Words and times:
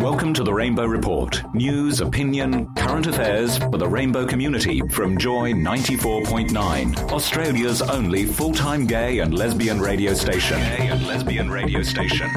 Welcome 0.00 0.32
to 0.32 0.42
the 0.42 0.54
Rainbow 0.54 0.86
Report. 0.86 1.42
News, 1.54 2.00
opinion, 2.00 2.72
current 2.74 3.06
affairs 3.06 3.58
for 3.58 3.76
the 3.76 3.86
rainbow 3.86 4.24
community 4.24 4.80
from 4.88 5.18
Joy 5.18 5.52
94.9, 5.52 7.12
Australia's 7.12 7.82
only 7.82 8.24
full-time 8.24 8.86
gay 8.86 9.18
and 9.18 9.34
lesbian 9.34 9.78
radio 9.78 10.14
station. 10.14 10.58
Gay 10.58 10.88
and 10.88 11.06
lesbian 11.06 11.50
radio 11.50 11.82
station. 11.82 12.30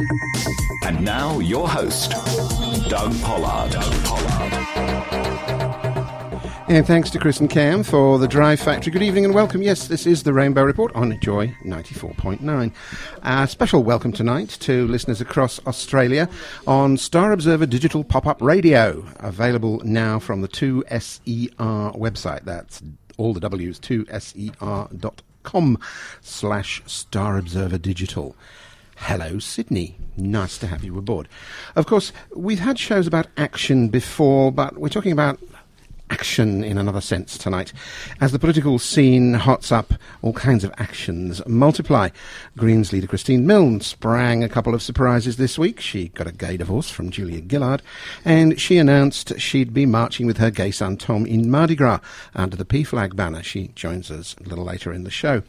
And 0.83 1.05
now 1.05 1.39
your 1.39 1.69
host, 1.69 2.11
Doug 2.89 3.17
Pollard. 3.21 3.71
Doug 3.71 3.93
Pollard. 4.03 5.62
And 6.69 6.87
thanks 6.87 7.09
to 7.09 7.19
Chris 7.19 7.41
and 7.41 7.49
Cam 7.49 7.83
for 7.83 8.17
the 8.17 8.27
Drive 8.27 8.59
Factory. 8.59 8.91
Good 8.91 9.03
evening 9.03 9.25
and 9.25 9.35
welcome. 9.35 9.61
Yes, 9.61 9.87
this 9.87 10.07
is 10.07 10.23
the 10.23 10.31
Rainbow 10.31 10.63
Report 10.63 10.95
on 10.95 11.19
Joy 11.19 11.53
94.9. 11.65 12.73
A 13.21 13.47
special 13.47 13.83
welcome 13.83 14.13
tonight 14.13 14.49
to 14.61 14.87
listeners 14.87 15.19
across 15.19 15.59
Australia 15.67 16.29
on 16.65 16.97
Star 16.97 17.33
Observer 17.33 17.65
Digital 17.65 18.05
Pop 18.05 18.25
Up 18.25 18.41
Radio, 18.41 19.05
available 19.19 19.81
now 19.83 20.19
from 20.19 20.41
the 20.41 20.47
2SER 20.47 21.97
website. 21.97 22.45
That's 22.45 22.81
all 23.17 23.33
the 23.33 23.41
W's, 23.41 23.79
2SER.com 23.79 25.79
slash 26.21 26.81
Star 26.85 27.37
Observer 27.37 27.77
Digital. 27.77 28.35
Hello, 28.95 29.37
Sydney. 29.37 29.97
Nice 30.15 30.57
to 30.59 30.67
have 30.67 30.83
you 30.83 30.97
aboard. 30.97 31.27
Of 31.75 31.87
course, 31.87 32.13
we've 32.33 32.59
had 32.59 32.79
shows 32.79 33.05
about 33.05 33.27
action 33.35 33.89
before, 33.89 34.51
but 34.51 34.77
we're 34.77 34.87
talking 34.87 35.11
about 35.11 35.39
action 36.13 36.63
in 36.63 36.77
another 36.77 37.01
sense 37.01 37.39
tonight. 37.39 37.73
As 38.21 38.31
the 38.31 38.37
political 38.37 38.77
scene 38.77 39.33
hots 39.33 39.71
up, 39.71 39.95
all 40.21 40.31
kinds 40.31 40.63
of 40.63 40.71
actions 40.77 41.41
multiply. 41.47 42.09
Greens 42.55 42.93
leader 42.93 43.07
Christine 43.07 43.47
Milne 43.47 43.81
sprang 43.81 44.43
a 44.43 44.47
couple 44.47 44.75
of 44.75 44.83
surprises 44.83 45.37
this 45.37 45.57
week. 45.57 45.79
She 45.79 46.09
got 46.09 46.27
a 46.27 46.31
gay 46.31 46.55
divorce 46.55 46.91
from 46.91 47.09
Julia 47.09 47.41
Gillard, 47.41 47.81
and 48.23 48.61
she 48.61 48.77
announced 48.77 49.39
she'd 49.39 49.73
be 49.73 49.87
marching 49.87 50.27
with 50.27 50.37
her 50.37 50.51
gay 50.51 50.69
son 50.69 50.97
Tom 50.97 51.25
in 51.25 51.49
Mardi 51.49 51.75
Gras 51.75 51.99
under 52.35 52.55
the 52.55 52.65
PFLAG 52.65 53.15
banner. 53.15 53.41
She 53.41 53.69
joins 53.69 54.11
us 54.11 54.35
a 54.39 54.47
little 54.47 54.65
later 54.65 54.93
in 54.93 55.05
the 55.05 55.09
show. 55.09 55.41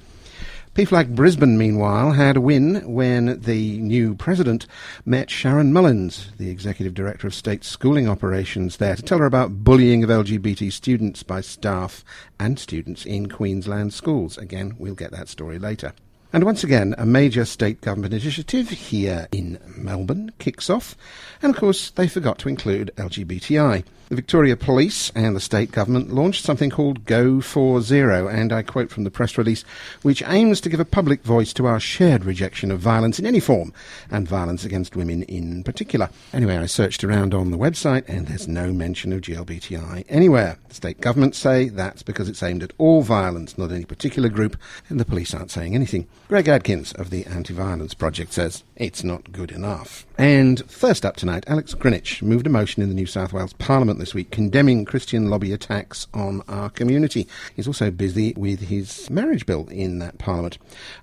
PFLAG 0.74 1.14
Brisbane, 1.14 1.56
meanwhile, 1.56 2.10
had 2.10 2.36
a 2.36 2.40
win 2.40 2.82
when 2.92 3.40
the 3.42 3.78
new 3.78 4.16
president 4.16 4.66
met 5.04 5.30
Sharon 5.30 5.72
Mullins, 5.72 6.32
the 6.36 6.50
executive 6.50 6.94
director 6.94 7.28
of 7.28 7.34
state 7.34 7.62
schooling 7.62 8.08
operations 8.08 8.78
there, 8.78 8.96
to 8.96 9.02
tell 9.02 9.18
her 9.18 9.24
about 9.24 9.62
bullying 9.62 10.02
of 10.02 10.10
LGBT 10.10 10.72
students 10.72 11.22
by 11.22 11.42
staff 11.42 12.04
and 12.40 12.58
students 12.58 13.06
in 13.06 13.28
Queensland 13.28 13.94
schools. 13.94 14.36
Again, 14.36 14.74
we'll 14.76 14.96
get 14.96 15.12
that 15.12 15.28
story 15.28 15.60
later. 15.60 15.92
And 16.32 16.42
once 16.42 16.64
again, 16.64 16.96
a 16.98 17.06
major 17.06 17.44
state 17.44 17.80
government 17.80 18.12
initiative 18.12 18.68
here 18.68 19.28
in 19.30 19.60
Melbourne 19.76 20.32
kicks 20.40 20.68
off. 20.68 20.96
And 21.40 21.54
of 21.54 21.60
course, 21.60 21.90
they 21.90 22.08
forgot 22.08 22.40
to 22.40 22.48
include 22.48 22.90
LGBTI. 22.96 23.84
The 24.10 24.16
Victoria 24.16 24.54
Police 24.54 25.10
and 25.14 25.34
the 25.34 25.40
state 25.40 25.72
government 25.72 26.12
launched 26.12 26.44
something 26.44 26.68
called 26.68 27.06
Go 27.06 27.40
for 27.40 27.80
Zero, 27.80 28.28
and 28.28 28.52
I 28.52 28.62
quote 28.62 28.90
from 28.90 29.04
the 29.04 29.10
press 29.10 29.38
release, 29.38 29.64
which 30.02 30.22
aims 30.26 30.60
to 30.60 30.68
give 30.68 30.78
a 30.78 30.84
public 30.84 31.22
voice 31.22 31.54
to 31.54 31.64
our 31.64 31.80
shared 31.80 32.26
rejection 32.26 32.70
of 32.70 32.80
violence 32.80 33.18
in 33.18 33.24
any 33.24 33.40
form, 33.40 33.72
and 34.10 34.28
violence 34.28 34.62
against 34.62 34.94
women 34.94 35.22
in 35.22 35.64
particular. 35.64 36.10
Anyway, 36.34 36.58
I 36.58 36.66
searched 36.66 37.02
around 37.02 37.32
on 37.32 37.50
the 37.50 37.56
website, 37.56 38.06
and 38.06 38.26
there's 38.26 38.46
no 38.46 38.74
mention 38.74 39.10
of 39.14 39.22
GLBTI 39.22 40.04
anywhere. 40.10 40.58
The 40.68 40.74
state 40.74 41.00
government 41.00 41.34
say 41.34 41.70
that's 41.70 42.02
because 42.02 42.28
it's 42.28 42.42
aimed 42.42 42.62
at 42.62 42.74
all 42.76 43.00
violence, 43.00 43.56
not 43.56 43.72
any 43.72 43.86
particular 43.86 44.28
group, 44.28 44.58
and 44.90 45.00
the 45.00 45.06
police 45.06 45.32
aren't 45.32 45.50
saying 45.50 45.74
anything. 45.74 46.06
Greg 46.28 46.46
Adkins 46.46 46.92
of 46.92 47.08
the 47.08 47.24
Anti 47.24 47.54
Violence 47.54 47.94
Project 47.94 48.34
says 48.34 48.64
it's 48.76 49.02
not 49.02 49.32
good 49.32 49.50
enough. 49.50 50.04
And 50.16 50.70
first 50.70 51.04
up 51.04 51.16
tonight, 51.16 51.42
Alex 51.48 51.74
Greenwich 51.74 52.22
moved 52.22 52.46
a 52.46 52.50
motion 52.50 52.84
in 52.84 52.88
the 52.88 52.94
New 52.94 53.06
South 53.06 53.32
Wales 53.32 53.52
Parliament 53.54 53.98
this 53.98 54.14
week 54.14 54.30
condemning 54.30 54.84
Christian 54.84 55.28
lobby 55.28 55.52
attacks 55.52 56.06
on 56.14 56.40
our 56.46 56.70
community. 56.70 57.26
He's 57.56 57.66
also 57.66 57.90
busy 57.90 58.32
with 58.36 58.60
his 58.60 59.10
marriage 59.10 59.44
bill 59.44 59.66
in 59.72 59.98
that 59.98 60.18
Parliament. 60.18 60.58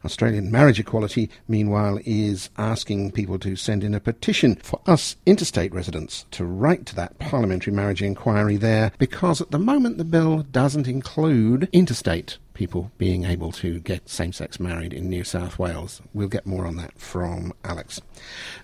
Australian 0.05 0.49
Marriage 0.49 0.79
Equality, 0.79 1.29
meanwhile, 1.49 1.99
is 2.05 2.49
asking 2.57 3.11
people 3.11 3.37
to 3.39 3.57
send 3.57 3.83
in 3.83 3.93
a 3.93 3.99
petition 3.99 4.55
for 4.63 4.79
us 4.87 5.17
interstate 5.25 5.73
residents 5.73 6.25
to 6.31 6.45
write 6.45 6.85
to 6.85 6.95
that 6.95 7.19
parliamentary 7.19 7.73
marriage 7.73 8.01
inquiry 8.01 8.55
there 8.55 8.93
because 8.97 9.41
at 9.41 9.51
the 9.51 9.59
moment 9.59 9.97
the 9.97 10.05
bill 10.05 10.43
doesn't 10.51 10.87
include 10.87 11.67
interstate 11.73 12.37
people 12.61 12.91
being 12.99 13.25
able 13.25 13.51
to 13.51 13.79
get 13.79 14.07
same 14.07 14.31
sex 14.31 14.59
married 14.59 14.93
in 14.93 15.09
New 15.09 15.23
South 15.23 15.57
Wales. 15.57 15.99
We'll 16.13 16.27
get 16.27 16.45
more 16.45 16.67
on 16.67 16.75
that 16.75 16.95
from 16.95 17.53
Alex. 17.63 17.99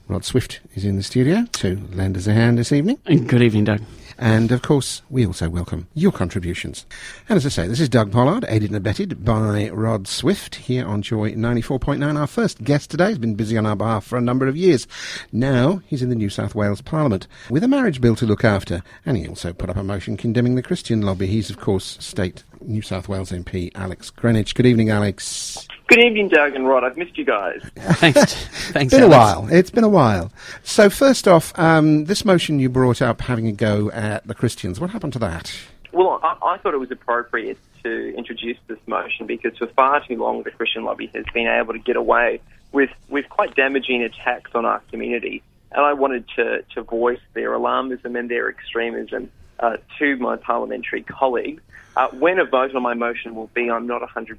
Rod 0.08 0.24
Swift 0.24 0.60
is 0.76 0.86
in 0.86 0.98
the 0.98 1.02
studio 1.02 1.46
to 1.54 1.82
lend 1.92 2.16
us 2.16 2.28
a 2.28 2.34
hand 2.34 2.60
this 2.60 2.72
evening. 2.72 3.00
Good 3.06 3.42
evening, 3.42 3.64
Doug. 3.64 3.82
And 4.20 4.52
of 4.52 4.62
course, 4.62 5.02
we 5.10 5.26
also 5.26 5.50
welcome 5.50 5.88
your 5.96 6.12
contributions. 6.12 6.86
And 7.28 7.38
as 7.38 7.46
I 7.48 7.50
say, 7.50 7.68
this 7.68 7.80
is 7.80 7.90
Doug 7.90 8.12
Pollard, 8.12 8.46
aided 8.48 8.70
and 8.70 8.78
abetted 8.78 9.26
by 9.26 9.70
Rod 9.70 10.08
Swift 10.08 10.56
here 10.56 10.86
on 10.86 11.02
Joy 11.02 11.34
94.9. 11.34 12.20
Our 12.20 12.28
first 12.28 12.64
guest 12.64 12.92
today 12.92 13.08
has 13.08 13.18
been 13.18 13.34
busy 13.34 13.58
on 13.58 13.66
our 13.66 13.76
behalf 13.76 14.06
for 14.06 14.18
a 14.18 14.22
number 14.22 14.48
of 14.48 14.56
years. 14.56 14.88
Now 15.32 15.82
he's 15.88 16.04
in 16.04 16.10
the 16.10 16.16
New 16.16 16.30
South 16.30 16.54
Wales 16.54 16.82
Parliament 16.82 17.26
with 17.50 17.64
a 17.64 17.68
marriage 17.68 18.00
bill 18.00 18.16
to 18.18 18.28
look 18.28 18.44
after. 18.44 18.84
And 19.08 19.18
he 19.18 19.28
also 19.28 19.54
put 19.54 19.72
up 19.72 19.78
a 19.78 19.84
motion 19.84 20.18
condemning 20.18 20.54
the 20.54 20.62
Christian 20.62 21.02
lobby. 21.02 21.26
He's, 21.26 21.50
of 21.50 21.60
course, 21.60 21.98
State 22.00 22.44
New 22.62 22.82
South 22.82 23.08
Wales 23.08 23.32
MP 23.32 23.72
Alex 23.76 24.10
Greenwich. 24.10 24.56
Good 24.56 24.66
evening, 24.66 24.90
Alex. 24.90 25.68
Good 25.88 26.00
evening, 26.00 26.28
Doug 26.30 26.54
and 26.56 26.68
Rod. 26.68 26.84
I've 26.84 26.98
missed 26.98 27.18
you 27.18 27.24
guys. 27.26 27.62
Thanks. 27.76 28.36
Thanks. 28.72 28.94
It's 28.94 28.94
been 28.94 29.04
Alex. 29.12 29.16
a 29.36 29.40
while. 29.42 29.48
It's 29.54 29.70
been 29.70 29.84
a 29.84 29.90
while. 29.90 30.32
So 30.64 30.90
first 30.90 31.28
off, 31.28 31.58
um, 31.58 32.06
this 32.06 32.26
motion 32.26 32.60
you 32.60 32.70
brought 32.70 33.02
up 33.02 33.22
having 33.22 33.48
a 33.48 33.52
go 33.54 33.90
at 33.92 34.28
the 34.28 34.36
Christians. 34.36 34.80
What 34.80 34.90
happened 34.90 35.14
to 35.14 35.20
that? 35.20 35.58
Well, 35.94 36.20
I, 36.22 36.38
I 36.44 36.58
thought 36.58 36.74
it 36.74 36.80
was 36.80 36.92
appropriate 36.92 37.58
to 37.84 38.16
introduce 38.18 38.58
this 38.68 38.80
motion 38.86 39.26
because 39.26 39.58
for 39.58 39.68
far 39.68 40.06
too 40.06 40.16
long 40.18 40.44
the 40.44 40.52
Christian 40.52 40.84
lobby 40.84 41.10
has 41.16 41.26
been 41.34 41.48
able 41.48 41.74
to 41.74 41.80
get 41.80 41.96
away 41.96 42.42
with, 42.72 42.90
with 43.10 43.30
quite 43.30 43.56
damaging 43.56 44.04
attacks 44.04 44.52
on 44.54 44.66
our 44.66 44.80
community. 44.92 45.42
And 45.72 45.86
I 45.86 45.94
wanted 45.94 46.28
to, 46.36 46.64
to 46.76 46.82
voice 46.84 47.20
their 47.34 47.52
alarmism 47.52 48.18
and 48.18 48.30
their 48.30 48.50
extremism 48.50 49.32
uh, 49.60 49.78
to 50.00 50.18
my 50.18 50.36
parliamentary 50.36 51.04
colleagues. 51.04 51.62
Uh, 51.98 52.10
when 52.10 52.38
a 52.38 52.46
vote 52.46 52.76
on 52.76 52.84
my 52.84 52.94
motion 52.94 53.34
will 53.34 53.50
be, 53.56 53.72
I'm 53.72 53.88
not 53.88 54.04
100% 54.04 54.38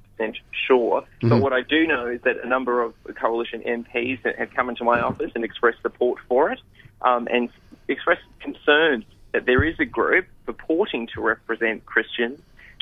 sure. 0.69 1.05
But 1.21 1.43
what 1.43 1.53
I 1.53 1.63
do 1.63 1.89
know 1.89 2.07
is 2.07 2.21
that 2.21 2.37
a 2.45 2.47
number 2.47 2.81
of 2.81 2.95
coalition 3.21 3.63
MPs 3.63 4.21
have 4.39 4.55
come 4.55 4.69
into 4.69 4.85
my 4.85 5.01
office 5.01 5.33
and 5.35 5.45
expressed 5.45 5.83
support 5.83 6.21
for 6.29 6.53
it 6.53 6.61
um, 7.03 7.27
and 7.29 7.49
expressed 7.89 8.23
concern 8.39 9.05
that 9.33 9.45
there 9.45 9.65
is 9.65 9.75
a 9.81 9.85
group 9.85 10.27
purporting 10.47 11.09
to 11.15 11.21
represent 11.21 11.85
Christians 11.85 12.39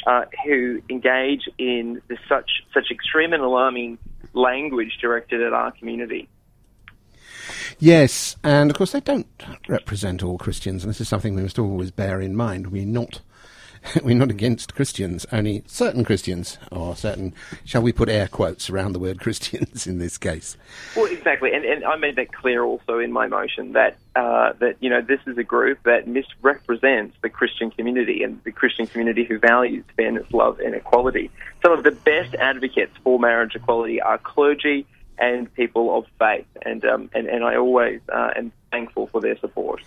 uh, 0.07 0.27
who 0.45 0.83
engage 0.91 1.49
in 1.57 2.03
this 2.09 2.19
such 2.29 2.51
such 2.75 2.91
extreme 2.91 3.33
and 3.33 3.43
alarming 3.43 3.97
language 4.35 4.99
directed 5.01 5.41
at 5.41 5.55
our 5.55 5.73
community. 5.73 6.29
Yes, 7.79 8.37
and 8.45 8.71
of 8.71 8.77
course 8.77 8.93
they 8.93 9.01
don't 9.01 9.27
represent 9.69 10.23
all 10.23 10.37
Christians, 10.37 10.85
and 10.85 10.91
this 10.91 11.01
is 11.01 11.09
something 11.09 11.35
we 11.35 11.43
must 11.43 11.59
always 11.59 11.91
bear 11.91 12.21
in 12.21 12.37
mind. 12.37 12.67
We're 12.67 12.85
not 12.85 13.23
we're 14.03 14.17
not 14.17 14.31
against 14.31 14.75
Christians, 14.75 15.27
only 15.33 15.63
certain 15.67 16.05
Christians, 16.05 16.59
or 16.71 16.97
certain, 16.97 17.35
shall 17.65 17.83
we 17.83 17.93
put 17.93 18.09
air 18.09 18.29
quotes 18.29 18.71
around 18.71 18.93
the 18.93 18.99
word 18.99 19.21
Christians 19.21 19.87
in 19.87 19.99
this 19.99 20.19
case? 20.19 20.57
Well, 20.97 21.07
exactly, 21.07 21.53
and, 21.53 21.65
and 21.65 21.85
I 21.85 21.97
made 21.97 22.17
that 22.17 22.33
clear 22.33 22.65
also 22.65 22.99
in 22.99 23.13
my 23.13 23.27
motion 23.27 23.73
that 23.73 23.97
uh, 24.15 24.55
that 24.61 24.77
you 24.81 24.89
know 24.89 25.03
this 25.03 25.21
is 25.27 25.37
a 25.37 25.45
group 25.45 25.83
that 25.85 26.09
misrepresents 26.09 27.17
the 27.23 27.29
Christian 27.29 27.71
community 27.71 28.23
and 28.23 28.43
the 28.45 28.53
Christian 28.53 28.87
community 28.87 29.25
who 29.25 29.39
values 29.39 29.85
fairness, 29.97 30.27
love, 30.33 30.59
and 30.61 30.75
equality. 30.75 31.31
Some 31.63 31.73
of 31.73 31.85
the 31.85 31.91
best 31.91 32.35
advocates 32.35 32.97
for 33.05 33.19
marriage 33.19 33.55
equality 33.55 34.01
are 34.01 34.19
clergy 34.19 34.87
and 35.19 35.53
people 35.55 35.97
of 35.97 36.07
faith, 36.19 36.47
and 36.63 36.85
um, 36.85 37.11
and, 37.15 37.27
and 37.27 37.45
I 37.45 37.57
always 37.57 38.01
uh, 38.13 38.31
am 38.37 38.53
thankful 38.71 39.07
for 39.09 39.21
their 39.21 39.37
support. 39.39 39.83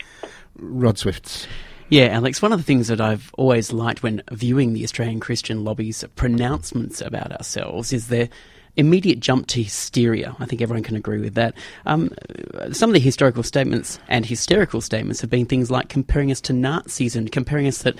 Rod 0.56 0.98
Swift's. 0.98 1.48
Yeah, 1.90 2.06
Alex, 2.06 2.40
one 2.40 2.54
of 2.54 2.60
the 2.60 2.64
things 2.64 2.88
that 2.90 3.02
I've 3.02 3.32
always 3.34 3.74
liked 3.74 4.04
when 4.04 4.22
viewing 4.32 4.74
the 4.74 4.84
Australian 4.84 5.20
Christian 5.20 5.64
lobby's 5.64 6.04
pronouncements 6.16 7.02
about 7.02 7.32
ourselves 7.32 7.92
is 7.92 8.10
their 8.10 8.30
immediate 8.76 9.20
jump 9.20 9.48
to 9.48 9.64
hysteria. 9.64 10.36
I 10.40 10.46
think 10.46 10.62
everyone 10.62 10.84
can 10.84 10.96
agree 10.96 11.20
with 11.20 11.34
that. 11.34 11.56
Um, 11.88 12.12
some 12.72 12.92
of 12.92 12.94
the 12.94 13.00
historical 13.00 13.42
statements 13.42 14.00
and 14.08 14.24
hysterical 14.24 14.82
statements 14.82 15.20
have 15.22 15.32
been 15.32 15.48
things 15.48 15.72
like 15.72 15.90
comparing 15.90 16.32
us 16.32 16.42
to 16.42 16.54
Nazis 16.54 17.16
and 17.16 17.32
comparing 17.32 17.66
us 17.66 17.82
that 17.82 17.96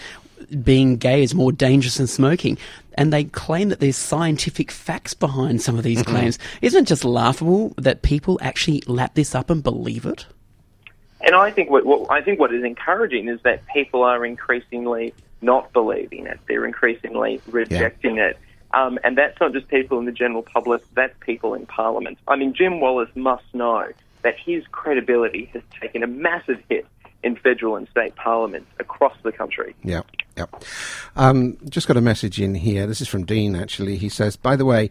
being 0.64 0.98
gay 0.98 1.24
is 1.24 1.34
more 1.34 1.52
dangerous 1.52 1.98
than 1.98 2.06
smoking. 2.06 2.60
And 2.94 3.12
they 3.12 3.24
claim 3.24 3.70
that 3.70 3.80
there's 3.80 3.98
scientific 3.98 4.70
facts 4.70 5.16
behind 5.16 5.64
some 5.64 5.78
of 5.78 5.84
these 5.84 6.04
claims. 6.04 6.38
Isn't 6.62 6.84
it 6.84 6.88
just 6.88 7.06
laughable 7.06 7.74
that 7.78 8.04
people 8.04 8.38
actually 8.42 8.84
lap 8.86 9.16
this 9.16 9.34
up 9.34 9.50
and 9.50 9.64
believe 9.64 10.06
it? 10.06 10.28
And 11.22 11.36
I 11.36 11.52
think 11.52 11.70
what, 11.70 11.86
what 11.86 12.10
I 12.12 12.22
think 12.22 12.40
what 12.40 12.54
is 12.54 12.64
encouraging 12.64 13.28
is 13.28 13.42
that 13.44 13.66
people 13.68 14.04
are 14.04 14.26
increasingly 14.26 15.14
not 15.42 15.72
believing 15.74 16.26
it. 16.28 16.40
They're 16.48 16.66
increasingly 16.66 17.42
rejecting 17.48 18.18
it. 18.18 18.38
Um, 18.72 19.00
and 19.04 19.18
that's 19.18 19.40
not 19.40 19.54
just 19.54 19.68
people 19.68 20.00
in 20.00 20.06
the 20.06 20.12
general 20.12 20.44
public, 20.44 20.84
that's 20.94 21.16
people 21.22 21.56
in 21.56 21.66
Parliament. 21.66 22.20
I 22.28 22.36
mean, 22.36 22.54
Jim 22.54 22.80
Wallace 22.80 23.10
must 23.16 23.44
know 23.54 23.88
that 24.22 24.36
his 24.38 24.64
credibility 24.72 25.46
has 25.54 25.64
taken 25.82 26.04
a 26.04 26.08
massive 26.08 26.62
hit 26.70 26.86
in 27.24 27.36
federal 27.36 27.76
and 27.76 27.88
state 27.90 28.16
parliaments 28.16 28.70
across 28.80 29.16
the 29.24 29.32
country. 29.32 29.76
Yeah, 29.84 30.02
yeah. 30.40 30.60
Um, 31.16 31.58
just 31.68 31.88
got 31.88 31.98
a 31.98 32.02
message 32.02 32.40
in 32.40 32.56
here. 32.56 32.88
This 32.88 33.02
is 33.02 33.08
from 33.08 33.26
Dean, 33.26 33.56
actually. 33.56 33.98
He 33.98 34.10
says, 34.10 34.36
by 34.36 34.56
the 34.56 34.66
way, 34.66 34.90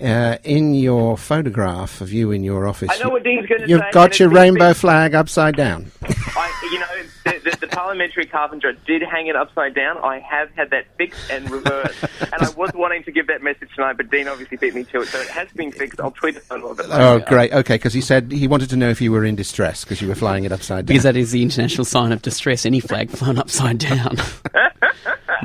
uh, 0.00 0.38
in 0.44 0.74
your 0.74 1.16
photograph 1.16 2.00
of 2.00 2.12
you 2.12 2.30
in 2.30 2.42
your 2.42 2.66
office, 2.66 2.88
I 2.90 2.98
know 3.02 3.10
what 3.10 3.22
Dean's 3.22 3.46
going 3.46 3.60
to 3.60 3.66
say. 3.66 3.70
you've 3.70 3.80
and 3.80 3.92
got 3.92 4.18
your 4.18 4.28
rainbow 4.28 4.70
be- 4.70 4.74
flag 4.74 5.14
upside 5.14 5.56
down. 5.56 5.90
I, 6.02 6.68
you 6.72 6.80
know, 6.80 6.86
the, 7.24 7.50
the, 7.50 7.56
the 7.60 7.66
parliamentary 7.68 8.26
carpenter 8.26 8.72
did 8.86 9.02
hang 9.02 9.26
it 9.28 9.36
upside 9.36 9.74
down. 9.74 9.98
I 9.98 10.18
have 10.20 10.50
had 10.52 10.70
that 10.70 10.86
fixed 10.96 11.30
and 11.30 11.48
reversed, 11.50 12.04
and 12.20 12.42
I 12.42 12.50
was 12.50 12.72
wanting 12.74 13.04
to 13.04 13.12
give 13.12 13.26
that 13.28 13.42
message 13.42 13.68
tonight, 13.74 13.96
but 13.96 14.10
Dean 14.10 14.28
obviously 14.28 14.56
beat 14.56 14.74
me 14.74 14.84
to 14.84 15.02
it, 15.02 15.08
so 15.08 15.20
it 15.20 15.28
has 15.28 15.48
been 15.52 15.70
fixed. 15.70 16.00
I'll 16.00 16.10
tweet 16.10 16.36
it 16.36 16.44
a 16.50 16.54
little 16.54 16.74
bit 16.74 16.88
later. 16.88 17.02
Oh, 17.02 17.18
great. 17.20 17.52
Okay, 17.52 17.74
because 17.76 17.94
he 17.94 18.00
said 18.00 18.32
he 18.32 18.48
wanted 18.48 18.70
to 18.70 18.76
know 18.76 18.88
if 18.88 19.00
you 19.00 19.12
were 19.12 19.24
in 19.24 19.36
distress 19.36 19.84
because 19.84 20.00
you 20.02 20.08
were 20.08 20.14
flying 20.14 20.44
it 20.44 20.52
upside 20.52 20.86
down. 20.86 20.86
Because 20.86 21.04
that 21.04 21.16
is 21.16 21.30
the 21.30 21.42
international 21.42 21.84
sign 21.84 22.12
of 22.12 22.22
distress, 22.22 22.66
any 22.66 22.80
flag 22.80 23.10
flown 23.10 23.38
upside 23.38 23.78
down. 23.78 24.16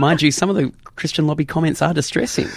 Mind 0.03 0.21
you, 0.21 0.31
some 0.31 0.49
of 0.49 0.57
the 0.57 0.69
Christian 0.97 1.27
lobby 1.27 1.45
comments 1.45 1.81
are 1.81 1.93
distressing. 1.93 2.49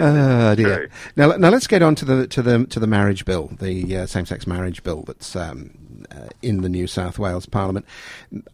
Oh 0.00 0.54
dear. 0.54 0.88
Now, 1.16 1.32
now 1.36 1.50
let's 1.50 1.66
get 1.66 1.82
on 1.82 1.94
to 1.96 2.04
the 2.06 2.26
to 2.28 2.40
the 2.40 2.64
to 2.64 2.80
the 2.80 2.86
marriage 2.86 3.26
bill, 3.26 3.50
the 3.60 3.94
uh, 3.94 4.06
same-sex 4.06 4.46
marriage 4.46 4.82
bill 4.82 5.02
that's 5.02 5.36
um, 5.36 5.70
uh, 6.10 6.28
in 6.40 6.62
the 6.62 6.70
New 6.70 6.86
South 6.86 7.18
Wales 7.18 7.44
Parliament. 7.44 7.84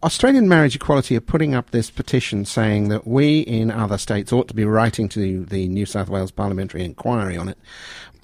Australian 0.03 0.49
Marriage 0.49 0.75
Equality 0.75 1.17
are 1.17 1.21
putting 1.21 1.55
up 1.55 1.71
this 1.71 1.91
petition 1.91 2.45
saying 2.45 2.89
that 2.89 3.07
we 3.07 3.43
in 3.43 3.71
other 3.71 3.99
states 3.99 4.33
ought 4.33 4.49
to 4.49 4.55
be 4.55 4.65
writing 4.65 5.09
to 5.11 5.45
the 5.45 5.69
New 5.69 5.87
South 5.87 6.09
Wales 6.09 6.33
Parliamentary 6.33 6.85
inquiry 6.85 7.37
on 7.37 7.49
it 7.49 7.59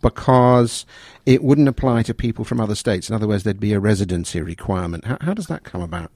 because 0.03 0.87
it 1.25 1.45
wouldn't 1.45 1.69
apply 1.69 2.03
to 2.03 2.13
people 2.13 2.45
from 2.45 2.61
other 2.61 2.75
states. 2.75 3.09
In 3.09 3.15
other 3.15 3.29
words, 3.29 3.45
there'd 3.45 3.61
be 3.61 3.75
a 3.75 3.79
residency 3.79 4.41
requirement. 4.41 5.05
How, 5.05 5.19
how 5.21 5.35
does 5.35 5.47
that 5.47 5.63
come 5.63 5.83
about? 5.83 6.11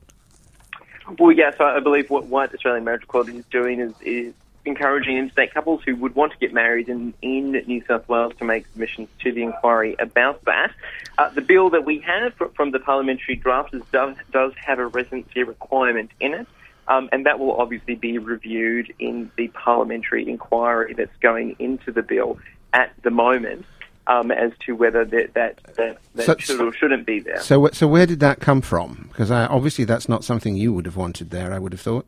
Well, 1.18 1.32
yes, 1.32 1.54
I 1.60 1.80
believe 1.80 2.10
what, 2.10 2.26
what 2.26 2.54
Australian 2.54 2.84
Marriage 2.84 3.02
Equality 3.02 3.38
is 3.38 3.44
doing 3.50 3.80
is, 3.80 3.94
is 4.02 4.34
encouraging 4.64 5.16
interstate 5.16 5.54
couples 5.54 5.80
who 5.84 5.96
would 5.96 6.14
want 6.14 6.32
to 6.32 6.38
get 6.38 6.52
married 6.52 6.88
in, 6.88 7.14
in 7.22 7.52
New 7.52 7.82
South 7.86 8.08
Wales 8.08 8.34
to 8.38 8.44
make 8.44 8.66
submissions 8.68 9.08
to 9.20 9.32
the 9.32 9.42
inquiry 9.42 9.96
about 9.98 10.44
that. 10.44 10.72
Uh, 11.18 11.30
the 11.30 11.40
bill 11.40 11.70
that 11.70 11.84
we 11.84 12.00
have 12.00 12.34
from 12.54 12.70
the 12.70 12.78
parliamentary 12.78 13.38
drafters 13.38 13.82
does, 13.92 14.16
does 14.32 14.52
have 14.64 14.78
a 14.78 14.86
residency 14.86 15.42
requirement 15.42 16.10
in 16.20 16.34
it. 16.34 16.46
Um, 16.88 17.08
and 17.12 17.26
that 17.26 17.38
will 17.38 17.52
obviously 17.52 17.94
be 17.94 18.18
reviewed 18.18 18.92
in 18.98 19.30
the 19.36 19.46
parliamentary 19.48 20.28
inquiry 20.28 20.94
that's 20.94 21.16
going 21.20 21.54
into 21.60 21.92
the 21.92 22.02
bill 22.02 22.38
at 22.72 22.92
the 23.02 23.10
moment 23.10 23.64
um, 24.10 24.30
as 24.30 24.52
to 24.66 24.74
whether 24.74 25.04
that 25.04 25.34
that, 25.34 25.60
that, 25.76 25.98
that 26.14 26.24
So- 26.26 26.36
should 26.38 26.60
or 26.60 26.72
shouldn't 26.74 27.06
be 27.06 27.20
there. 27.20 27.40
So, 27.40 27.68
so 27.72 27.86
where 27.86 28.06
did 28.06 28.20
that 28.20 28.40
come 28.40 28.60
from? 28.60 29.06
Because 29.08 29.30
uh, 29.30 29.46
obviously 29.50 29.84
that's 29.84 30.08
not 30.08 30.24
something 30.24 30.56
you 30.56 30.72
would 30.74 30.86
have 30.86 30.96
wanted 30.96 31.30
there. 31.30 31.52
I 31.52 31.58
would 31.58 31.72
have 31.72 31.80
thought. 31.80 32.06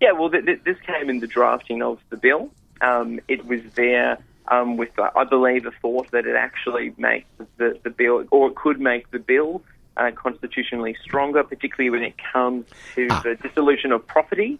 Yeah, 0.00 0.12
well, 0.12 0.30
th- 0.30 0.44
th- 0.44 0.60
this 0.64 0.76
came 0.86 1.08
in 1.10 1.20
the 1.20 1.26
drafting 1.26 1.82
of 1.82 1.98
the 2.10 2.16
bill. 2.16 2.50
Um, 2.80 3.18
it 3.28 3.46
was 3.46 3.60
there 3.74 4.18
um, 4.48 4.76
with, 4.76 4.96
uh, 4.98 5.10
I 5.16 5.24
believe, 5.24 5.64
a 5.66 5.70
thought 5.82 6.10
that 6.10 6.26
it 6.26 6.36
actually 6.36 6.92
makes 6.98 7.26
the, 7.56 7.78
the 7.82 7.90
bill, 7.90 8.24
or 8.30 8.48
it 8.48 8.54
could 8.56 8.78
make 8.78 9.10
the 9.10 9.18
bill 9.18 9.62
uh, 9.96 10.10
constitutionally 10.14 10.94
stronger, 11.02 11.42
particularly 11.42 11.88
when 11.90 12.02
it 12.02 12.14
comes 12.32 12.66
to 12.94 13.08
the 13.08 13.36
dissolution 13.42 13.90
of 13.92 14.06
property. 14.06 14.58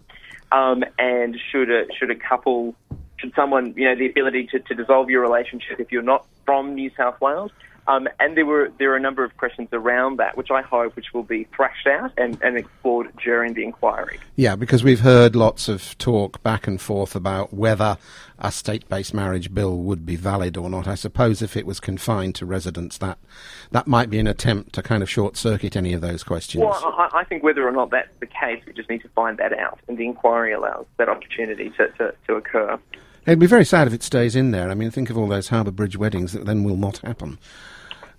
Um, 0.51 0.83
and 0.97 1.37
should 1.51 1.69
a 1.69 1.85
should 1.97 2.09
a 2.09 2.15
couple, 2.15 2.73
should 3.17 3.33
someone, 3.35 3.73
you 3.75 3.85
know, 3.85 3.95
the 3.95 4.07
ability 4.07 4.47
to, 4.47 4.59
to 4.59 4.75
dissolve 4.75 5.09
your 5.09 5.21
relationship 5.21 5.79
if 5.79 5.91
you're 5.91 6.01
not 6.01 6.25
from 6.45 6.75
New 6.75 6.91
South 6.95 7.19
Wales. 7.19 7.51
Um, 7.87 8.09
and 8.19 8.35
there 8.35 8.45
were 8.45 8.69
there 8.79 8.91
are 8.91 8.97
a 8.97 8.99
number 8.99 9.23
of 9.23 9.37
questions 9.37 9.69
around 9.71 10.17
that, 10.17 10.35
which 10.35 10.51
I 10.51 10.61
hope 10.61 10.97
which 10.97 11.13
will 11.13 11.23
be 11.23 11.45
thrashed 11.55 11.87
out 11.87 12.11
and, 12.17 12.37
and 12.43 12.57
explored 12.57 13.15
during 13.23 13.53
the 13.53 13.63
inquiry. 13.63 14.19
Yeah, 14.35 14.57
because 14.57 14.83
we've 14.83 14.99
heard 14.99 15.37
lots 15.37 15.69
of 15.69 15.97
talk 15.97 16.43
back 16.43 16.67
and 16.67 16.81
forth 16.81 17.15
about 17.15 17.53
whether 17.53 17.97
a 18.39 18.51
state-based 18.51 19.13
marriage 19.13 19.53
bill 19.53 19.77
would 19.77 20.05
be 20.05 20.17
valid 20.17 20.57
or 20.57 20.69
not. 20.69 20.85
I 20.85 20.95
suppose 20.95 21.41
if 21.41 21.55
it 21.55 21.65
was 21.65 21.79
confined 21.79 22.35
to 22.35 22.45
residents, 22.45 22.97
that 22.97 23.19
that 23.71 23.87
might 23.87 24.09
be 24.09 24.19
an 24.19 24.27
attempt 24.27 24.73
to 24.73 24.83
kind 24.83 25.01
of 25.01 25.09
short-circuit 25.09 25.77
any 25.77 25.93
of 25.93 26.01
those 26.01 26.23
questions. 26.23 26.65
Well, 26.65 26.93
I, 26.97 27.19
I 27.19 27.23
think 27.23 27.41
whether 27.41 27.65
or 27.65 27.71
not 27.71 27.91
that's 27.91 28.09
the 28.19 28.27
case, 28.27 28.61
we 28.67 28.73
just 28.73 28.89
need 28.89 29.01
to 29.03 29.09
find 29.09 29.37
that 29.37 29.57
out, 29.57 29.79
and 29.87 29.97
the 29.97 30.05
inquiry 30.05 30.51
allows 30.51 30.85
that 30.97 31.07
opportunity 31.07 31.69
to, 31.77 31.87
to, 31.97 32.13
to 32.27 32.35
occur. 32.35 32.77
It'd 33.27 33.39
be 33.39 33.45
very 33.45 33.65
sad 33.65 33.87
if 33.87 33.93
it 33.93 34.03
stays 34.03 34.37
in 34.37 34.51
there. 34.51 34.71
I 34.71 34.73
mean, 34.73 34.89
think 34.89 35.09
of 35.09 35.17
all 35.17 35.27
those 35.27 35.49
Harbour 35.49 35.71
Bridge 35.71 35.97
weddings 35.97 36.31
that 36.31 36.45
then 36.45 36.63
will 36.63 36.77
not 36.77 36.99
happen. 36.99 37.37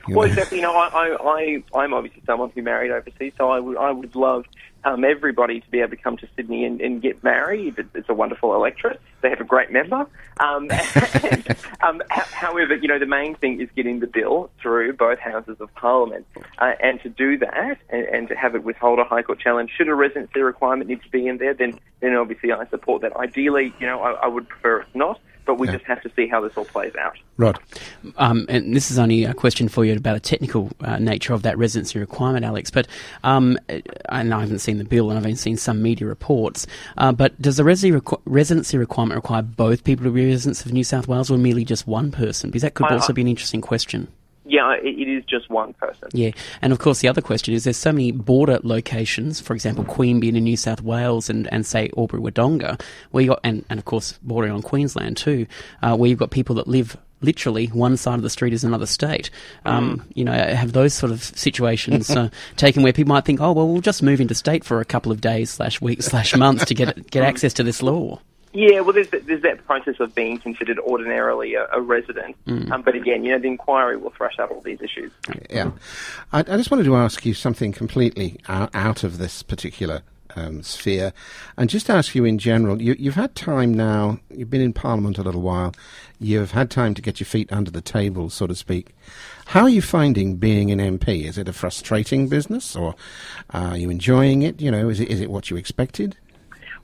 You 0.09 0.17
Well, 0.17 0.27
know. 0.27 0.33
exactly. 0.33 0.59
You 0.59 0.63
know, 0.63 0.75
I, 0.75 0.89
I, 0.89 1.63
I, 1.75 1.83
I'm 1.83 1.95
obviously 1.95 2.23
someone 2.27 2.51
who 2.55 2.63
married 2.63 2.91
overseas, 2.91 3.33
so 3.37 3.51
I 3.51 3.61
would, 3.61 3.77
I 3.77 3.91
would 3.91 4.15
love 4.15 4.47
um, 4.85 5.05
everybody 5.05 5.61
to 5.61 5.71
be 5.71 5.81
able 5.81 5.91
to 5.91 5.97
come 5.97 6.17
to 6.19 6.29
Sydney 6.37 6.65
and, 6.65 6.81
and 6.81 7.03
get 7.03 7.23
married. 7.25 7.85
It's 7.95 8.09
a 8.09 8.15
wonderful 8.15 8.55
electorate. 8.55 9.01
They 9.21 9.31
have 9.31 9.41
a 9.41 9.45
great 9.45 9.71
member. 9.71 10.07
Um, 10.39 10.71
and, 11.23 11.57
um, 11.83 12.03
however, 12.09 12.77
you 12.77 12.89
know, 12.89 12.99
the 12.99 13.07
main 13.07 13.35
thing 13.35 13.61
is 13.61 13.69
getting 13.75 14.01
the 14.01 14.07
bill 14.07 14.51
through 14.63 14.95
both 14.95 15.19
houses 15.19 15.57
of 15.61 15.75
parliament, 15.75 16.27
uh, 16.59 16.73
and 16.81 17.01
to 17.03 17.09
do 17.09 17.37
that 17.39 17.79
and, 17.91 18.05
and 18.07 18.29
to 18.29 18.37
have 18.37 18.55
it 18.55 18.63
withhold 18.63 18.99
a 19.01 19.05
High 19.05 19.23
Court 19.23 19.41
challenge, 19.41 19.73
should 19.77 19.89
a 19.89 19.95
residency 19.95 20.41
requirement 20.41 20.89
need 20.89 21.03
to 21.03 21.11
be 21.11 21.27
in 21.27 21.39
there, 21.39 21.55
then 21.55 21.79
then 22.01 22.15
obviously 22.15 22.53
I 22.53 22.67
support 22.69 23.03
that. 23.03 23.17
Ideally, 23.17 23.75
you 23.81 23.87
know, 23.87 24.01
I, 24.01 24.13
I 24.13 24.27
would 24.29 24.49
prefer 24.49 24.81
it's 24.81 24.95
not. 24.95 25.21
But 25.49 25.59
we 25.59 25.67
Yeah. 25.67 25.73
just 25.77 25.87
have 25.87 26.03
to 26.03 26.11
see 26.15 26.27
how 26.27 26.43
this 26.43 26.53
all 26.59 26.67
plays 26.67 26.95
out. 26.97 27.15
Rod. 27.39 27.59
Um, 28.19 28.45
and 28.51 28.77
this 28.77 28.91
is 28.91 28.99
only 28.99 29.25
a 29.25 29.33
question 29.33 29.67
for 29.69 29.83
you 29.83 29.95
about 29.97 30.15
a 30.15 30.21
technical 30.21 30.71
uh, 30.83 30.99
nature 30.99 31.33
of 31.33 31.41
that 31.43 31.57
residency 31.57 31.99
requirement, 31.99 32.45
Alex. 32.45 32.71
But 32.71 32.87
um, 33.25 33.59
and 34.11 34.35
I 34.35 34.41
haven't 34.41 34.59
seen 34.59 34.77
the 34.77 34.85
bill, 34.85 35.09
and 35.09 35.19
I've 35.19 35.25
only 35.25 35.37
seen 35.37 35.57
some 35.57 35.81
media 35.81 36.07
reports. 36.07 36.67
Uh, 36.99 37.13
but 37.13 37.41
does 37.41 37.57
the 37.57 37.63
resi- 37.63 37.99
requ- 37.99 38.21
residency 38.27 38.77
requirement 38.77 39.17
require 39.17 39.41
both 39.41 39.85
people 39.85 40.05
to 40.05 40.11
be 40.11 40.27
residents 40.27 40.67
of 40.67 40.73
New 40.75 40.85
South 40.85 41.09
Wales, 41.09 41.31
or 41.31 41.39
merely 41.39 41.65
just 41.65 41.87
one 41.87 42.11
person? 42.11 42.51
Because 42.51 42.61
that 42.61 42.75
could 42.75 42.85
I- 42.89 42.93
also 42.97 43.15
I- 43.15 43.17
be 43.17 43.23
an 43.23 43.29
interesting 43.29 43.63
question. 43.63 44.09
Yeah, 44.49 44.75
it, 44.83 45.09
is 45.09 45.25
just 45.27 45.51
one 45.51 45.75
person. 45.75 46.09
Yeah, 46.13 46.31
and 46.63 46.73
of 46.73 46.79
course 46.79 47.01
the 47.01 47.09
other 47.09 47.21
question 47.21 47.55
is 47.55 47.65
there's 47.65 47.77
so 47.77 47.93
many 47.93 48.13
border 48.13 48.59
locations, 48.63 49.41
for 49.41 49.53
example, 49.53 49.85
Queanbeyan 49.85 50.37
in 50.37 50.45
New 50.45 50.57
South 50.57 50.83
Wales 50.83 51.29
and, 51.29 51.47
and 51.53 51.67
say 51.67 51.91
Albury 51.97 52.23
Wodonga, 52.23 52.81
where 53.11 53.23
you 53.23 53.31
got 53.31 53.41
and, 53.45 53.65
and 53.69 53.79
of 53.79 53.85
course 53.85 54.19
bordering 54.23 54.53
on 54.53 54.63
Queensland 54.63 55.19
too, 55.19 55.47
uh, 55.83 55.97
where 55.97 56.09
you've 56.09 56.19
got 56.19 56.31
people 56.31 56.55
that 56.57 56.67
live 56.67 56.97
literally 57.21 57.67
one 57.67 57.97
side 57.97 58.15
of 58.15 58.23
the 58.23 58.31
street 58.31 58.53
is 58.53 58.65
another 58.65 58.87
state. 58.87 59.31
Um, 59.65 60.07
You 60.15 60.25
know, 60.25 60.33
have 60.33 60.73
those 60.73 60.95
sort 60.95 61.13
of 61.13 61.23
situations 61.23 62.11
uh, 62.11 62.31
taken 62.57 62.83
where 62.83 62.93
people 62.93 63.13
might 63.13 63.25
think, 63.25 63.41
oh 63.41 63.53
well, 63.53 63.69
we'll 63.69 63.81
just 63.81 64.03
move 64.03 64.21
into 64.21 64.35
state 64.35 64.65
for 64.65 64.81
a 64.81 64.85
couple 64.85 65.13
of 65.13 65.21
days 65.21 65.51
slash 65.51 65.81
weeks 65.81 66.07
slash 66.07 66.35
months 66.37 66.65
to 66.67 66.75
get 66.75 67.11
get 67.11 67.25
access 67.25 67.53
to 67.55 67.63
this 67.63 67.83
law. 67.83 68.21
Yeah, 68.53 68.81
well, 68.81 68.93
there's, 68.93 69.11
there's 69.11 69.43
that 69.43 69.65
process 69.67 70.01
of 70.01 70.15
being 70.15 70.39
considered 70.39 70.79
ordinarily 70.79 71.55
a, 71.55 71.67
a 71.73 71.81
resident. 71.81 72.37
Um, 72.73 72.83
but 72.83 72.95
again, 72.95 73.25
you 73.25 73.33
know, 73.33 73.39
the 73.39 73.49
inquiry 73.49 73.97
will 73.97 74.11
thrash 74.11 74.39
out 74.39 74.51
all 74.51 74.61
these 74.61 74.81
issues. 74.81 75.13
Yeah. 75.51 75.73
I, 76.33 76.41
I 76.41 76.57
just 76.57 76.71
wanted 76.71 76.85
to 76.85 76.97
ask 76.97 77.27
you 77.27 77.35
something 77.35 77.73
completely 77.73 78.41
out, 78.49 78.71
out 78.75 79.05
of 79.05 79.19
this 79.19 79.43
particular 79.43 80.03
um, 80.37 80.63
sphere 80.63 81.13
and 81.57 81.69
just 81.71 81.91
ask 81.91 82.15
you 82.15 82.25
in 82.25 82.39
general. 82.39 82.81
You, 82.81 82.97
you've 82.99 83.15
had 83.15 83.35
time 83.35 83.75
now, 83.75 84.19
you've 84.31 84.51
been 84.51 84.61
in 84.61 84.73
Parliament 84.73 85.19
a 85.19 85.23
little 85.23 85.43
while, 85.43 85.75
you've 86.19 86.53
had 86.53 86.71
time 86.71 86.95
to 86.95 87.03
get 87.03 87.21
your 87.21 87.27
feet 87.27 87.53
under 87.53 87.71
the 87.71 87.81
table, 87.81 88.31
so 88.31 88.47
to 88.47 88.55
speak. 88.55 88.95
How 89.47 89.63
are 89.63 89.69
you 89.69 89.83
finding 89.83 90.37
being 90.37 90.71
an 90.71 90.79
MP? 90.99 91.25
Is 91.25 91.39
it 91.39 91.49
a 91.49 91.53
frustrating 91.53 92.29
business 92.29 92.77
or 92.77 92.95
are 93.51 93.77
you 93.77 93.91
enjoying 93.91 94.43
it? 94.43 94.61
You 94.61 94.71
know, 94.71 94.89
is 94.89 95.01
it, 95.01 95.09
is 95.09 95.21
it 95.21 95.31
what 95.31 95.51
you 95.51 95.57
expected? 95.57 96.17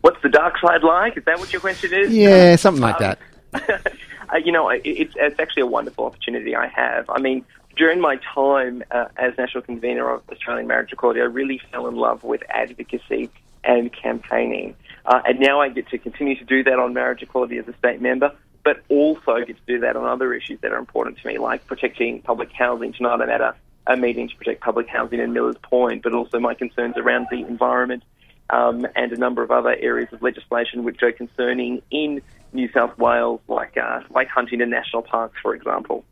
What's 0.05 0.21
the 0.21 0.29
dark 0.29 0.59
side 0.59 0.83
like? 0.83 1.17
Is 1.17 1.25
that 1.25 1.39
what 1.39 1.51
your 1.51 1.63
question 1.63 1.95
is? 1.95 2.13
Yeah, 2.13 2.57
something 2.57 2.83
like 2.83 2.99
that. 2.99 3.19
uh, 3.55 4.37
you 4.37 4.53
know, 4.53 4.69
it, 4.69 4.83
it's, 4.85 5.15
it's 5.17 5.41
actually 5.41 5.63
a 5.63 5.67
wonderful 5.67 6.05
opportunity 6.05 6.55
I 6.55 6.67
have. 6.67 7.09
I 7.09 7.19
mean, 7.23 7.43
during 7.75 8.03
my 8.03 8.17
time 8.35 8.85
uh, 8.91 9.07
as 9.17 9.33
national 9.39 9.63
convener 9.63 10.11
of 10.11 10.23
Australian 10.31 10.67
Marriage 10.67 10.93
Equality, 10.93 11.23
I 11.23 11.25
really 11.25 11.59
fell 11.73 11.87
in 11.87 11.97
love 11.97 12.23
with 12.23 12.43
advocacy 12.51 13.31
and 13.65 13.91
campaigning. 13.95 14.77
Uh, 15.07 15.23
and 15.25 15.41
now 15.41 15.63
I 15.63 15.71
get 15.71 15.89
to 15.89 15.97
continue 15.97 16.37
to 16.37 16.45
do 16.45 16.63
that 16.65 16.79
on 16.79 16.93
marriage 16.93 17.23
equality 17.23 17.57
as 17.57 17.67
a 17.67 17.75
state 17.79 18.03
member. 18.03 18.31
but 18.63 18.83
also 18.91 19.39
get 19.39 19.57
to 19.57 19.63
do 19.67 19.81
that 19.81 19.97
on 19.97 20.05
other 20.05 20.35
issues 20.35 20.61
that 20.61 20.73
are 20.73 20.79
important 20.79 21.17
to 21.21 21.27
me, 21.27 21.39
like 21.39 21.67
protecting 21.67 22.21
public 22.21 22.53
housing. 22.53 22.93
Tonight 22.93 23.15
I'm 23.15 23.23
at 23.23 23.41
a, 23.41 23.55
a 23.87 23.97
meeting 23.97 24.29
to 24.29 24.37
protect 24.37 24.61
public 24.61 24.87
housing 24.87 25.21
in 25.21 25.33
Millers 25.33 25.57
Point, 25.63 26.03
but 26.03 26.13
also 26.13 26.39
my 26.41 26.53
concerns 26.53 26.99
around 26.99 27.29
the 27.31 27.39
environment 27.39 28.03
um, 28.51 28.87
and 28.95 29.13
a 29.13 29.17
number 29.17 29.43
of 29.43 29.51
other 29.51 29.77
areas 29.81 30.13
of 30.13 30.23
legislation 30.23 30.85
which 30.85 31.03
are 31.03 31.13
concerning 31.13 31.83
in 31.91 32.23
New 32.53 32.71
South 32.73 32.97
Wales, 32.99 33.41
like 33.49 33.77
uh, 33.77 34.01
like 34.11 34.29
hunting 34.29 34.61
in 34.61 34.71
National 34.71 35.03
Parks, 35.03 35.39
for 35.43 35.55
example. 35.55 36.05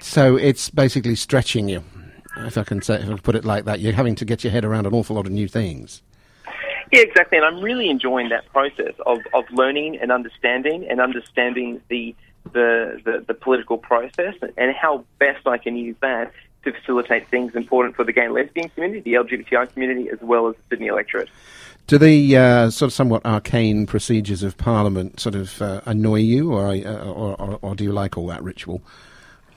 So 0.00 0.36
it's 0.36 0.70
basically 0.70 1.14
stretching 1.14 1.68
you, 1.68 1.82
if 2.38 2.58
I 2.58 2.64
can 2.64 2.82
say, 2.82 2.96
if 2.96 3.08
I 3.08 3.16
put 3.16 3.34
it 3.34 3.44
like 3.44 3.64
that. 3.64 3.80
You're 3.80 3.92
having 3.92 4.14
to 4.16 4.24
get 4.24 4.44
your 4.44 4.50
head 4.50 4.64
around 4.64 4.86
an 4.86 4.94
awful 4.94 5.16
lot 5.16 5.26
of 5.26 5.32
new 5.32 5.48
things. 5.48 6.02
Yeah, 6.92 7.00
exactly. 7.00 7.38
And 7.38 7.46
I'm 7.46 7.62
really 7.62 7.88
enjoying 7.88 8.28
that 8.28 8.46
process 8.52 8.92
of, 9.06 9.18
of 9.32 9.44
learning 9.50 9.98
and 10.00 10.12
understanding 10.12 10.86
and 10.90 11.00
understanding 11.00 11.80
the, 11.88 12.14
the, 12.52 13.00
the, 13.04 13.24
the 13.26 13.34
political 13.34 13.78
process 13.78 14.34
and 14.58 14.74
how 14.74 15.04
best 15.18 15.46
I 15.46 15.56
can 15.56 15.74
use 15.74 15.96
that 16.02 16.32
to 16.64 16.72
facilitate 16.72 17.28
things 17.28 17.54
important 17.54 17.96
for 17.96 18.04
the 18.04 18.12
gay 18.12 18.24
and 18.24 18.34
lesbian 18.34 18.68
community, 18.70 19.00
the 19.00 19.14
LGBTI 19.14 19.72
community, 19.72 20.08
as 20.10 20.20
well 20.20 20.48
as 20.48 20.56
the 20.56 20.62
Sydney 20.70 20.86
electorate. 20.88 21.28
Do 21.88 21.98
the 21.98 22.36
uh, 22.36 22.70
sort 22.70 22.88
of 22.88 22.92
somewhat 22.92 23.24
arcane 23.24 23.86
procedures 23.86 24.42
of 24.42 24.56
Parliament 24.56 25.18
sort 25.18 25.34
of 25.34 25.60
uh, 25.60 25.80
annoy 25.84 26.20
you, 26.20 26.52
or, 26.52 26.68
uh, 26.68 27.04
or, 27.04 27.40
or, 27.40 27.58
or, 27.60 27.74
do 27.74 27.84
you 27.84 27.92
like 27.92 28.16
all 28.16 28.28
that 28.28 28.42
ritual? 28.42 28.80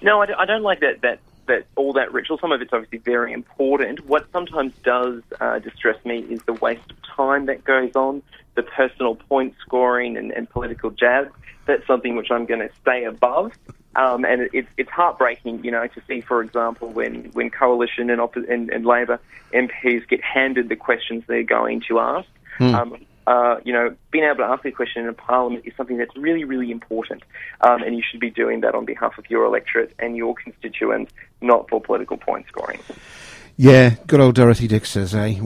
No, 0.01 0.21
I 0.21 0.25
don't, 0.25 0.39
I 0.39 0.45
don't 0.45 0.63
like 0.63 0.79
that, 0.79 1.01
that, 1.01 1.19
that 1.47 1.67
all 1.75 1.93
that 1.93 2.11
ritual. 2.11 2.39
Some 2.39 2.51
of 2.51 2.61
it's 2.61 2.73
obviously 2.73 2.97
very 2.97 3.31
important. 3.31 4.05
What 4.07 4.25
sometimes 4.33 4.73
does 4.83 5.21
uh, 5.39 5.59
distress 5.59 6.03
me 6.03 6.19
is 6.19 6.41
the 6.43 6.53
waste 6.53 6.89
of 6.89 6.97
time 7.15 7.45
that 7.45 7.63
goes 7.63 7.91
on, 7.95 8.23
the 8.55 8.63
personal 8.63 9.15
point 9.15 9.53
scoring 9.61 10.17
and, 10.17 10.31
and 10.31 10.49
political 10.49 10.89
jabs. 10.89 11.31
That's 11.65 11.85
something 11.87 12.15
which 12.15 12.31
I'm 12.31 12.45
going 12.45 12.61
to 12.61 12.69
stay 12.81 13.05
above. 13.05 13.53
Um, 13.95 14.25
and 14.25 14.49
it's 14.51 14.67
it's 14.77 14.89
heartbreaking, 14.89 15.63
you 15.63 15.71
know, 15.71 15.87
to 15.87 16.01
see, 16.07 16.19
for 16.19 16.41
example, 16.41 16.89
when, 16.89 17.31
when 17.31 17.49
coalition 17.49 18.09
and, 18.09 18.19
oppo- 18.19 18.49
and, 18.49 18.69
and 18.69 18.85
Labor 18.85 19.19
MPs 19.53 20.07
get 20.07 20.21
handed 20.21 20.67
the 20.67 20.75
questions 20.75 21.23
they're 21.27 21.43
going 21.43 21.81
to 21.87 21.99
ask. 21.99 22.27
Hmm. 22.57 22.75
Um, 22.75 23.05
uh, 23.27 23.59
you 23.63 23.73
know, 23.73 23.95
being 24.11 24.23
able 24.23 24.37
to 24.37 24.43
ask 24.43 24.63
a 24.65 24.71
question 24.71 25.03
in 25.03 25.09
a 25.09 25.13
parliament 25.13 25.65
is 25.65 25.73
something 25.75 25.97
that's 25.97 26.15
really, 26.15 26.43
really 26.43 26.71
important, 26.71 27.23
um, 27.61 27.81
and 27.81 27.95
you 27.95 28.03
should 28.07 28.19
be 28.19 28.29
doing 28.29 28.61
that 28.61 28.75
on 28.75 28.85
behalf 28.85 29.17
of 29.17 29.27
your 29.29 29.45
electorate 29.45 29.93
and 29.97 30.15
your 30.15 30.35
constituents, 30.35 31.11
not 31.41 31.67
for 31.69 31.81
political 31.81 32.17
point 32.17 32.45
scoring. 32.47 32.79
Yeah, 33.57 33.95
good 34.05 34.19
old 34.19 34.35
Dorothy 34.35 34.67
Dixers, 34.67 35.15
eh? 35.15 35.39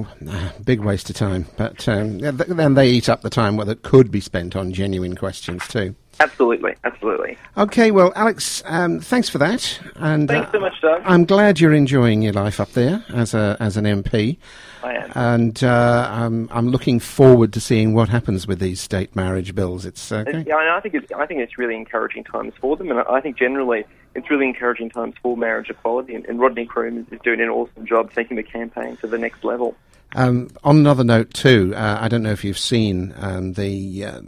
Big 0.64 0.80
waste 0.82 1.10
of 1.12 1.16
time. 1.16 1.46
But 1.58 1.88
um, 1.88 2.18
then 2.18 2.74
they 2.74 2.90
eat 2.90 3.08
up 3.08 3.22
the 3.22 3.30
time 3.30 3.58
that 3.58 3.84
could 3.84 4.10
be 4.10 4.20
spent 4.20 4.56
on 4.56 4.74
genuine 4.74 5.16
questions 5.16 5.68
too. 5.68 5.96
Absolutely, 6.22 6.76
absolutely. 6.84 7.38
Okay, 7.58 7.92
well, 7.92 8.12
Alex, 8.16 8.62
um, 8.66 9.00
thanks 9.00 9.30
for 9.30 9.38
that. 9.38 9.80
And 9.96 10.28
thanks 10.28 10.50
uh, 10.50 10.52
so 10.52 10.60
much, 10.60 10.82
Doug. 10.82 11.02
I'm 11.06 11.24
glad 11.24 11.60
you're 11.60 11.74
enjoying 11.74 12.22
your 12.22 12.34
life 12.34 12.60
up 12.60 12.72
there 12.74 13.06
as 13.10 13.34
a 13.34 13.56
as 13.60 13.78
an 13.78 13.86
MP. 13.86 14.38
I 14.84 14.94
am. 14.94 15.12
And 15.16 15.64
uh, 15.64 16.08
I'm, 16.12 16.50
I'm 16.52 16.70
looking 16.70 17.00
forward 17.00 17.54
to 17.54 17.60
seeing 17.60 17.94
what 17.94 18.10
happens 18.10 18.48
with 18.48 18.60
these 18.60 18.80
state 18.80 19.16
marriage 19.16 19.56
bills. 19.56 19.86
It's, 19.86 20.12
uh, 20.12 20.24
it's 20.28 20.48
yeah, 20.48 20.76
I 20.76 20.80
think 20.82 20.96
it's 20.96 21.12
I 21.14 21.26
think 21.26 21.42
it's 21.42 21.58
really 21.58 21.76
encouraging 21.76 22.24
times 22.26 22.54
for 22.60 22.76
them, 22.76 22.92
and 22.92 23.00
I 23.00 23.22
think 23.22 23.38
generally 23.38 23.86
it's 24.16 24.30
really 24.30 24.48
encouraging 24.48 24.90
times 24.90 25.16
for 25.22 25.38
marriage 25.38 25.70
equality. 25.70 26.16
And, 26.16 26.26
and 26.26 26.40
Rodney 26.40 26.66
Croome 26.66 27.08
is 27.12 27.20
doing 27.22 27.40
an 27.40 27.50
awesome 27.50 27.86
job 27.86 28.12
taking 28.14 28.38
the 28.38 28.44
campaign 28.44 28.98
to 28.98 29.08
the 29.08 29.18
next 29.18 29.44
level. 29.44 29.76
Um, 30.16 30.50
on 30.64 30.78
another 30.78 31.04
note, 31.04 31.34
too, 31.34 31.74
uh, 31.76 32.00
I 32.02 32.08
don't 32.08 32.24
know 32.24 32.32
if 32.32 32.44
you've 32.44 32.58
seen 32.58 33.14
um, 33.18 33.54
the 33.54 34.06
uh, 34.06 34.22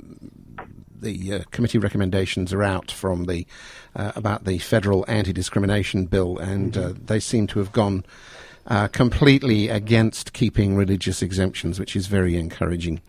the 1.01 1.33
uh, 1.33 1.43
committee 1.51 1.77
recommendations 1.77 2.53
are 2.53 2.63
out 2.63 2.91
from 2.91 3.25
the 3.25 3.45
uh, 3.95 4.11
about 4.15 4.45
the 4.45 4.59
federal 4.59 5.05
anti-discrimination 5.07 6.05
bill, 6.05 6.37
and 6.37 6.77
uh, 6.77 6.89
mm-hmm. 6.89 7.05
they 7.05 7.19
seem 7.19 7.47
to 7.47 7.59
have 7.59 7.71
gone 7.71 8.05
uh, 8.67 8.87
completely 8.87 9.69
against 9.69 10.33
keeping 10.33 10.75
religious 10.75 11.21
exemptions, 11.21 11.79
which 11.79 11.95
is 11.95 12.07
very 12.07 12.37
encouraging. 12.37 13.01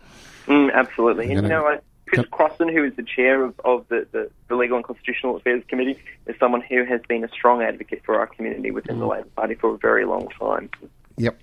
Mm, 0.46 0.72
absolutely, 0.72 1.32
and 1.32 1.42
you 1.42 1.49
know. 1.49 1.78
Trish 2.12 2.28
Crossin, 2.28 2.70
who 2.70 2.84
is 2.84 2.94
the 2.96 3.02
chair 3.02 3.42
of, 3.42 3.58
of 3.64 3.88
the, 3.88 4.06
the, 4.12 4.30
the, 4.49 4.54
Legal 4.54 4.76
and 4.76 4.84
Constitutional 4.84 5.37
Affairs 5.37 5.64
Committee, 5.66 5.99
is 6.26 6.37
someone 6.38 6.61
who 6.61 6.84
has 6.84 7.00
been 7.08 7.25
a 7.25 7.28
strong 7.28 7.62
advocate 7.62 8.02
for 8.04 8.18
our 8.18 8.26
community 8.26 8.70
within 8.70 8.96
mm. 8.96 8.99
the 8.99 9.06
Labor 9.06 9.28
Party 9.34 9.54
for 9.54 9.75
a 9.75 9.78
very 9.78 10.04
long 10.04 10.28
time. 10.38 10.68
Yep. 11.16 11.40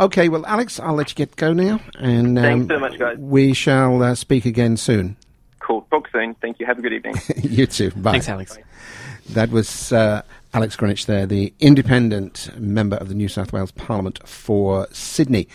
Okay, 0.00 0.28
well, 0.28 0.46
Alex, 0.46 0.80
I'll 0.80 0.94
let 0.94 1.10
you 1.10 1.14
get 1.14 1.36
go 1.36 1.52
now, 1.52 1.80
and 1.98 2.38
um, 2.38 2.44
thanks 2.44 2.68
so 2.68 2.78
much, 2.78 2.98
guys. 2.98 3.18
We 3.18 3.52
shall 3.52 4.02
uh, 4.02 4.14
speak 4.14 4.46
again 4.46 4.78
soon. 4.78 5.16
Cool. 5.68 5.86
Talk 5.90 6.08
soon. 6.10 6.34
Thank 6.40 6.60
you. 6.60 6.66
Have 6.66 6.78
a 6.78 6.82
good 6.82 6.94
evening. 6.94 7.14
you 7.42 7.66
too. 7.66 7.90
Bye. 7.90 8.12
Thanks, 8.12 8.28
Alex. 8.30 8.56
Bye. 8.56 8.62
That 9.34 9.50
was 9.50 9.92
uh, 9.92 10.22
Alex 10.54 10.76
Greenwich 10.76 11.06
there, 11.06 11.26
the 11.26 11.52
independent 11.60 12.50
member 12.56 12.96
of 12.96 13.08
the 13.08 13.14
New 13.14 13.28
South 13.28 13.52
Wales 13.52 13.70
Parliament 13.72 14.26
for 14.26 14.86
Sydney. 14.92 15.46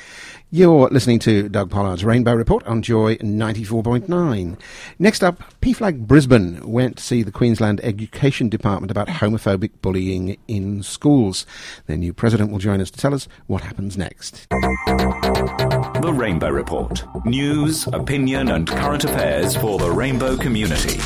You're 0.51 0.87
listening 0.89 1.17
to 1.19 1.49
Doug 1.49 1.71
Pollard's 1.71 2.05
Rainbow 2.05 2.35
Report 2.35 2.63
on 2.67 2.83
Joy 2.83 3.15
94.9. 3.15 4.59
Next 4.99 5.23
up, 5.23 5.41
PFLAG 5.61 6.05
Brisbane 6.05 6.59
went 6.69 6.97
to 6.97 7.03
see 7.03 7.23
the 7.23 7.31
Queensland 7.31 7.81
Education 7.83 8.49
Department 8.49 8.91
about 8.91 9.07
homophobic 9.07 9.71
bullying 9.81 10.37
in 10.47 10.83
schools. 10.83 11.47
Their 11.87 11.97
new 11.97 12.13
president 12.13 12.51
will 12.51 12.59
join 12.59 12.79
us 12.79 12.91
to 12.91 12.99
tell 12.99 13.15
us 13.15 13.27
what 13.47 13.63
happens 13.63 13.97
next. 13.97 14.47
The 14.49 16.13
Rainbow 16.15 16.49
Report. 16.49 17.03
News, 17.25 17.87
opinion, 17.87 18.49
and 18.49 18.67
current 18.67 19.05
affairs 19.05 19.55
for 19.55 19.79
the 19.79 19.89
rainbow 19.89 20.37
community. 20.37 20.99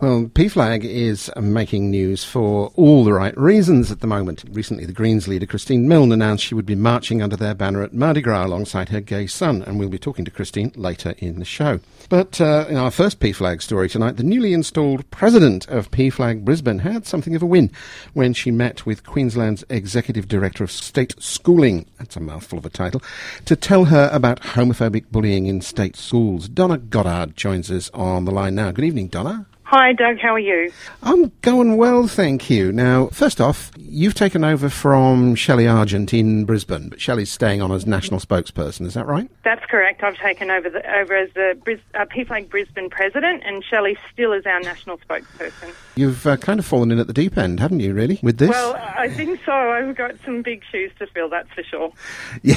Well, 0.00 0.24
PFLAG 0.24 0.84
is 0.84 1.30
making 1.36 1.90
news 1.90 2.24
for 2.24 2.72
all 2.74 3.04
the 3.04 3.12
right 3.12 3.36
reasons 3.38 3.92
at 3.92 4.00
the 4.00 4.06
moment. 4.06 4.44
Recently, 4.50 4.84
the 4.84 4.92
Greens 4.92 5.28
leader 5.28 5.46
Christine 5.46 5.88
Milne 5.88 6.10
announced 6.12 6.44
she 6.44 6.54
would 6.54 6.66
be 6.66 6.74
marching 6.74 7.22
under 7.22 7.36
their 7.36 7.54
banner 7.54 7.82
at 7.82 7.94
Mardi 7.94 8.20
Gras 8.20 8.44
alongside 8.44 8.88
her 8.88 9.00
gay 9.00 9.26
son, 9.28 9.62
and 9.62 9.78
we'll 9.78 9.88
be 9.88 9.98
talking 9.98 10.24
to 10.24 10.30
Christine 10.30 10.72
later 10.74 11.14
in 11.18 11.38
the 11.38 11.44
show. 11.44 11.78
But 12.08 12.40
uh, 12.40 12.66
in 12.68 12.76
our 12.76 12.90
first 12.90 13.20
PFLAG 13.20 13.62
story 13.62 13.88
tonight, 13.88 14.16
the 14.16 14.24
newly 14.24 14.52
installed 14.52 15.08
president 15.10 15.66
of 15.68 15.90
PFLAG 15.92 16.44
Brisbane 16.44 16.80
had 16.80 17.06
something 17.06 17.36
of 17.36 17.42
a 17.42 17.46
win 17.46 17.70
when 18.12 18.34
she 18.34 18.50
met 18.50 18.84
with 18.84 19.06
Queensland's 19.06 19.64
Executive 19.70 20.28
Director 20.28 20.64
of 20.64 20.72
State 20.72 21.14
Schooling, 21.22 21.86
that's 21.98 22.16
a 22.16 22.20
mouthful 22.20 22.58
of 22.58 22.66
a 22.66 22.70
title, 22.70 23.02
to 23.44 23.54
tell 23.54 23.86
her 23.86 24.10
about 24.12 24.42
homophobic 24.42 25.10
bullying 25.12 25.46
in 25.46 25.60
state 25.60 25.96
schools. 25.96 26.48
Donna 26.48 26.78
Goddard 26.78 27.36
joins 27.36 27.70
us 27.70 27.90
on 27.94 28.24
the 28.24 28.32
line 28.32 28.56
now. 28.56 28.72
Good 28.72 28.84
evening, 28.84 29.08
Donna. 29.08 29.46
Hi, 29.66 29.94
Doug. 29.94 30.18
How 30.18 30.34
are 30.34 30.38
you? 30.38 30.70
I'm 31.02 31.32
going 31.40 31.78
well, 31.78 32.06
thank 32.06 32.50
you. 32.50 32.70
Now, 32.70 33.06
first 33.08 33.40
off, 33.40 33.72
you've 33.78 34.12
taken 34.14 34.44
over 34.44 34.68
from 34.68 35.34
Shelley 35.34 35.66
Argent 35.66 36.12
in 36.12 36.44
Brisbane, 36.44 36.90
but 36.90 37.00
Shelley's 37.00 37.32
staying 37.32 37.62
on 37.62 37.72
as 37.72 37.86
national 37.86 38.20
spokesperson. 38.20 38.84
Is 38.86 38.92
that 38.92 39.06
right? 39.06 39.28
That's 39.42 39.64
correct. 39.64 40.02
I've 40.02 40.18
taken 40.18 40.50
over 40.50 40.68
the, 40.68 40.78
over 40.98 41.16
as 41.16 41.32
the 41.32 41.58
Bris, 41.64 41.80
uh, 41.94 42.04
PFLAG 42.04 42.50
Brisbane 42.50 42.90
president, 42.90 43.42
and 43.46 43.64
Shelley 43.64 43.96
still 44.12 44.34
is 44.34 44.44
our 44.44 44.60
national 44.60 44.98
spokesperson. 44.98 45.74
You've 45.96 46.26
uh, 46.26 46.36
kind 46.36 46.60
of 46.60 46.66
fallen 46.66 46.90
in 46.92 46.98
at 46.98 47.06
the 47.06 47.14
deep 47.14 47.38
end, 47.38 47.58
haven't 47.58 47.80
you? 47.80 47.94
Really, 47.94 48.20
with 48.22 48.36
this? 48.36 48.50
Well, 48.50 48.76
I 48.76 49.08
think 49.08 49.40
so. 49.46 49.52
I've 49.52 49.96
got 49.96 50.12
some 50.26 50.42
big 50.42 50.62
shoes 50.70 50.92
to 50.98 51.06
fill. 51.06 51.30
That's 51.30 51.50
for 51.52 51.62
sure. 51.62 51.92
Yeah, 52.42 52.56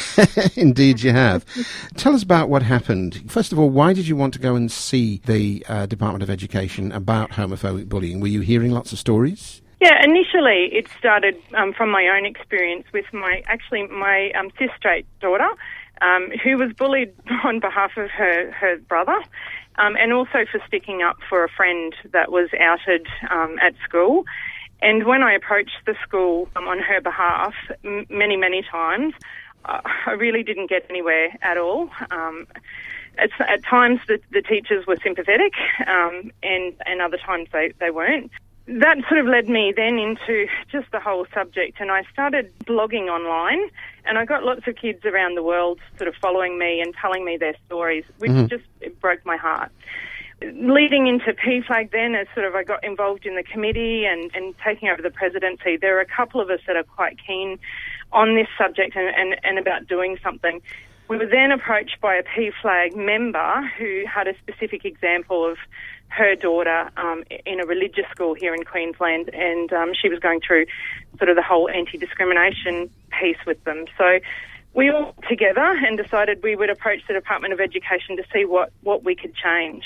indeed, 0.55 1.01
you 1.01 1.11
have. 1.11 1.45
Tell 1.95 2.13
us 2.13 2.21
about 2.23 2.49
what 2.49 2.63
happened. 2.63 3.31
First 3.31 3.53
of 3.53 3.59
all, 3.59 3.69
why 3.69 3.93
did 3.93 4.07
you 4.07 4.17
want 4.17 4.33
to 4.33 4.39
go 4.39 4.55
and 4.55 4.69
see 4.69 5.21
the 5.25 5.65
uh, 5.69 5.85
Department 5.85 6.23
of 6.23 6.29
Education? 6.29 6.91
About 6.97 7.29
homophobic 7.31 7.87
bullying? 7.87 8.19
Were 8.19 8.27
you 8.27 8.41
hearing 8.41 8.71
lots 8.71 8.91
of 8.91 8.99
stories? 8.99 9.61
Yeah, 9.79 10.03
initially 10.03 10.69
it 10.73 10.87
started 10.97 11.37
um, 11.53 11.71
from 11.71 11.91
my 11.91 12.07
own 12.07 12.25
experience 12.25 12.85
with 12.91 13.05
my 13.13 13.43
actually 13.45 13.87
my 13.87 14.31
um, 14.31 14.49
cis 14.57 14.71
straight 14.75 15.05
daughter, 15.21 15.47
um, 16.01 16.31
who 16.43 16.57
was 16.57 16.73
bullied 16.73 17.13
on 17.43 17.59
behalf 17.59 17.91
of 17.95 18.09
her 18.09 18.51
her 18.51 18.77
brother, 18.77 19.17
um, 19.77 19.95
and 19.95 20.11
also 20.11 20.45
for 20.51 20.59
sticking 20.67 21.03
up 21.03 21.17
for 21.29 21.43
a 21.43 21.49
friend 21.49 21.93
that 22.11 22.31
was 22.31 22.49
outed 22.59 23.07
um, 23.29 23.57
at 23.61 23.75
school. 23.87 24.25
And 24.81 25.05
when 25.05 25.23
I 25.23 25.33
approached 25.33 25.79
the 25.85 25.95
school 26.03 26.49
um, 26.55 26.67
on 26.67 26.79
her 26.79 26.99
behalf, 26.99 27.53
m- 27.85 28.07
many 28.09 28.35
many 28.35 28.63
times, 28.63 29.13
I 29.65 30.11
really 30.11 30.41
didn't 30.41 30.69
get 30.69 30.85
anywhere 30.89 31.29
at 31.43 31.57
all 31.57 31.91
at, 33.17 33.29
at 33.39 33.63
times 33.63 33.99
the, 34.07 34.19
the 34.31 34.41
teachers 34.41 34.85
were 34.85 34.97
sympathetic, 35.03 35.53
um, 35.87 36.31
and 36.43 36.73
and 36.85 37.01
other 37.01 37.17
times 37.17 37.49
they, 37.51 37.73
they 37.79 37.91
weren't. 37.91 38.31
That 38.67 38.97
sort 39.07 39.21
of 39.21 39.27
led 39.27 39.47
me 39.47 39.73
then 39.73 39.97
into 39.97 40.47
just 40.69 40.91
the 40.91 40.99
whole 40.99 41.25
subject, 41.33 41.79
and 41.79 41.89
I 41.89 42.03
started 42.11 42.51
blogging 42.65 43.07
online, 43.07 43.69
and 44.05 44.17
I 44.17 44.25
got 44.25 44.43
lots 44.43 44.67
of 44.67 44.75
kids 44.75 45.05
around 45.05 45.35
the 45.35 45.43
world 45.43 45.79
sort 45.97 46.09
of 46.09 46.15
following 46.15 46.59
me 46.59 46.81
and 46.81 46.93
telling 46.95 47.23
me 47.23 47.37
their 47.37 47.55
stories, 47.65 48.03
which 48.17 48.31
mm-hmm. 48.31 48.47
just 48.47 48.65
broke 48.99 49.25
my 49.25 49.37
heart 49.37 49.71
leading 50.41 51.07
into 51.07 51.33
PFLAG 51.33 51.91
then 51.91 52.13
as 52.13 52.27
sort 52.33 52.45
of 52.45 52.53
I 52.53 52.63
got 52.63 52.83
involved 52.83 53.25
in 53.25 53.35
the 53.35 53.43
committee 53.43 54.05
and, 54.05 54.29
and 54.35 54.53
taking 54.63 54.89
over 54.89 55.01
the 55.01 55.09
presidency, 55.09 55.77
there 55.77 55.97
are 55.97 56.01
a 56.01 56.05
couple 56.05 56.39
of 56.39 56.49
us 56.49 56.59
that 56.67 56.75
are 56.75 56.83
quite 56.83 57.17
keen 57.25 57.57
on 58.11 58.35
this 58.35 58.47
subject 58.57 58.95
and, 58.95 59.13
and, 59.15 59.39
and 59.43 59.57
about 59.57 59.87
doing 59.87 60.17
something. 60.23 60.61
We 61.09 61.17
were 61.17 61.25
then 61.25 61.51
approached 61.51 62.01
by 62.01 62.15
a 62.15 62.23
PFLAG 62.23 62.95
member 62.95 63.71
who 63.77 64.03
had 64.05 64.27
a 64.27 64.33
specific 64.39 64.83
example 64.83 65.49
of 65.49 65.57
her 66.09 66.35
daughter 66.35 66.89
um, 66.97 67.23
in 67.45 67.61
a 67.61 67.65
religious 67.65 68.05
school 68.11 68.33
here 68.33 68.53
in 68.53 68.63
Queensland, 68.63 69.29
and 69.33 69.71
um, 69.71 69.93
she 69.93 70.09
was 70.09 70.19
going 70.19 70.41
through 70.45 70.65
sort 71.17 71.29
of 71.29 71.35
the 71.35 71.41
whole 71.41 71.69
anti-discrimination 71.69 72.89
piece 73.19 73.37
with 73.45 73.63
them. 73.63 73.85
So 73.97 74.19
we 74.73 74.89
all 74.89 75.15
together 75.27 75.61
and 75.61 75.97
decided 75.97 76.43
we 76.43 76.55
would 76.55 76.69
approach 76.69 77.01
the 77.07 77.13
Department 77.13 77.53
of 77.53 77.59
Education 77.59 78.15
to 78.17 78.23
see 78.33 78.45
what, 78.45 78.71
what 78.83 79.03
we 79.03 79.15
could 79.15 79.33
change. 79.33 79.83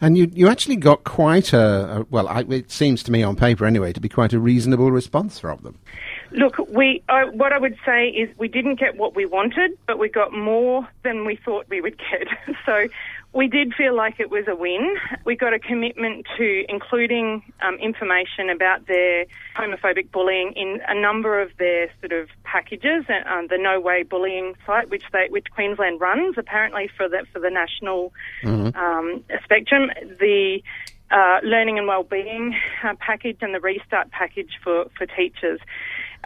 And 0.00 0.18
you, 0.18 0.30
you 0.32 0.48
actually 0.48 0.76
got 0.76 1.04
quite 1.04 1.52
a, 1.52 2.00
a 2.00 2.06
well, 2.10 2.28
I, 2.28 2.40
it 2.48 2.70
seems 2.70 3.02
to 3.04 3.12
me 3.12 3.22
on 3.22 3.36
paper 3.36 3.66
anyway, 3.66 3.92
to 3.92 4.00
be 4.00 4.08
quite 4.08 4.32
a 4.32 4.40
reasonable 4.40 4.90
response 4.90 5.38
from 5.38 5.60
them. 5.60 5.78
Look, 6.32 6.58
we 6.68 7.02
uh, 7.08 7.26
what 7.26 7.52
I 7.52 7.58
would 7.58 7.76
say 7.84 8.08
is 8.08 8.28
we 8.38 8.48
didn't 8.48 8.78
get 8.78 8.96
what 8.96 9.14
we 9.14 9.26
wanted, 9.26 9.72
but 9.86 9.98
we 9.98 10.08
got 10.08 10.32
more 10.32 10.86
than 11.02 11.24
we 11.24 11.36
thought 11.36 11.66
we 11.68 11.80
would 11.80 11.98
get. 11.98 12.28
so 12.66 12.88
we 13.32 13.48
did 13.48 13.74
feel 13.74 13.94
like 13.94 14.18
it 14.18 14.30
was 14.30 14.44
a 14.48 14.56
win. 14.56 14.96
We 15.24 15.36
got 15.36 15.52
a 15.52 15.58
commitment 15.58 16.26
to 16.38 16.64
including 16.68 17.42
um, 17.60 17.74
information 17.76 18.48
about 18.48 18.86
their 18.86 19.26
homophobic 19.56 20.10
bullying 20.10 20.52
in 20.56 20.80
a 20.88 20.98
number 20.98 21.40
of 21.40 21.50
their 21.58 21.90
sort 22.00 22.12
of 22.12 22.28
packages, 22.44 23.04
and 23.08 23.26
um, 23.26 23.46
the 23.48 23.58
No 23.58 23.78
Way 23.78 24.02
Bullying 24.02 24.54
site, 24.64 24.90
which 24.90 25.04
they 25.12 25.26
which 25.28 25.46
Queensland 25.54 26.00
runs 26.00 26.36
apparently 26.38 26.88
for 26.96 27.08
the 27.08 27.26
for 27.32 27.40
the 27.40 27.50
national 27.50 28.12
mm-hmm. 28.42 28.76
um, 28.76 29.22
spectrum. 29.44 29.90
The 30.18 30.62
uh, 31.10 31.38
learning 31.44 31.78
and 31.78 31.86
wellbeing 31.86 32.56
uh, 32.82 32.94
package 32.98 33.38
and 33.40 33.54
the 33.54 33.60
restart 33.60 34.10
package 34.10 34.58
for, 34.62 34.86
for 34.96 35.06
teachers. 35.06 35.60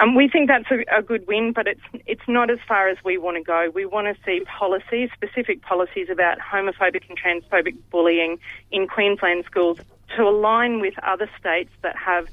Um, 0.00 0.14
we 0.14 0.28
think 0.28 0.48
that's 0.48 0.70
a, 0.70 0.82
a, 0.96 1.02
good 1.02 1.26
win, 1.28 1.52
but 1.52 1.66
it's 1.66 1.80
it's 2.06 2.26
not 2.26 2.50
as 2.50 2.58
far 2.66 2.88
as 2.88 2.96
we 3.04 3.18
want 3.18 3.36
to 3.36 3.42
go. 3.42 3.70
We 3.74 3.84
want 3.84 4.06
to 4.06 4.22
see 4.24 4.42
policies, 4.46 5.10
specific 5.12 5.60
policies 5.60 6.08
about 6.10 6.38
homophobic 6.38 7.02
and 7.08 7.18
transphobic 7.18 7.76
bullying 7.90 8.38
in 8.70 8.88
Queensland 8.88 9.44
schools 9.44 9.78
to 10.16 10.22
align 10.22 10.80
with 10.80 10.94
other 11.02 11.28
states 11.38 11.70
that 11.82 11.96
have 11.96 12.28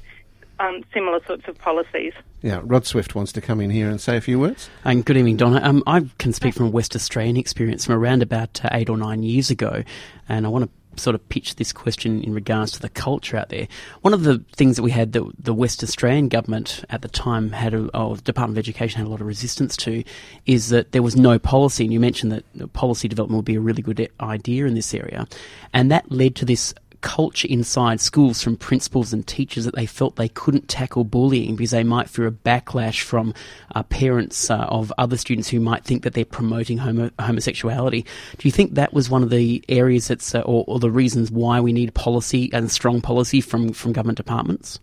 um, 0.58 0.82
similar 0.94 1.22
sorts 1.26 1.46
of 1.46 1.58
policies. 1.58 2.14
Yeah, 2.40 2.60
Rod 2.64 2.86
Swift 2.86 3.14
wants 3.14 3.32
to 3.32 3.40
come 3.40 3.60
in 3.60 3.68
here 3.68 3.90
and 3.90 4.00
say 4.00 4.16
a 4.16 4.20
few 4.20 4.38
words. 4.38 4.70
And 4.84 5.04
good 5.04 5.16
evening, 5.16 5.36
Donna. 5.36 5.60
Um, 5.62 5.82
I 5.86 6.08
can 6.18 6.32
speak 6.32 6.54
from 6.54 6.66
a 6.66 6.70
West 6.70 6.96
Australian 6.96 7.36
experience 7.36 7.84
from 7.84 7.96
around 7.96 8.22
about 8.22 8.64
uh, 8.64 8.70
eight 8.72 8.88
or 8.88 8.96
nine 8.96 9.22
years 9.22 9.50
ago, 9.50 9.84
and 10.28 10.46
I 10.46 10.48
want 10.48 10.64
to 10.64 10.70
sort 10.98 11.14
of 11.14 11.28
pitch 11.28 11.56
this 11.56 11.72
question 11.72 12.22
in 12.22 12.34
regards 12.34 12.72
to 12.72 12.80
the 12.80 12.88
culture 12.88 13.36
out 13.36 13.48
there. 13.48 13.68
One 14.02 14.14
of 14.14 14.24
the 14.24 14.44
things 14.56 14.76
that 14.76 14.82
we 14.82 14.90
had 14.90 15.12
that 15.12 15.24
the 15.38 15.54
West 15.54 15.82
Australian 15.82 16.28
government 16.28 16.84
at 16.90 17.02
the 17.02 17.08
time 17.08 17.52
had, 17.52 17.74
a, 17.74 17.96
or 17.96 18.16
the 18.16 18.22
Department 18.22 18.58
of 18.58 18.62
Education 18.62 18.98
had 18.98 19.06
a 19.06 19.10
lot 19.10 19.20
of 19.20 19.26
resistance 19.26 19.76
to, 19.78 20.04
is 20.46 20.68
that 20.68 20.92
there 20.92 21.02
was 21.02 21.16
no 21.16 21.38
policy. 21.38 21.84
And 21.84 21.92
you 21.92 22.00
mentioned 22.00 22.32
that 22.32 22.72
policy 22.72 23.08
development 23.08 23.38
would 23.38 23.44
be 23.44 23.56
a 23.56 23.60
really 23.60 23.82
good 23.82 24.10
idea 24.20 24.66
in 24.66 24.74
this 24.74 24.92
area, 24.94 25.26
and 25.72 25.90
that 25.90 26.10
led 26.10 26.34
to 26.36 26.44
this 26.44 26.74
culture 27.00 27.48
inside 27.48 28.00
schools 28.00 28.42
from 28.42 28.56
principals 28.56 29.12
and 29.12 29.26
teachers 29.26 29.64
that 29.64 29.74
they 29.74 29.86
felt 29.86 30.16
they 30.16 30.28
couldn't 30.28 30.68
tackle 30.68 31.04
bullying 31.04 31.56
because 31.56 31.70
they 31.70 31.84
might 31.84 32.08
fear 32.08 32.26
a 32.26 32.30
backlash 32.30 33.02
from 33.02 33.34
uh, 33.74 33.82
parents 33.84 34.50
uh, 34.50 34.66
of 34.68 34.92
other 34.98 35.16
students 35.16 35.48
who 35.48 35.60
might 35.60 35.84
think 35.84 36.02
that 36.02 36.14
they're 36.14 36.24
promoting 36.24 36.78
homo- 36.78 37.10
homosexuality. 37.18 38.04
Do 38.38 38.48
you 38.48 38.52
think 38.52 38.74
that 38.74 38.92
was 38.92 39.08
one 39.08 39.22
of 39.22 39.30
the 39.30 39.64
areas 39.68 40.08
that's, 40.08 40.34
uh, 40.34 40.40
or, 40.40 40.64
or 40.66 40.78
the 40.78 40.90
reasons 40.90 41.30
why 41.30 41.60
we 41.60 41.72
need 41.72 41.94
policy 41.94 42.50
and 42.52 42.70
strong 42.70 43.00
policy 43.00 43.40
from, 43.40 43.72
from 43.72 43.92
government 43.92 44.16
departments? 44.16 44.80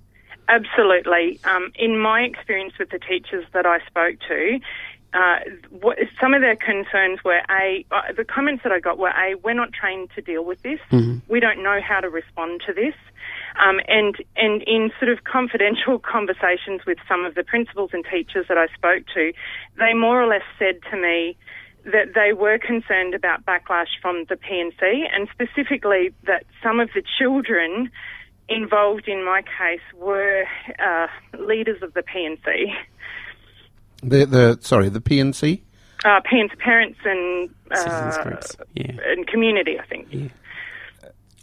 Absolutely. 0.48 1.40
Um, 1.44 1.72
in 1.76 1.98
my 1.98 2.22
experience 2.22 2.74
with 2.78 2.92
the 2.92 3.00
teachers 3.00 3.46
that 3.54 3.66
I 3.66 3.80
spoke 3.88 4.18
to, 4.28 4.60
uh, 5.16 5.40
what, 5.72 5.98
some 6.20 6.34
of 6.34 6.42
their 6.42 6.56
concerns 6.58 7.24
were 7.24 7.42
a 7.50 7.86
uh, 7.92 8.14
the 8.16 8.26
comments 8.26 8.64
that 8.64 8.72
I 8.72 8.80
got 8.80 8.98
were 8.98 9.10
a 9.10 9.36
we're 9.44 9.54
not 9.54 9.72
trained 9.72 10.10
to 10.16 10.22
deal 10.22 10.44
with 10.44 10.62
this. 10.62 10.80
Mm-hmm. 10.92 11.32
We 11.32 11.40
don't 11.40 11.64
know 11.64 11.80
how 11.82 12.02
to 12.02 12.10
respond 12.10 12.62
to 12.68 12.74
this. 12.74 12.94
Um, 13.58 13.80
and 13.88 14.16
and 14.36 14.62
in 14.64 14.92
sort 15.00 15.10
of 15.12 15.24
confidential 15.24 16.00
conversations 16.14 16.82
with 16.86 16.98
some 17.08 17.24
of 17.24 17.36
the 17.36 17.44
principals 17.44 17.92
and 17.94 18.04
teachers 18.04 18.48
that 18.50 18.58
I 18.58 18.68
spoke 18.76 19.06
to, 19.14 19.32
they 19.78 19.94
more 19.94 20.22
or 20.22 20.28
less 20.28 20.44
said 20.60 20.80
to 20.92 20.98
me 20.98 21.38
that 21.86 22.14
they 22.14 22.34
were 22.34 22.58
concerned 22.58 23.14
about 23.14 23.46
backlash 23.46 23.94
from 24.02 24.26
the 24.28 24.36
PNC 24.36 25.06
and 25.14 25.30
specifically 25.32 26.12
that 26.26 26.44
some 26.64 26.80
of 26.80 26.90
the 26.96 27.04
children 27.20 27.92
involved 28.50 29.08
in 29.08 29.24
my 29.24 29.42
case 29.42 29.86
were 29.96 30.46
uh, 30.80 31.08
leaders 31.40 31.82
of 31.82 31.94
the 31.94 32.02
PNC. 32.02 32.74
The 34.06 34.26
the 34.26 34.60
sorry, 34.62 34.90
the 34.90 35.02
PNC. 35.02 35.62
Uh, 36.04 36.22
parents, 36.24 36.54
parents, 36.60 37.00
and 37.04 37.50
uh, 37.72 38.42
yeah. 38.76 38.92
and 39.08 39.26
community. 39.26 39.80
I 39.80 39.86
think. 39.86 40.08
Yeah. 40.12 40.28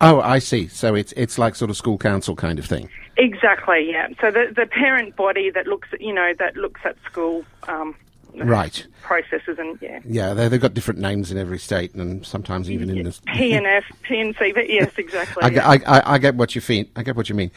Oh, 0.00 0.20
I 0.20 0.38
see. 0.38 0.68
So 0.68 0.94
it's 0.94 1.12
it's 1.12 1.38
like 1.38 1.56
sort 1.56 1.70
of 1.70 1.76
school 1.76 1.98
council 1.98 2.36
kind 2.36 2.58
of 2.58 2.64
thing. 2.64 2.88
Exactly. 3.16 3.90
Yeah. 3.90 4.08
So 4.20 4.30
the 4.30 4.52
the 4.54 4.66
parent 4.66 5.16
body 5.16 5.50
that 5.50 5.66
looks 5.66 5.88
at 5.92 6.00
you 6.00 6.14
know 6.14 6.32
that 6.38 6.56
looks 6.56 6.80
at 6.84 6.96
school 7.04 7.44
um, 7.68 7.96
right. 8.34 8.86
processes 9.02 9.58
and 9.58 9.78
yeah. 9.80 10.00
Yeah 10.04 10.34
they, 10.34 10.48
they've 10.48 10.60
got 10.60 10.74
different 10.74 11.00
names 11.00 11.30
in 11.30 11.38
every 11.38 11.58
state 11.58 11.94
and 11.94 12.24
sometimes 12.24 12.70
even 12.70 12.90
in 12.90 13.04
the 13.04 13.18
P 13.34 13.52
and 13.54 13.66
F 13.66 13.84
P 14.02 14.20
and 14.20 14.34
C 14.38 14.52
but 14.52 14.68
yes 14.68 14.92
exactly 14.96 15.42
I, 15.42 15.48
yeah. 15.48 15.68
I, 15.68 15.74
I, 15.86 16.14
I, 16.14 16.18
get 16.18 16.34
what 16.34 16.54
you 16.54 16.62
mean 16.68 16.88
I 16.96 17.02
get 17.02 17.16
what 17.16 17.28
you 17.28 17.34
mean. 17.34 17.50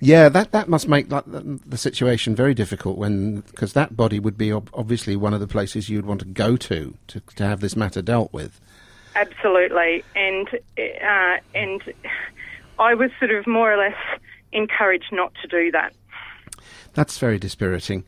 Yeah 0.00 0.28
that 0.28 0.52
that 0.52 0.68
must 0.68 0.88
make 0.88 1.10
like, 1.10 1.24
the, 1.26 1.60
the 1.66 1.78
situation 1.78 2.34
very 2.34 2.54
difficult 2.54 2.98
when 2.98 3.40
because 3.40 3.72
that 3.74 3.96
body 3.96 4.18
would 4.18 4.38
be 4.38 4.52
ob- 4.52 4.70
obviously 4.74 5.16
one 5.16 5.34
of 5.34 5.40
the 5.40 5.48
places 5.48 5.88
you'd 5.88 6.06
want 6.06 6.20
to 6.20 6.26
go 6.26 6.56
to 6.56 6.94
to, 7.08 7.20
to 7.36 7.44
have 7.44 7.60
this 7.60 7.76
matter 7.76 8.02
dealt 8.02 8.32
with. 8.32 8.60
Absolutely. 9.14 10.04
And 10.14 10.48
uh, 10.78 11.36
and 11.54 11.82
I 12.78 12.94
was 12.94 13.10
sort 13.18 13.30
of 13.30 13.46
more 13.46 13.72
or 13.72 13.76
less 13.76 13.96
encouraged 14.52 15.12
not 15.12 15.32
to 15.42 15.48
do 15.48 15.70
that 15.72 15.94
that's 16.94 17.18
very 17.18 17.38
dispiriting 17.38 18.04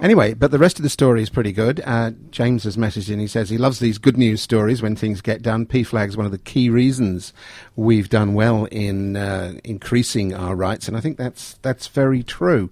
Anyway, 0.00 0.32
but 0.32 0.50
the 0.50 0.58
rest 0.58 0.78
of 0.78 0.82
the 0.82 0.88
story 0.88 1.22
is 1.22 1.28
pretty 1.28 1.52
good. 1.52 1.82
Uh, 1.84 2.12
James 2.30 2.64
has 2.64 2.78
messaged 2.78 3.10
in. 3.10 3.20
He 3.20 3.26
says 3.26 3.50
he 3.50 3.58
loves 3.58 3.80
these 3.80 3.98
good 3.98 4.16
news 4.16 4.40
stories 4.40 4.80
when 4.80 4.96
things 4.96 5.20
get 5.20 5.42
done. 5.42 5.66
PFLAG 5.66 6.08
is 6.08 6.16
one 6.16 6.24
of 6.24 6.32
the 6.32 6.38
key 6.38 6.70
reasons 6.70 7.34
we've 7.76 8.08
done 8.08 8.32
well 8.32 8.64
in 8.66 9.16
uh, 9.16 9.54
increasing 9.62 10.32
our 10.32 10.56
rights, 10.56 10.88
and 10.88 10.96
I 10.96 11.00
think 11.00 11.18
that's 11.18 11.58
that's 11.60 11.86
very 11.88 12.22
true. 12.22 12.70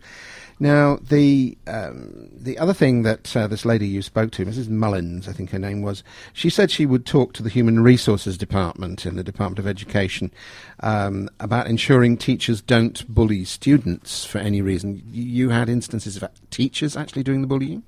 Now, 0.60 0.98
the 1.00 1.56
um, 1.68 2.30
the 2.32 2.58
other 2.58 2.74
thing 2.74 3.02
that 3.02 3.36
uh, 3.36 3.46
this 3.46 3.64
lady 3.64 3.86
you 3.86 4.02
spoke 4.02 4.32
to, 4.32 4.44
Mrs. 4.44 4.68
Mullins, 4.68 5.28
I 5.28 5.32
think 5.32 5.50
her 5.50 5.58
name 5.58 5.82
was, 5.82 6.02
she 6.32 6.50
said 6.50 6.70
she 6.70 6.84
would 6.84 7.06
talk 7.06 7.32
to 7.34 7.42
the 7.42 7.48
Human 7.48 7.80
Resources 7.80 8.36
Department 8.36 9.06
in 9.06 9.14
the 9.14 9.22
Department 9.22 9.60
of 9.60 9.68
Education 9.68 10.32
um, 10.80 11.28
about 11.38 11.68
ensuring 11.68 12.16
teachers 12.16 12.60
don't 12.60 13.06
bully 13.12 13.44
students 13.44 14.24
for 14.24 14.38
any 14.38 14.60
reason. 14.60 15.00
You 15.12 15.50
had 15.50 15.68
instances 15.68 16.20
of 16.20 16.28
teachers 16.50 16.96
actually 16.96 17.22
doing 17.22 17.40
the 17.40 17.46
bullying. 17.46 17.84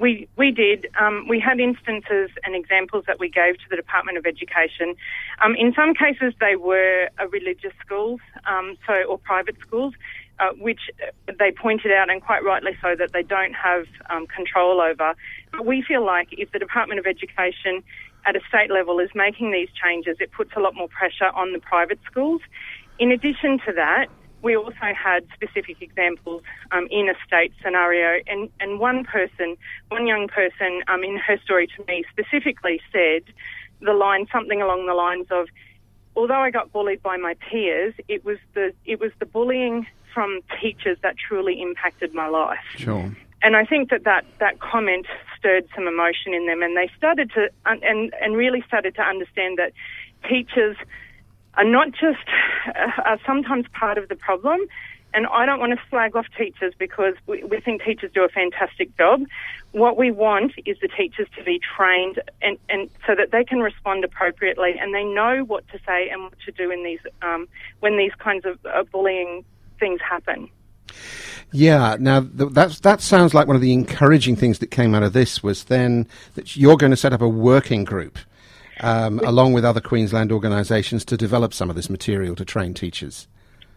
We 0.00 0.26
we 0.36 0.50
did. 0.50 0.88
Um, 0.98 1.26
we 1.28 1.38
had 1.38 1.60
instances 1.60 2.30
and 2.42 2.54
examples 2.54 3.04
that 3.06 3.20
we 3.20 3.28
gave 3.28 3.58
to 3.58 3.64
the 3.68 3.76
Department 3.76 4.16
of 4.16 4.24
Education. 4.24 4.96
Um, 5.44 5.54
in 5.54 5.74
some 5.74 5.92
cases, 5.94 6.32
they 6.40 6.56
were 6.56 7.10
uh, 7.18 7.28
religious 7.28 7.74
schools, 7.84 8.20
um, 8.46 8.76
so 8.86 8.94
or 9.08 9.18
private 9.18 9.56
schools, 9.60 9.92
uh, 10.40 10.52
which 10.58 10.80
they 11.38 11.52
pointed 11.52 11.92
out, 11.92 12.10
and 12.10 12.22
quite 12.22 12.42
rightly 12.42 12.72
so, 12.82 12.96
that 12.96 13.12
they 13.12 13.22
don't 13.22 13.52
have 13.52 13.84
um, 14.08 14.26
control 14.26 14.80
over. 14.80 15.14
But 15.52 15.66
we 15.66 15.82
feel 15.82 16.04
like 16.04 16.28
if 16.32 16.50
the 16.52 16.58
Department 16.58 16.98
of 16.98 17.06
Education 17.06 17.82
at 18.26 18.36
a 18.36 18.40
state 18.48 18.70
level 18.70 18.98
is 19.00 19.10
making 19.14 19.52
these 19.52 19.68
changes, 19.82 20.16
it 20.20 20.32
puts 20.32 20.52
a 20.56 20.60
lot 20.60 20.74
more 20.74 20.88
pressure 20.88 21.30
on 21.34 21.52
the 21.52 21.58
private 21.58 21.98
schools. 22.10 22.40
In 22.98 23.12
addition 23.12 23.58
to 23.66 23.72
that, 23.74 24.06
we 24.42 24.56
also 24.56 24.92
had 24.96 25.26
specific 25.34 25.82
examples 25.82 26.42
um, 26.72 26.88
in 26.90 27.08
a 27.08 27.14
state 27.26 27.52
scenario, 27.62 28.22
and, 28.26 28.48
and 28.60 28.78
one 28.78 29.04
person, 29.04 29.56
one 29.88 30.06
young 30.06 30.28
person 30.28 30.82
um, 30.88 31.04
in 31.04 31.16
her 31.16 31.38
story 31.44 31.66
to 31.76 31.84
me 31.86 32.04
specifically 32.10 32.80
said 32.92 33.22
the 33.80 33.92
line, 33.92 34.26
something 34.32 34.60
along 34.62 34.86
the 34.86 34.94
lines 34.94 35.26
of, 35.30 35.48
although 36.16 36.40
I 36.40 36.50
got 36.50 36.72
bullied 36.72 37.02
by 37.02 37.16
my 37.16 37.34
peers, 37.34 37.94
it 38.08 38.24
was 38.24 38.38
the, 38.54 38.72
it 38.84 39.00
was 39.00 39.12
the 39.18 39.26
bullying 39.26 39.86
from 40.12 40.40
teachers 40.60 40.98
that 41.02 41.16
truly 41.16 41.60
impacted 41.60 42.14
my 42.14 42.28
life. 42.28 42.58
Sure. 42.76 43.14
And 43.42 43.56
I 43.56 43.64
think 43.64 43.90
that, 43.90 44.04
that 44.04 44.26
that 44.38 44.60
comment 44.60 45.06
stirred 45.38 45.66
some 45.74 45.88
emotion 45.88 46.34
in 46.34 46.46
them, 46.46 46.62
and 46.62 46.76
they 46.76 46.90
started 46.96 47.30
to 47.32 47.48
and 47.64 48.12
and 48.20 48.36
really 48.36 48.62
started 48.66 48.94
to 48.96 49.02
understand 49.02 49.58
that 49.58 49.72
teachers 50.28 50.76
are 51.54 51.64
not 51.64 51.92
just 51.92 52.26
uh, 52.68 53.02
are 53.04 53.18
sometimes 53.24 53.66
part 53.72 53.98
of 53.98 54.08
the 54.08 54.16
problem. 54.16 54.60
And 55.12 55.26
I 55.26 55.44
don't 55.44 55.58
want 55.58 55.72
to 55.72 55.80
flag 55.88 56.14
off 56.14 56.26
teachers 56.38 56.72
because 56.78 57.14
we, 57.26 57.42
we 57.42 57.60
think 57.60 57.82
teachers 57.82 58.12
do 58.14 58.24
a 58.24 58.28
fantastic 58.28 58.96
job. 58.96 59.24
What 59.72 59.96
we 59.96 60.12
want 60.12 60.52
is 60.64 60.76
the 60.80 60.86
teachers 60.86 61.26
to 61.36 61.42
be 61.42 61.60
trained 61.76 62.20
and, 62.40 62.58
and 62.68 62.88
so 63.06 63.16
that 63.16 63.32
they 63.32 63.42
can 63.42 63.58
respond 63.58 64.04
appropriately 64.04 64.76
and 64.80 64.94
they 64.94 65.02
know 65.02 65.42
what 65.44 65.66
to 65.68 65.80
say 65.84 66.08
and 66.10 66.22
what 66.22 66.38
to 66.44 66.52
do 66.52 66.70
in 66.70 66.84
these 66.84 67.00
um, 67.22 67.48
when 67.80 67.96
these 67.98 68.12
kinds 68.18 68.44
of 68.44 68.58
uh, 68.64 68.84
bullying 68.84 69.44
things 69.80 70.00
happen. 70.08 70.48
Yeah. 71.52 71.96
Now 71.98 72.20
th- 72.20 72.52
that's 72.52 72.80
that 72.80 73.00
sounds 73.00 73.34
like 73.34 73.46
one 73.46 73.56
of 73.56 73.62
the 73.62 73.72
encouraging 73.72 74.36
things 74.36 74.60
that 74.60 74.70
came 74.70 74.94
out 74.94 75.02
of 75.02 75.12
this 75.12 75.42
was 75.42 75.64
then 75.64 76.06
that 76.34 76.56
you're 76.56 76.76
going 76.76 76.90
to 76.90 76.96
set 76.96 77.12
up 77.12 77.22
a 77.22 77.28
working 77.28 77.84
group. 77.84 78.18
Um, 78.82 79.18
along 79.18 79.52
with 79.52 79.62
other 79.62 79.80
Queensland 79.82 80.32
organisations 80.32 81.04
to 81.04 81.16
develop 81.18 81.52
some 81.52 81.68
of 81.68 81.76
this 81.76 81.90
material 81.90 82.34
to 82.36 82.46
train 82.46 82.72
teachers. 82.72 83.28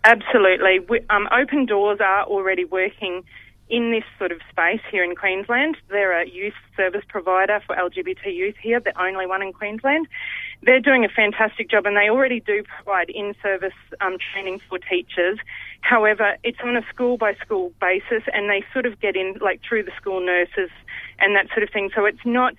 Absolutely. 0.06 0.80
We, 0.80 1.02
um, 1.10 1.28
Open 1.30 1.66
Doors 1.66 2.00
are 2.00 2.24
already 2.24 2.64
working 2.64 3.24
in 3.70 3.92
this 3.92 4.04
sort 4.18 4.32
of 4.32 4.40
space 4.50 4.82
here 4.92 5.04
in 5.04 5.16
Queensland. 5.16 5.78
They're 5.90 6.22
a 6.22 6.28
youth 6.28 6.54
service 6.76 7.04
provider 7.08 7.62
for 7.66 7.76
LGBT 7.76 8.34
youth 8.34 8.56
here, 8.62 8.80
the 8.80 8.94
only 9.02 9.26
one 9.26 9.42
in 9.42 9.54
Queensland. 9.54 10.08
They're 10.66 10.80
doing 10.80 11.04
a 11.04 11.10
fantastic 11.10 11.70
job 11.70 11.86
and 11.86 11.98
they 11.98 12.10
already 12.10 12.40
do 12.40 12.64
provide 12.64 13.10
in 13.10 13.36
service 13.42 13.74
um, 14.00 14.18
training 14.32 14.62
for 14.70 14.80
teachers. 14.80 15.38
However, 15.82 16.38
it's 16.44 16.60
on 16.64 16.78
a 16.78 16.82
school 16.94 17.18
by 17.18 17.34
school 17.36 17.74
basis 17.82 18.24
and 18.34 18.50
they 18.50 18.64
sort 18.72 18.86
of 18.86 19.00
get 19.02 19.16
in 19.16 19.36
like 19.42 19.62
through 19.68 19.84
the 19.84 19.92
school 20.00 20.26
nurses 20.26 20.70
and 21.20 21.36
that 21.36 21.48
sort 21.50 21.64
of 21.64 21.70
thing. 21.70 21.90
So 21.96 22.06
it's 22.06 22.26
not 22.26 22.54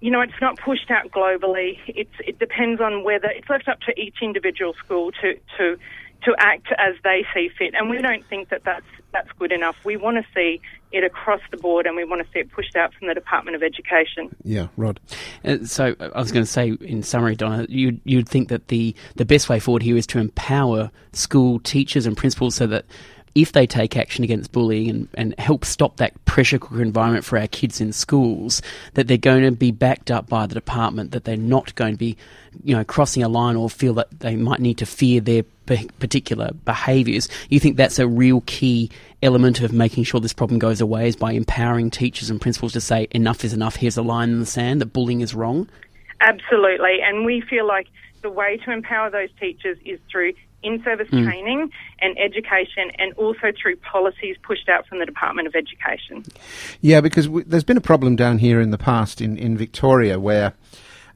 you 0.00 0.10
know, 0.10 0.22
it's 0.22 0.40
not 0.40 0.58
pushed 0.58 0.90
out 0.90 1.10
globally. 1.10 1.78
It's, 1.86 2.14
it 2.26 2.38
depends 2.38 2.80
on 2.80 3.04
whether 3.04 3.28
it's 3.28 3.50
left 3.50 3.68
up 3.68 3.80
to 3.82 4.00
each 4.00 4.16
individual 4.22 4.72
school 4.82 5.12
to, 5.20 5.34
to, 5.58 5.78
to 6.22 6.34
act 6.38 6.68
as 6.78 6.94
they 7.02 7.24
see 7.34 7.50
fit. 7.58 7.74
And 7.74 7.88
we 7.88 7.98
don't 7.98 8.26
think 8.26 8.50
that 8.50 8.64
that's, 8.64 8.86
that's 9.12 9.30
good 9.38 9.52
enough. 9.52 9.76
We 9.84 9.96
want 9.96 10.18
to 10.18 10.24
see 10.34 10.60
it 10.92 11.04
across 11.04 11.40
the 11.50 11.56
board 11.56 11.86
and 11.86 11.96
we 11.96 12.04
want 12.04 12.20
to 12.20 12.32
see 12.32 12.40
it 12.40 12.50
pushed 12.50 12.76
out 12.76 12.92
from 12.94 13.08
the 13.08 13.14
Department 13.14 13.56
of 13.56 13.62
Education. 13.62 14.34
Yeah, 14.42 14.68
Rod. 14.76 15.00
Uh, 15.44 15.64
so 15.64 15.94
I 16.00 16.18
was 16.18 16.32
going 16.32 16.44
to 16.44 16.50
say, 16.50 16.72
in 16.80 17.02
summary, 17.02 17.36
Donna, 17.36 17.66
you'd, 17.68 18.00
you'd 18.04 18.28
think 18.28 18.48
that 18.48 18.68
the, 18.68 18.94
the 19.16 19.24
best 19.24 19.48
way 19.48 19.60
forward 19.60 19.82
here 19.82 19.96
is 19.96 20.06
to 20.08 20.18
empower 20.18 20.90
school 21.12 21.60
teachers 21.60 22.06
and 22.06 22.16
principals 22.16 22.54
so 22.56 22.66
that 22.66 22.84
if 23.34 23.52
they 23.52 23.66
take 23.66 23.96
action 23.96 24.24
against 24.24 24.52
bullying 24.52 24.90
and, 24.90 25.08
and 25.14 25.38
help 25.38 25.64
stop 25.64 25.96
that 25.96 26.24
pressure 26.24 26.58
cooker 26.58 26.82
environment 26.82 27.24
for 27.24 27.38
our 27.38 27.46
kids 27.46 27.80
in 27.80 27.92
schools, 27.92 28.60
that 28.94 29.06
they're 29.06 29.16
going 29.16 29.42
to 29.42 29.52
be 29.52 29.70
backed 29.70 30.10
up 30.10 30.28
by 30.28 30.46
the 30.46 30.54
department, 30.54 31.12
that 31.12 31.24
they're 31.24 31.36
not 31.36 31.74
going 31.74 31.92
to 31.92 31.98
be, 31.98 32.16
you 32.64 32.74
know, 32.74 32.84
crossing 32.84 33.22
a 33.22 33.28
line 33.28 33.56
or 33.56 33.70
feel 33.70 33.94
that 33.94 34.08
they 34.20 34.36
might 34.36 34.60
need 34.60 34.78
to 34.78 34.86
fear 34.86 35.20
their 35.20 35.44
particular 36.00 36.50
behaviours. 36.64 37.28
You 37.48 37.60
think 37.60 37.76
that's 37.76 37.98
a 37.98 38.08
real 38.08 38.42
key 38.46 38.90
element 39.22 39.60
of 39.60 39.72
making 39.72 40.04
sure 40.04 40.20
this 40.20 40.32
problem 40.32 40.58
goes 40.58 40.80
away 40.80 41.06
is 41.06 41.16
by 41.16 41.32
empowering 41.32 41.90
teachers 41.90 42.30
and 42.30 42.40
principals 42.40 42.72
to 42.72 42.80
say 42.80 43.06
enough 43.12 43.44
is 43.44 43.52
enough, 43.52 43.76
here's 43.76 43.96
a 43.96 44.02
line 44.02 44.30
in 44.30 44.40
the 44.40 44.46
sand, 44.46 44.80
that 44.80 44.86
bullying 44.86 45.20
is 45.20 45.34
wrong? 45.34 45.68
Absolutely. 46.20 46.98
And 47.02 47.24
we 47.24 47.40
feel 47.40 47.66
like 47.66 47.86
the 48.22 48.30
way 48.30 48.58
to 48.64 48.72
empower 48.72 49.10
those 49.10 49.30
teachers 49.38 49.78
is 49.84 49.98
through 50.10 50.32
in 50.62 50.82
service 50.82 51.08
mm. 51.08 51.24
training 51.24 51.70
and 52.00 52.18
education, 52.18 52.90
and 52.98 53.12
also 53.14 53.52
through 53.60 53.76
policies 53.76 54.36
pushed 54.42 54.68
out 54.68 54.86
from 54.86 54.98
the 54.98 55.06
Department 55.06 55.48
of 55.48 55.54
Education. 55.54 56.24
Yeah, 56.80 57.00
because 57.00 57.26
w- 57.26 57.44
there's 57.46 57.64
been 57.64 57.76
a 57.76 57.82
problem 57.82 58.16
down 58.16 58.38
here 58.38 58.60
in 58.60 58.70
the 58.70 58.78
past 58.78 59.20
in, 59.20 59.36
in 59.36 59.56
Victoria 59.56 60.18
where. 60.18 60.54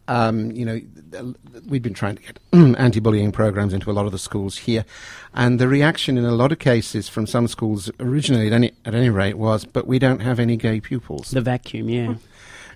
Um, 0.06 0.50
you 0.50 0.66
know, 0.66 1.34
we've 1.66 1.82
been 1.82 1.94
trying 1.94 2.16
to 2.16 2.22
get 2.22 2.38
anti-bullying 2.52 3.32
programs 3.32 3.72
into 3.72 3.90
a 3.90 3.94
lot 3.94 4.04
of 4.04 4.12
the 4.12 4.18
schools 4.18 4.58
here, 4.58 4.84
and 5.32 5.58
the 5.58 5.66
reaction 5.66 6.18
in 6.18 6.26
a 6.26 6.34
lot 6.34 6.52
of 6.52 6.58
cases 6.58 7.08
from 7.08 7.26
some 7.26 7.48
schools 7.48 7.90
originally, 7.98 8.48
at 8.48 8.52
any, 8.52 8.72
at 8.84 8.94
any 8.94 9.08
rate, 9.08 9.38
was, 9.38 9.64
"But 9.64 9.86
we 9.86 9.98
don't 9.98 10.20
have 10.20 10.38
any 10.38 10.58
gay 10.58 10.78
pupils." 10.78 11.30
The 11.30 11.40
vacuum, 11.40 11.88
yeah. 11.88 12.16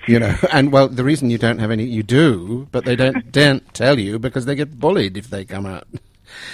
You 0.07 0.19
know, 0.19 0.35
and 0.53 0.73
well, 0.73 0.89
the 0.89 1.05
reason 1.05 1.29
you 1.29 1.39
don't 1.39 1.59
have 1.59 1.71
any, 1.71 1.85
you 1.85 2.03
do, 2.03 2.67
but 2.73 2.87
they 2.87 2.97
don't, 2.97 3.31
don't 3.33 3.75
tell 3.75 3.99
you 3.99 4.19
because 4.19 4.47
they 4.47 4.55
get 4.55 4.81
bullied 4.81 5.19
if 5.19 5.29
they 5.29 5.45
come 5.45 5.67
out. 5.67 5.87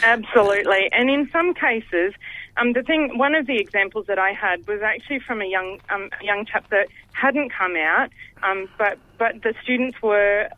Absolutely. 0.02 0.90
And 0.92 1.10
in 1.10 1.28
some 1.30 1.54
cases, 1.54 2.14
um, 2.56 2.72
the 2.72 2.82
thing, 2.82 3.18
one 3.18 3.34
of 3.34 3.46
the 3.46 3.58
examples 3.58 4.06
that 4.06 4.18
I 4.18 4.32
had 4.32 4.66
was 4.66 4.80
actually 4.82 5.18
from 5.20 5.42
a 5.42 5.46
young, 5.46 5.80
um, 5.90 6.10
young 6.22 6.46
chap 6.46 6.68
that 6.70 6.88
hadn't 7.12 7.50
come 7.50 7.76
out, 7.76 8.10
um, 8.42 8.68
but 8.78 8.98
but 9.18 9.42
the 9.42 9.54
students 9.62 10.00
were 10.02 10.48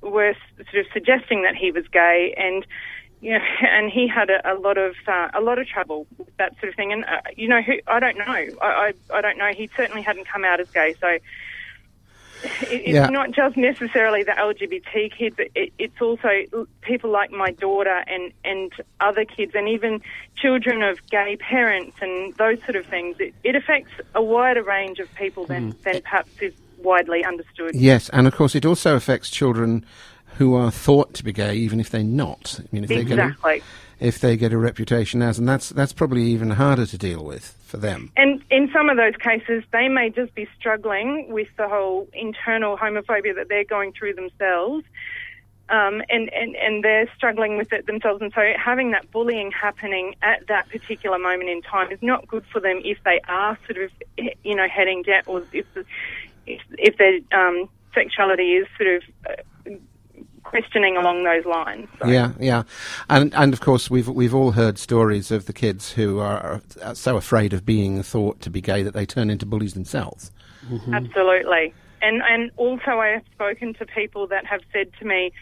were 0.00 0.34
sort 0.70 0.86
of 0.86 0.92
suggesting 0.92 1.42
that 1.42 1.54
he 1.54 1.70
was 1.70 1.86
gay, 1.88 2.34
and 2.36 2.66
you 3.20 3.32
know, 3.32 3.44
and 3.60 3.90
he 3.90 4.08
had 4.08 4.30
a, 4.30 4.52
a 4.52 4.54
lot 4.54 4.78
of 4.78 4.94
uh, 5.06 5.28
a 5.34 5.40
lot 5.40 5.58
of 5.58 5.66
trouble 5.66 6.06
with 6.16 6.34
that 6.38 6.58
sort 6.60 6.70
of 6.70 6.76
thing. 6.76 6.92
And 6.92 7.04
uh, 7.04 7.20
you 7.36 7.48
know, 7.48 7.60
who 7.60 7.74
I 7.86 8.00
don't 8.00 8.16
know, 8.16 8.24
I, 8.26 8.48
I 8.62 8.92
I 9.12 9.20
don't 9.20 9.38
know. 9.38 9.52
He 9.54 9.68
certainly 9.76 10.02
hadn't 10.02 10.28
come 10.28 10.44
out 10.44 10.60
as 10.60 10.70
gay, 10.70 10.94
so 11.00 11.18
it's 12.42 12.88
yeah. 12.88 13.06
not 13.08 13.32
just 13.32 13.56
necessarily 13.56 14.22
the 14.22 14.32
LGBT 14.32 15.12
kids. 15.16 15.36
It, 15.38 15.72
it's 15.78 16.00
also 16.00 16.28
people 16.82 17.10
like 17.10 17.30
my 17.30 17.50
daughter 17.52 18.04
and 18.06 18.32
and 18.44 18.72
other 19.00 19.24
kids, 19.24 19.54
and 19.54 19.68
even 19.68 20.00
children 20.36 20.82
of 20.82 21.04
gay 21.10 21.36
parents 21.36 21.96
and 22.00 22.34
those 22.34 22.58
sort 22.64 22.76
of 22.76 22.86
things. 22.86 23.16
It, 23.18 23.34
it 23.44 23.56
affects 23.56 23.92
a 24.14 24.22
wider 24.22 24.62
range 24.62 24.98
of 24.98 25.12
people 25.14 25.46
than 25.46 25.72
mm. 25.72 25.82
than 25.82 26.02
perhaps 26.02 26.30
is 26.40 26.54
widely 26.78 27.24
understood. 27.24 27.74
Yes, 27.74 28.08
and 28.10 28.26
of 28.26 28.34
course 28.34 28.54
it 28.54 28.64
also 28.64 28.94
affects 28.94 29.30
children 29.30 29.84
who 30.36 30.54
are 30.54 30.70
thought 30.70 31.14
to 31.14 31.24
be 31.24 31.32
gay, 31.32 31.54
even 31.54 31.80
if 31.80 31.90
they're 31.90 32.04
not. 32.04 32.60
I 32.60 32.64
mean, 32.70 32.84
if 32.84 32.90
exactly 32.90 33.62
if 34.00 34.18
they 34.20 34.36
get 34.36 34.52
a 34.52 34.58
reputation 34.58 35.22
as, 35.22 35.38
and 35.38 35.48
that's 35.48 35.70
that's 35.70 35.92
probably 35.92 36.22
even 36.24 36.50
harder 36.50 36.86
to 36.86 36.98
deal 36.98 37.24
with 37.24 37.56
for 37.66 37.76
them. 37.76 38.12
And 38.16 38.42
in 38.50 38.70
some 38.72 38.88
of 38.88 38.96
those 38.96 39.16
cases, 39.16 39.64
they 39.72 39.88
may 39.88 40.10
just 40.10 40.34
be 40.34 40.48
struggling 40.58 41.30
with 41.30 41.48
the 41.56 41.68
whole 41.68 42.08
internal 42.12 42.76
homophobia 42.76 43.34
that 43.34 43.48
they're 43.48 43.64
going 43.64 43.92
through 43.92 44.14
themselves. 44.14 44.84
Um, 45.70 46.00
and, 46.08 46.32
and, 46.32 46.56
and 46.56 46.82
they're 46.82 47.10
struggling 47.14 47.58
with 47.58 47.74
it 47.74 47.84
themselves. 47.84 48.22
And 48.22 48.32
so 48.32 48.52
having 48.56 48.92
that 48.92 49.10
bullying 49.10 49.50
happening 49.50 50.14
at 50.22 50.46
that 50.46 50.70
particular 50.70 51.18
moment 51.18 51.50
in 51.50 51.60
time 51.60 51.92
is 51.92 51.98
not 52.00 52.26
good 52.26 52.42
for 52.50 52.58
them 52.58 52.80
if 52.84 52.96
they 53.04 53.20
are 53.28 53.58
sort 53.66 53.84
of, 53.84 53.90
you 54.16 54.54
know, 54.54 54.66
heading 54.66 55.02
down 55.02 55.24
or 55.26 55.42
if, 55.52 55.66
if, 56.46 56.62
if 56.70 56.96
their 56.96 57.18
um, 57.38 57.68
sexuality 57.92 58.54
is 58.54 58.66
sort 58.78 58.96
of 58.96 59.02
uh, 59.28 59.42
questioning 60.48 60.96
along 60.96 61.24
those 61.24 61.44
lines. 61.44 61.88
So. 62.00 62.08
Yeah, 62.08 62.32
yeah, 62.40 62.62
and 63.08 63.34
and 63.34 63.52
of 63.52 63.60
course 63.60 63.90
we've 63.90 64.08
we've 64.08 64.34
all 64.34 64.52
heard 64.52 64.78
stories 64.78 65.30
of 65.30 65.46
the 65.46 65.52
kids 65.52 65.92
who 65.92 66.18
are 66.18 66.62
so 66.94 67.16
afraid 67.16 67.52
of 67.52 67.66
being 67.66 68.02
thought 68.02 68.40
to 68.40 68.50
be 68.50 68.60
gay 68.60 68.82
that 68.82 68.94
they 68.94 69.06
turn 69.06 69.30
into 69.30 69.46
bullies 69.46 69.74
themselves. 69.74 70.32
Mm-hmm. 70.66 70.94
Absolutely, 70.94 71.74
and 72.00 72.22
and 72.22 72.50
also 72.56 72.92
I 72.92 73.08
have 73.08 73.24
spoken 73.34 73.74
to 73.74 73.86
people 73.86 74.26
that 74.28 74.46
have 74.46 74.60
said 74.72 74.90
to 74.98 75.04
me. 75.04 75.32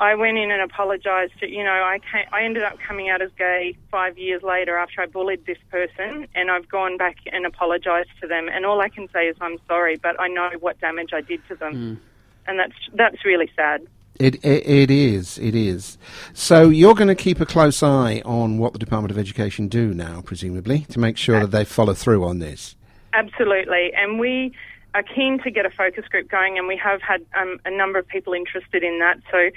I 0.00 0.14
went 0.14 0.38
in 0.38 0.52
and 0.52 0.62
apologised. 0.62 1.32
To, 1.40 1.50
you 1.50 1.64
know, 1.64 1.72
I 1.72 1.98
came, 1.98 2.24
I 2.32 2.44
ended 2.44 2.62
up 2.62 2.78
coming 2.78 3.08
out 3.08 3.20
as 3.20 3.32
gay 3.36 3.76
five 3.90 4.16
years 4.16 4.44
later 4.44 4.76
after 4.76 5.00
I 5.02 5.06
bullied 5.06 5.44
this 5.44 5.58
person, 5.72 6.28
and 6.36 6.52
I've 6.52 6.68
gone 6.68 6.98
back 6.98 7.16
and 7.32 7.44
apologised 7.44 8.10
to 8.20 8.28
them. 8.28 8.48
And 8.48 8.64
all 8.64 8.80
I 8.80 8.90
can 8.90 9.08
say 9.12 9.26
is 9.26 9.36
I'm 9.40 9.58
sorry, 9.66 9.96
but 9.96 10.20
I 10.20 10.28
know 10.28 10.50
what 10.60 10.80
damage 10.80 11.10
I 11.12 11.20
did 11.20 11.40
to 11.48 11.56
them, 11.56 11.74
mm. 11.74 11.98
and 12.46 12.60
that's 12.60 12.76
that's 12.94 13.24
really 13.24 13.50
sad. 13.56 13.88
It, 14.18 14.36
it, 14.44 14.66
it 14.66 14.90
is, 14.90 15.38
it 15.38 15.54
is. 15.54 15.96
So 16.32 16.68
you're 16.68 16.94
going 16.94 17.08
to 17.08 17.14
keep 17.14 17.40
a 17.40 17.46
close 17.46 17.82
eye 17.82 18.20
on 18.24 18.58
what 18.58 18.72
the 18.72 18.78
Department 18.78 19.12
of 19.12 19.18
Education 19.18 19.68
do 19.68 19.94
now, 19.94 20.22
presumably, 20.22 20.80
to 20.90 20.98
make 20.98 21.16
sure 21.16 21.40
that 21.40 21.52
they 21.52 21.64
follow 21.64 21.94
through 21.94 22.24
on 22.24 22.40
this. 22.40 22.74
Absolutely, 23.12 23.92
and 23.94 24.18
we 24.18 24.52
are 24.94 25.02
keen 25.02 25.40
to 25.42 25.50
get 25.50 25.66
a 25.66 25.70
focus 25.70 26.04
group 26.08 26.28
going, 26.28 26.58
and 26.58 26.66
we 26.66 26.76
have 26.76 27.00
had 27.00 27.24
um, 27.38 27.60
a 27.64 27.70
number 27.70 27.98
of 27.98 28.08
people 28.08 28.32
interested 28.32 28.82
in 28.82 28.98
that. 28.98 29.20
So 29.30 29.50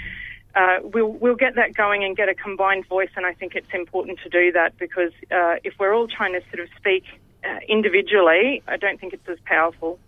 uh, 0.56 0.78
we'll 0.84 1.12
we'll 1.14 1.36
get 1.36 1.56
that 1.56 1.74
going 1.74 2.04
and 2.04 2.16
get 2.16 2.30
a 2.30 2.36
combined 2.36 2.86
voice, 2.88 3.10
and 3.16 3.26
I 3.26 3.34
think 3.34 3.56
it's 3.56 3.74
important 3.74 4.20
to 4.24 4.30
do 4.30 4.52
that 4.52 4.78
because 4.78 5.12
uh, 5.32 5.56
if 5.64 5.74
we're 5.80 5.94
all 5.94 6.08
trying 6.08 6.34
to 6.34 6.42
sort 6.50 6.60
of 6.60 6.70
speak 6.78 7.04
uh, 7.44 7.60
individually, 7.68 8.62
I 8.68 8.78
don't 8.78 9.00
think 9.00 9.14
it's 9.14 9.28
as 9.28 9.40
powerful. 9.46 10.00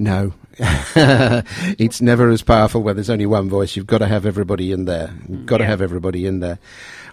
No, 0.00 0.32
it's 0.58 2.00
never 2.00 2.30
as 2.30 2.42
powerful 2.42 2.82
where 2.82 2.94
there's 2.94 3.10
only 3.10 3.26
one 3.26 3.48
voice. 3.48 3.74
You've 3.74 3.88
got 3.88 3.98
to 3.98 4.06
have 4.06 4.24
everybody 4.24 4.70
in 4.70 4.84
there. 4.84 5.12
You've 5.28 5.44
got 5.44 5.56
yeah. 5.56 5.66
to 5.66 5.70
have 5.70 5.82
everybody 5.82 6.24
in 6.24 6.38
there. 6.38 6.60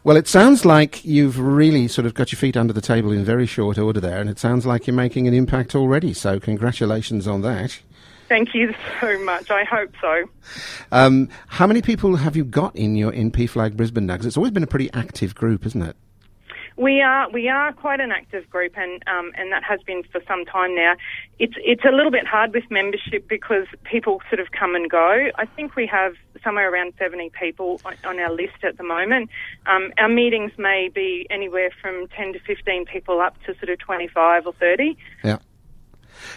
Well, 0.04 0.18
it 0.18 0.28
sounds 0.28 0.66
like 0.66 1.04
you've 1.04 1.40
really 1.40 1.88
sort 1.88 2.06
of 2.06 2.14
got 2.14 2.32
your 2.32 2.38
feet 2.38 2.56
under 2.56 2.74
the 2.74 2.82
table 2.82 3.12
in 3.12 3.26
very 3.26 3.48
short 3.48 3.80
order 3.80 4.00
there, 4.00 4.22
and 4.22 4.30
it 4.30 4.38
sounds 4.38 4.68
like 4.68 4.86
you're 4.86 4.96
making 4.96 5.28
an 5.28 5.34
impact 5.34 5.74
already. 5.74 6.14
So, 6.14 6.40
congratulations 6.40 7.28
on 7.28 7.42
that. 7.42 7.80
Thank 8.28 8.54
you 8.54 8.74
so 9.02 9.18
much. 9.24 9.50
I 9.50 9.64
hope 9.64 9.94
so. 10.00 10.26
Um, 10.92 11.30
how 11.48 11.66
many 11.66 11.82
people 11.82 12.16
have 12.18 12.36
you 12.36 12.46
got 12.46 12.76
in 12.76 12.96
your 12.96 13.12
in 13.12 13.32
PFLAG 13.32 13.76
Brisbane 13.76 14.06
now? 14.06 14.14
Because 14.14 14.28
it's 14.28 14.38
always 14.38 14.52
been 14.52 14.64
a 14.64 14.68
pretty 14.68 14.92
active 14.94 15.34
group, 15.34 15.66
isn't 15.66 15.82
it? 15.82 15.96
We 16.78 17.02
are 17.02 17.30
we 17.30 17.48
are 17.48 17.72
quite 17.72 18.02
an 18.02 18.12
active 18.12 18.50
group, 18.50 18.78
and 18.78 19.02
um, 19.08 19.32
and 19.36 19.52
that 19.52 19.64
has 19.64 19.82
been 19.84 20.04
for 20.12 20.22
some 20.28 20.44
time 20.44 20.76
now. 20.76 20.96
It's 21.40 21.54
it's 21.58 21.86
a 21.86 21.92
little 21.92 22.12
bit 22.12 22.28
hard 22.28 22.54
with 22.54 22.64
membership 22.70 23.30
because 23.30 23.66
people 23.84 24.22
sort 24.30 24.42
of 24.42 24.52
come 24.52 24.76
and 24.76 24.90
go. 24.90 25.30
I 25.36 25.46
think 25.46 25.76
we 25.78 25.88
have 25.88 26.16
somewhere 26.44 26.72
around 26.72 26.94
seventy 27.00 27.30
people 27.30 27.80
on, 27.86 28.20
our 28.20 28.32
list 28.32 28.64
at 28.64 28.78
the 28.78 28.84
moment. 28.84 29.30
Um, 29.66 29.94
our 29.98 30.10
meetings 30.10 30.52
may 30.58 30.90
be 30.94 31.26
anywhere 31.30 31.72
from 31.82 32.08
ten 32.10 32.34
to 32.34 32.40
fifteen 32.40 32.86
people 32.86 33.22
up 33.22 33.42
to 33.46 33.56
sort 33.56 33.70
of 33.70 33.80
twenty 33.80 34.10
five 34.10 34.46
or 34.46 34.54
thirty. 34.54 34.98
Yeah. 35.24 35.38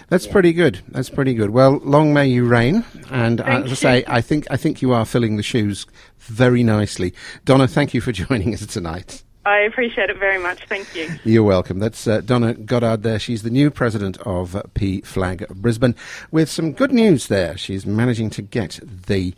That's 0.09 0.27
yeah. 0.27 0.33
pretty 0.33 0.53
good. 0.53 0.81
That's 0.89 1.11
pretty 1.11 1.35
good. 1.35 1.51
Well, 1.51 1.79
long 1.85 2.13
may 2.13 2.27
you 2.27 2.45
reign. 2.45 2.85
And 3.11 3.41
uh, 3.41 3.45
as 3.45 3.73
I 3.73 3.75
say, 3.75 4.05
I 4.07 4.21
think 4.21 4.47
I 4.51 4.57
think 4.57 4.83
you 4.83 4.93
are 4.93 5.05
filling 5.05 5.37
the 5.37 5.43
shoes 5.43 5.87
very 6.19 6.63
nicely. 6.63 7.15
Donna, 7.45 7.67
thank 7.67 7.95
you 7.95 8.01
for 8.01 8.13
joining 8.23 8.55
us 8.55 8.65
tonight. 8.67 9.25
I 9.49 9.61
appreciate 9.61 10.11
it 10.11 10.19
very 10.19 10.39
much. 10.39 10.67
Thank 10.67 10.95
you. 10.95 11.09
You're 11.25 11.43
welcome. 11.43 11.79
That's 11.79 12.07
uh, 12.07 12.21
Donna 12.21 12.53
Goddard 12.53 13.03
there. 13.03 13.19
She's 13.19 13.43
the 13.43 13.51
new 13.51 13.71
president 13.71 14.19
of 14.19 14.53
PFLAG 14.75 15.49
Brisbane 15.49 15.95
with 16.31 16.51
some 16.51 16.73
good 16.73 16.93
news 16.93 17.29
there. 17.29 17.57
She's 17.57 17.87
managing 17.87 18.29
to 18.31 18.43
get 18.43 18.79
the 18.83 19.35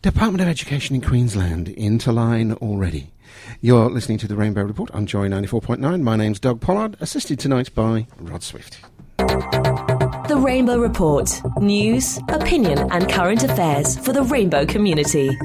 Department 0.00 0.42
of 0.42 0.48
Education 0.48 0.94
in 0.94 1.02
Queensland 1.02 1.68
into 1.70 2.12
line 2.12 2.52
already. 2.52 3.10
You're 3.60 3.90
listening 3.90 4.18
to 4.18 4.28
the 4.28 4.36
Rainbow 4.36 4.62
Report 4.62 4.92
on 4.92 5.06
Joy 5.06 5.28
94.9. 5.28 6.02
My 6.02 6.14
name's 6.14 6.38
Doug 6.38 6.60
Pollard, 6.60 6.96
assisted 7.00 7.40
tonight 7.40 7.74
by 7.74 8.06
Rod 8.20 8.44
Swift. 8.44 8.78
The 9.18 10.40
Rainbow 10.40 10.78
Report 10.78 11.28
news, 11.58 12.18
opinion, 12.28 12.90
and 12.92 13.10
current 13.10 13.42
affairs 13.42 13.98
for 13.98 14.12
the 14.12 14.22
rainbow 14.22 14.66
community. 14.66 15.36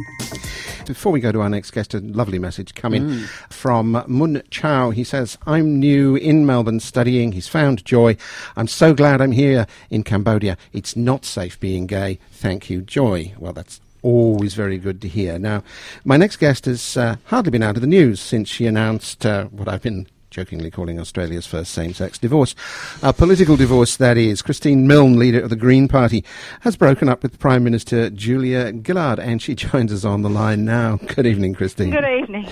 Before 0.91 1.13
we 1.13 1.21
go 1.21 1.31
to 1.31 1.39
our 1.39 1.49
next 1.49 1.71
guest, 1.71 1.93
a 1.93 1.99
lovely 1.99 2.37
message 2.37 2.75
coming 2.75 3.21
from 3.49 4.03
Mun 4.07 4.43
Chow. 4.51 4.89
He 4.89 5.05
says, 5.05 5.37
I'm 5.47 5.79
new 5.79 6.17
in 6.17 6.45
Melbourne 6.45 6.81
studying. 6.81 7.31
He's 7.31 7.47
found 7.47 7.85
joy. 7.85 8.17
I'm 8.57 8.67
so 8.67 8.93
glad 8.93 9.21
I'm 9.21 9.31
here 9.31 9.67
in 9.89 10.03
Cambodia. 10.03 10.57
It's 10.73 10.97
not 10.97 11.23
safe 11.23 11.57
being 11.61 11.87
gay. 11.87 12.19
Thank 12.33 12.69
you, 12.69 12.81
Joy. 12.81 13.33
Well, 13.39 13.53
that's 13.53 13.79
always 14.01 14.53
very 14.53 14.77
good 14.77 15.01
to 15.03 15.07
hear. 15.07 15.39
Now, 15.39 15.63
my 16.03 16.17
next 16.17 16.35
guest 16.35 16.65
has 16.65 16.97
uh, 16.97 17.15
hardly 17.23 17.51
been 17.51 17.63
out 17.63 17.77
of 17.77 17.81
the 17.81 17.87
news 17.87 18.19
since 18.19 18.49
she 18.49 18.65
announced 18.65 19.25
uh, 19.25 19.45
what 19.45 19.69
I've 19.69 19.83
been 19.83 20.07
jokingly 20.31 20.71
calling 20.71 20.99
Australia's 20.99 21.45
first 21.45 21.71
same-sex 21.71 22.17
divorce. 22.17 22.55
A 23.03 23.13
political 23.13 23.57
divorce, 23.57 23.97
that 23.97 24.17
is. 24.17 24.41
Christine 24.41 24.87
Milne, 24.87 25.19
leader 25.19 25.41
of 25.41 25.49
the 25.49 25.55
Green 25.55 25.87
Party, 25.87 26.23
has 26.61 26.75
broken 26.75 27.09
up 27.09 27.21
with 27.21 27.37
Prime 27.37 27.63
Minister 27.63 28.09
Julia 28.09 28.73
Gillard, 28.73 29.19
and 29.19 29.41
she 29.41 29.53
joins 29.69 29.93
us 29.93 30.05
on 30.05 30.21
the 30.23 30.29
line 30.29 30.65
now. 30.65 30.95
Good 30.95 31.27
evening, 31.27 31.53
Christine. 31.53 31.91
Good 31.91 32.23
evening. 32.23 32.47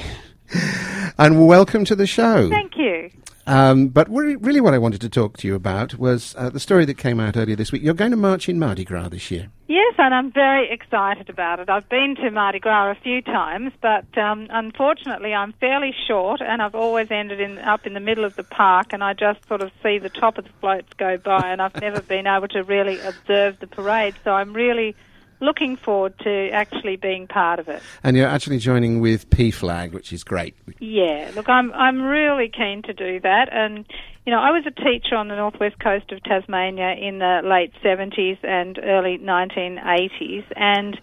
And 1.18 1.48
welcome 1.48 1.86
to 1.86 1.96
the 1.96 2.08
show. 2.08 2.50
Thank 2.50 2.78
you. 2.78 3.10
Um, 3.50 3.88
but 3.88 4.08
re- 4.12 4.36
really 4.36 4.62
what 4.62 4.76
I 4.76 4.78
wanted 4.78 5.02
to 5.02 5.10
talk 5.10 5.38
to 5.38 5.48
you 5.48 5.56
about 5.56 5.96
was 5.96 6.36
uh, 6.38 6.52
the 6.52 6.60
story 6.60 6.86
that 6.86 7.00
came 7.00 7.20
out 7.20 7.36
earlier 7.36 7.56
this 7.56 7.72
week. 7.72 7.82
You're 7.82 7.96
going 7.96 8.12
to 8.12 8.18
march 8.18 8.48
in 8.48 8.60
Mardi 8.60 8.86
Gras 8.86 9.10
this 9.10 9.32
year. 9.32 9.50
Yes, 9.68 9.96
and 9.98 10.14
I'm 10.14 10.32
very 10.32 10.70
excited 10.70 11.32
about 11.32 11.60
it. 11.60 11.68
I've 11.68 11.90
been 11.90 12.16
to 12.18 12.30
Mardi 12.30 12.60
Gras 12.60 12.92
a 12.92 12.96
few 13.02 13.24
times, 13.24 13.72
but 13.82 14.06
um, 14.20 14.46
unfortunately, 14.52 15.34
I'm 15.34 15.54
fairly 15.54 15.96
short, 16.08 16.42
and 16.42 16.62
I've 16.62 16.76
always 16.76 17.10
ended 17.10 17.42
in 17.42 17.58
up 17.58 17.88
in 17.88 17.96
the 17.96 18.00
middle 18.00 18.24
of 18.24 18.36
the 18.36 18.44
park, 18.44 18.94
and 18.94 19.04
I 19.04 19.14
just 19.14 19.48
sort 19.48 19.62
of 19.64 19.72
see 19.82 19.98
the 19.98 20.10
top 20.10 20.38
of 20.38 20.44
the 20.44 20.52
floats 20.62 20.94
go 20.94 21.18
by, 21.18 21.50
and 21.50 21.60
I've 21.60 21.76
never 21.82 22.02
been 22.02 22.28
able 22.28 22.50
to 22.50 22.62
really 22.62 23.00
observe 23.00 23.60
the 23.60 23.68
parade. 23.68 24.14
So 24.24 24.32
I'm 24.32 24.54
really 24.54 24.96
looking 25.40 25.76
forward 25.76 26.18
to 26.20 26.50
actually 26.52 26.96
being 26.96 27.28
part 27.28 27.60
of 27.60 27.70
it. 27.70 27.82
And 28.04 28.18
you're 28.18 28.28
actually 28.28 28.60
joining 28.60 29.00
with 29.00 29.30
PFLAG, 29.30 29.92
which 29.92 30.12
is 30.12 30.24
great. 30.24 30.56
Yeah, 30.80 31.32
look, 31.36 31.50
I'm 31.50 31.72
I'm 31.74 32.02
really 32.02 32.50
keen 32.50 32.82
to 32.84 32.94
do 32.94 33.20
that, 33.22 33.50
and 33.52 33.86
you 34.26 34.34
know, 34.34 34.40
I 34.40 34.52
was 34.52 34.64
a 34.68 34.72
teacher 34.72 35.16
on 35.16 35.28
the 35.28 35.36
northwest 35.36 35.80
coast 35.80 36.12
of 36.12 36.22
Tasmania 36.24 36.94
in 37.00 37.20
the 37.20 37.42
late 37.44 37.74
70s 37.84 38.38
and 38.44 38.78
early 38.84 39.18
1980s, 39.18 40.46
and 40.56 41.00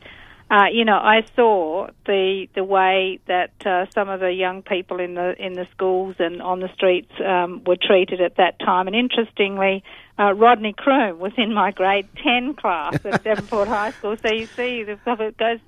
uh, 0.49 0.67
you 0.73 0.85
know, 0.85 0.97
I 0.97 1.27
saw 1.35 1.89
the 2.05 2.47
the 2.55 2.63
way 2.63 3.19
that 3.27 3.51
uh, 3.67 3.87
some 3.93 4.09
of 4.09 4.21
the 4.21 4.33
young 4.33 4.63
people 4.63 5.01
in 5.01 5.15
the 5.15 5.35
in 5.45 5.55
the 5.55 5.67
schools 5.73 6.15
and 6.21 6.41
on 6.41 6.61
the 6.61 6.73
streets 6.73 7.11
um, 7.25 7.65
were 7.65 7.77
treated 7.77 8.21
at 8.21 8.37
that 8.37 8.61
time. 8.61 8.87
And 8.87 8.95
interestingly, 8.95 9.83
uh, 10.19 10.35
Rodney 10.35 10.73
Croome 10.73 11.19
was 11.19 11.33
in 11.37 11.53
my 11.53 11.73
grade 11.73 12.07
10 12.23 12.55
class 12.55 13.05
at 13.05 13.25
Devonport 13.25 13.67
High 13.67 13.91
School. 13.91 14.17
So 14.17 14.31
you 14.31 14.47
see, 14.47 14.85
the 14.85 14.99
it 15.07 15.37
goes 15.37 15.59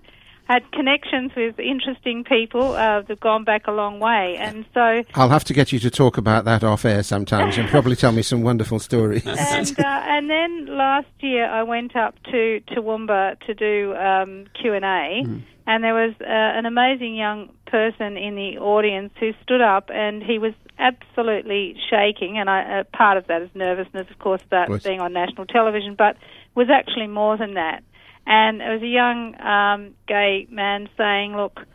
had 0.48 0.70
connections 0.72 1.30
with 1.36 1.58
interesting 1.58 2.24
people 2.24 2.72
uh, 2.72 3.02
that've 3.02 3.20
gone 3.20 3.44
back 3.44 3.66
a 3.66 3.72
long 3.72 4.00
way. 4.00 4.36
And 4.38 4.64
so 4.72 5.04
I'll 5.14 5.28
have 5.28 5.44
to 5.44 5.52
get 5.52 5.72
you 5.72 5.78
to 5.80 5.90
talk 5.90 6.16
about 6.16 6.46
that 6.46 6.64
off 6.64 6.84
air 6.84 7.02
sometimes 7.02 7.58
and 7.58 7.68
probably 7.68 7.96
tell 7.96 8.12
me 8.12 8.22
some 8.22 8.42
wonderful 8.42 8.78
stories. 8.78 9.26
and 9.26 9.78
uh, 9.78 9.82
and 9.84 10.30
then 10.30 10.66
last 10.66 11.08
year 11.20 11.46
I 11.46 11.62
went 11.64 11.94
up 11.94 12.14
to 12.30 12.60
Toowoomba 12.70 13.38
to 13.40 13.54
do 13.54 13.94
um, 13.94 14.46
Q 14.60 14.72
and 14.72 14.84
A, 14.84 15.22
and 15.66 15.84
there 15.84 15.94
was 15.94 16.14
uh, 16.20 16.24
an 16.26 16.64
amazing 16.64 17.14
young 17.14 17.50
person 17.66 18.16
in 18.16 18.34
the 18.34 18.58
audience 18.58 19.12
who 19.20 19.32
stood 19.42 19.60
up, 19.60 19.90
and 19.92 20.22
he 20.22 20.38
was 20.38 20.54
absolutely 20.78 21.76
shaking. 21.90 22.38
And 22.38 22.48
I, 22.48 22.80
uh, 22.80 22.84
part 22.96 23.18
of 23.18 23.26
that 23.26 23.42
is 23.42 23.50
nervousness, 23.54 24.06
of 24.10 24.18
course, 24.18 24.40
about 24.46 24.68
course. 24.68 24.82
being 24.82 25.00
on 25.00 25.12
national 25.12 25.44
television, 25.44 25.94
but 25.94 26.16
was 26.54 26.68
actually 26.70 27.06
more 27.06 27.36
than 27.36 27.54
that. 27.54 27.82
And 28.28 28.62
it 28.62 28.68
was 28.68 28.82
a 28.82 28.86
young 28.86 29.40
um, 29.40 29.94
gay 30.06 30.46
man 30.50 30.88
saying, 30.96 31.36
"Look." 31.36 31.66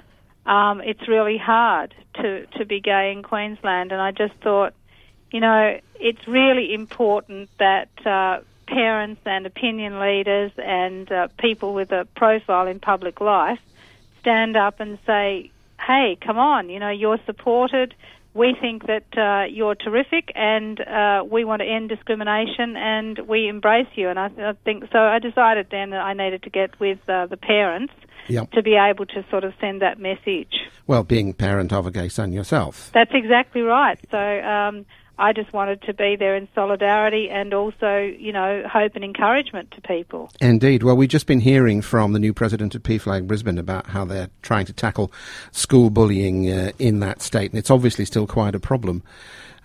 Um, 0.45 0.81
it's 0.81 1.07
really 1.07 1.37
hard 1.37 1.95
to, 2.15 2.45
to 2.57 2.65
be 2.65 2.81
gay 2.81 3.13
in 3.13 3.23
Queensland, 3.23 3.93
and 3.93 4.01
I 4.01 4.11
just 4.11 4.33
thought, 4.41 4.73
you 5.31 5.39
know, 5.39 5.79
it's 6.01 6.27
really 6.27 6.73
important 6.73 7.49
that 7.59 7.87
uh, 8.05 8.41
parents 8.67 9.21
and 9.25 9.45
opinion 9.45 9.99
leaders 9.99 10.51
and 10.57 11.11
uh, 11.11 11.27
people 11.39 11.73
with 11.73 11.91
a 11.91 12.05
profile 12.15 12.67
in 12.67 12.79
public 12.79 13.21
life 13.21 13.59
stand 14.19 14.55
up 14.55 14.79
and 14.79 14.99
say, 15.05 15.51
hey, 15.79 16.17
come 16.19 16.37
on, 16.37 16.69
you 16.69 16.79
know, 16.79 16.89
you're 16.89 17.19
supported. 17.25 17.93
We 18.33 18.55
think 18.59 18.87
that 18.87 19.05
uh, 19.17 19.45
you're 19.51 19.75
terrific 19.75 20.31
and 20.35 20.79
uh, 20.79 21.23
we 21.29 21.45
want 21.45 21.61
to 21.61 21.67
end 21.67 21.89
discrimination 21.89 22.75
and 22.75 23.19
we 23.27 23.47
embrace 23.47 23.87
you. 23.95 24.09
And 24.09 24.17
I, 24.19 24.25
I 24.37 24.53
think 24.65 24.85
so. 24.91 24.99
I 24.99 25.19
decided 25.19 25.67
then 25.69 25.91
that 25.91 26.01
I 26.01 26.13
needed 26.13 26.43
to 26.43 26.49
get 26.49 26.79
with 26.79 26.97
uh, 27.07 27.27
the 27.27 27.37
parents 27.37 27.93
Yep. 28.29 28.51
to 28.51 28.63
be 28.63 28.75
able 28.75 29.05
to 29.07 29.25
sort 29.29 29.43
of 29.43 29.53
send 29.59 29.81
that 29.81 29.99
message. 29.99 30.53
Well, 30.87 31.03
being 31.03 31.33
parent 31.33 31.73
of 31.73 31.85
a 31.85 31.91
gay 31.91 32.07
son 32.07 32.31
yourself. 32.31 32.89
That's 32.93 33.11
exactly 33.13 33.59
right. 33.61 33.99
So 34.11 34.17
um, 34.17 34.85
I 35.17 35.31
just 35.31 35.53
wanted 35.53 35.81
to 35.83 35.93
be 35.93 36.15
there 36.15 36.35
in 36.35 36.47
solidarity 36.55 37.29
and 37.29 37.53
also, 37.53 37.99
you 37.99 38.31
know, 38.31 38.63
hope 38.67 38.95
and 38.95 39.03
encouragement 39.03 39.71
to 39.71 39.81
people. 39.81 40.31
Indeed. 40.41 40.83
Well, 40.83 40.97
we've 40.97 41.09
just 41.09 41.27
been 41.27 41.39
hearing 41.39 41.81
from 41.81 42.13
the 42.13 42.19
new 42.19 42.33
president 42.33 42.73
of 42.73 42.81
PFLAG 42.83 43.27
Brisbane 43.27 43.59
about 43.59 43.87
how 43.87 44.05
they're 44.05 44.29
trying 44.41 44.65
to 44.65 44.73
tackle 44.73 45.11
school 45.51 45.89
bullying 45.91 46.49
uh, 46.49 46.71
in 46.79 46.99
that 47.01 47.21
state, 47.21 47.51
and 47.51 47.59
it's 47.59 47.69
obviously 47.69 48.05
still 48.05 48.25
quite 48.25 48.55
a 48.55 48.59
problem. 48.59 49.03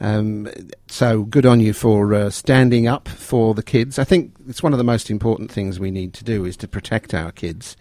Um, 0.01 0.49
so 0.91 1.23
good 1.23 1.47
on 1.47 1.61
you 1.61 1.73
for 1.73 2.15
uh, 2.15 2.31
standing 2.31 2.87
up 2.87 3.09
for 3.09 3.55
the 3.55 3.63
kids. 3.63 3.99
I 3.99 4.05
think 4.05 4.35
it's 4.49 4.63
one 4.63 4.73
of 4.73 4.79
the 4.79 4.85
most 4.85 5.11
important 5.11 5.51
things 5.51 5.79
we 5.79 5.91
need 5.91 6.15
to 6.15 6.25
do 6.25 6.45
is 6.45 6.57
to 6.59 6.69
protect 6.69 7.15
our 7.15 7.31
kids. 7.31 7.77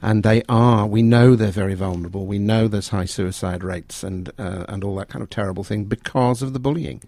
And 0.00 0.22
they 0.22 0.42
are, 0.48 0.86
we 0.86 1.02
know 1.02 1.34
they're 1.34 1.50
very 1.50 1.74
vulnerable. 1.74 2.26
We 2.26 2.38
know 2.38 2.68
there's 2.68 2.88
high 2.88 3.06
suicide 3.06 3.64
rates 3.64 4.02
and, 4.02 4.30
uh, 4.38 4.66
and 4.68 4.84
all 4.84 4.96
that 4.96 5.08
kind 5.08 5.22
of 5.22 5.30
terrible 5.30 5.64
thing 5.64 5.84
because 5.84 6.42
of 6.42 6.52
the 6.52 6.58
bullying. 6.58 7.02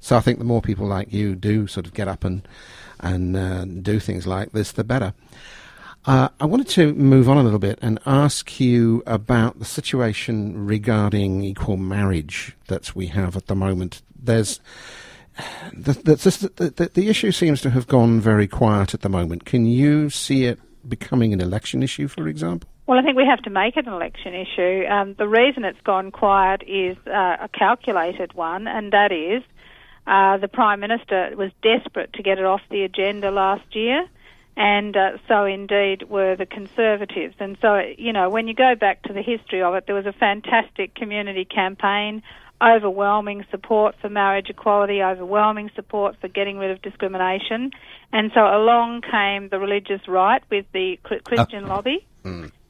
So 0.00 0.16
I 0.16 0.20
think 0.20 0.38
the 0.38 0.44
more 0.44 0.62
people 0.62 0.86
like 0.86 1.12
you 1.12 1.34
do 1.34 1.66
sort 1.66 1.86
of 1.86 1.94
get 1.94 2.08
up 2.08 2.24
and, 2.24 2.46
and 3.00 3.36
uh, 3.36 3.64
do 3.64 3.98
things 3.98 4.26
like 4.26 4.52
this, 4.52 4.72
the 4.72 4.84
better. 4.84 5.12
Uh, 6.06 6.28
I 6.38 6.46
wanted 6.46 6.68
to 6.68 6.94
move 6.94 7.28
on 7.28 7.36
a 7.36 7.42
little 7.42 7.58
bit 7.58 7.80
and 7.82 7.98
ask 8.06 8.60
you 8.60 9.02
about 9.06 9.58
the 9.58 9.64
situation 9.64 10.64
regarding 10.64 11.42
equal 11.42 11.76
marriage 11.76 12.56
that 12.68 12.94
we 12.94 13.08
have 13.08 13.36
at 13.36 13.46
the 13.48 13.56
moment. 13.56 14.02
There's 14.16 14.60
the, 15.72 15.92
the, 15.92 16.72
the, 16.76 16.90
the, 16.94 17.08
issue 17.08 17.32
seems 17.32 17.60
to 17.62 17.70
have 17.70 17.88
gone 17.88 18.20
very 18.20 18.46
quiet 18.46 18.94
at 18.94 19.02
the 19.02 19.08
moment. 19.08 19.44
Can 19.44 19.66
you 19.66 20.08
see 20.08 20.44
it 20.44 20.60
becoming 20.88 21.32
an 21.32 21.40
election 21.40 21.82
issue, 21.82 22.06
for 22.06 22.28
example? 22.28 22.70
Well, 22.86 22.98
I 22.98 23.02
think 23.02 23.16
we 23.16 23.26
have 23.26 23.42
to 23.42 23.50
make 23.50 23.76
it 23.76 23.86
an 23.86 23.92
election 23.92 24.32
issue. 24.32 24.86
Um, 24.86 25.14
the 25.18 25.26
reason 25.26 25.64
it's 25.64 25.80
gone 25.80 26.12
quiet 26.12 26.62
is 26.66 26.96
uh, 27.08 27.36
a 27.40 27.48
calculated 27.52 28.32
one, 28.34 28.68
and 28.68 28.92
that 28.92 29.10
is 29.10 29.42
uh, 30.06 30.38
the 30.38 30.48
Prime 30.48 30.78
Minister 30.78 31.32
was 31.36 31.50
desperate 31.62 32.12
to 32.12 32.22
get 32.22 32.38
it 32.38 32.44
off 32.44 32.60
the 32.70 32.82
agenda 32.82 33.32
last 33.32 33.74
year, 33.74 34.06
and 34.56 34.96
uh, 34.96 35.18
so 35.28 35.44
indeed 35.44 36.04
were 36.08 36.36
the 36.36 36.46
Conservatives. 36.46 37.34
And 37.38 37.58
so, 37.60 37.80
you 37.98 38.12
know, 38.12 38.30
when 38.30 38.48
you 38.48 38.54
go 38.54 38.74
back 38.74 39.02
to 39.02 39.12
the 39.12 39.22
history 39.22 39.62
of 39.62 39.74
it, 39.74 39.84
there 39.86 39.94
was 39.94 40.06
a 40.06 40.12
fantastic 40.12 40.94
community 40.94 41.44
campaign, 41.44 42.22
overwhelming 42.62 43.44
support 43.50 43.96
for 44.00 44.08
marriage 44.08 44.48
equality, 44.48 45.02
overwhelming 45.02 45.70
support 45.74 46.16
for 46.20 46.28
getting 46.28 46.56
rid 46.56 46.70
of 46.70 46.80
discrimination. 46.80 47.70
And 48.12 48.30
so 48.34 48.40
along 48.40 49.02
came 49.02 49.50
the 49.50 49.58
religious 49.58 50.00
right 50.08 50.42
with 50.50 50.64
the 50.72 50.98
Chri- 51.04 51.22
Christian 51.22 51.66
lobby 51.66 52.06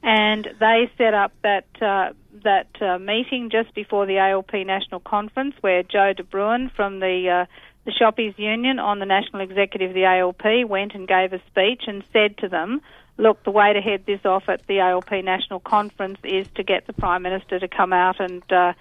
and 0.06 0.48
they 0.60 0.90
set 0.96 1.14
up 1.14 1.32
that 1.42 1.66
uh, 1.82 2.12
that 2.44 2.68
uh, 2.80 2.98
meeting 2.98 3.50
just 3.50 3.74
before 3.74 4.06
the 4.06 4.18
ALP 4.18 4.52
National 4.54 5.00
Conference, 5.00 5.54
where 5.62 5.82
Joe 5.82 6.12
de 6.12 6.22
Bruyn 6.22 6.70
from 6.74 7.00
the 7.00 7.28
uh, 7.28 7.46
the 7.86 7.92
Shoppies 7.92 8.36
Union 8.38 8.78
on 8.78 8.98
the 8.98 9.06
national 9.06 9.40
executive 9.40 9.90
of 9.90 9.94
the 9.94 10.04
ALP 10.04 10.68
went 10.68 10.94
and 10.94 11.08
gave 11.08 11.32
a 11.32 11.40
speech 11.46 11.84
and 11.86 12.04
said 12.12 12.36
to 12.38 12.48
them, 12.48 12.82
"Look, 13.16 13.42
the 13.44 13.50
way 13.52 13.72
to 13.72 13.80
head 13.80 14.04
this 14.04 14.26
off 14.26 14.48
at 14.48 14.66
the 14.66 14.80
ALP 14.80 15.22
National 15.22 15.60
Conference 15.60 16.18
is 16.24 16.48
to 16.56 16.64
get 16.64 16.86
the 16.86 16.92
Prime 16.92 17.22
Minister 17.22 17.58
to 17.58 17.68
come 17.68 17.92
out 17.92 18.20
and." 18.20 18.42
Uh, 18.52 18.74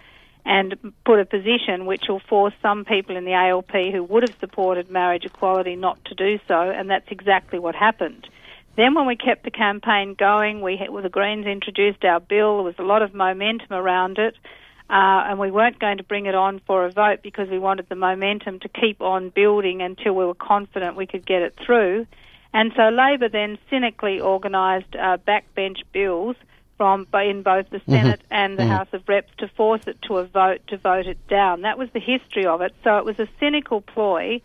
and 0.48 0.94
put 1.04 1.20
a 1.20 1.26
position 1.26 1.88
which 1.88 2.04
will 2.08 2.20
force 2.20 2.54
some 2.62 2.86
people 2.86 3.18
in 3.18 3.26
the 3.26 3.34
ALP 3.34 3.72
who 3.92 4.04
would 4.04 4.22
have 4.22 4.38
supported 4.40 4.92
marriage 4.92 5.26
equality 5.26 5.76
not 5.76 5.98
to 6.06 6.14
do 6.14 6.40
so, 6.48 6.70
and 6.70 6.88
that's 6.88 7.10
exactly 7.10 7.58
what 7.58 7.74
happened. 7.74 8.28
Then, 8.78 8.94
when 8.94 9.08
we 9.08 9.16
kept 9.16 9.44
the 9.44 9.52
campaign 9.52 10.14
going, 10.14 10.62
we 10.62 10.80
well, 10.90 11.02
the 11.02 11.10
Greens 11.10 11.48
introduced 11.48 12.04
our 12.06 12.20
bill. 12.20 12.58
There 12.58 12.64
was 12.64 12.76
a 12.78 12.84
lot 12.84 13.02
of 13.02 13.14
momentum 13.14 13.72
around 13.72 14.20
it. 14.20 14.36
Uh, 14.88 15.26
and 15.28 15.40
we 15.40 15.50
weren't 15.50 15.80
going 15.80 15.98
to 15.98 16.04
bring 16.04 16.28
it 16.28 16.36
on 16.36 16.62
for 16.68 16.86
a 16.86 16.92
vote 16.92 17.22
because 17.24 17.50
we 17.50 17.58
wanted 17.58 17.90
the 17.90 17.96
momentum 17.96 18.60
to 18.60 18.70
keep 18.70 19.02
on 19.02 19.30
building 19.30 19.82
until 19.82 20.14
we 20.14 20.26
were 20.26 20.36
confident 20.36 20.96
we 20.96 21.08
could 21.08 21.26
get 21.26 21.42
it 21.42 21.56
through. 21.66 22.06
And 22.54 22.72
so 22.76 22.90
Labor 22.90 23.28
then 23.28 23.58
cynically 23.70 24.22
organised 24.22 24.96
uh, 24.96 25.18
backbench 25.28 25.82
bills 25.92 26.36
from 26.78 27.08
in 27.14 27.42
both 27.42 27.70
the 27.70 27.82
Senate 27.88 28.20
mm-hmm. 28.20 28.34
and 28.34 28.58
the 28.58 28.64
mm-hmm. 28.64 28.72
House 28.72 28.88
of 28.94 29.08
Reps 29.08 29.32
to 29.38 29.48
force 29.48 29.82
it 29.88 30.02
to 30.04 30.18
a 30.18 30.26
vote 30.26 30.62
to 30.68 30.78
vote 30.78 31.08
it 31.08 31.28
down. 31.28 31.62
That 31.62 31.78
was 31.78 31.90
the 31.92 32.00
history 32.00 32.46
of 32.46 32.62
it. 32.62 32.74
So 32.84 32.98
it 32.98 33.06
was 33.06 33.18
a 33.20 33.28
cynical 33.40 33.82
ploy 33.82 34.42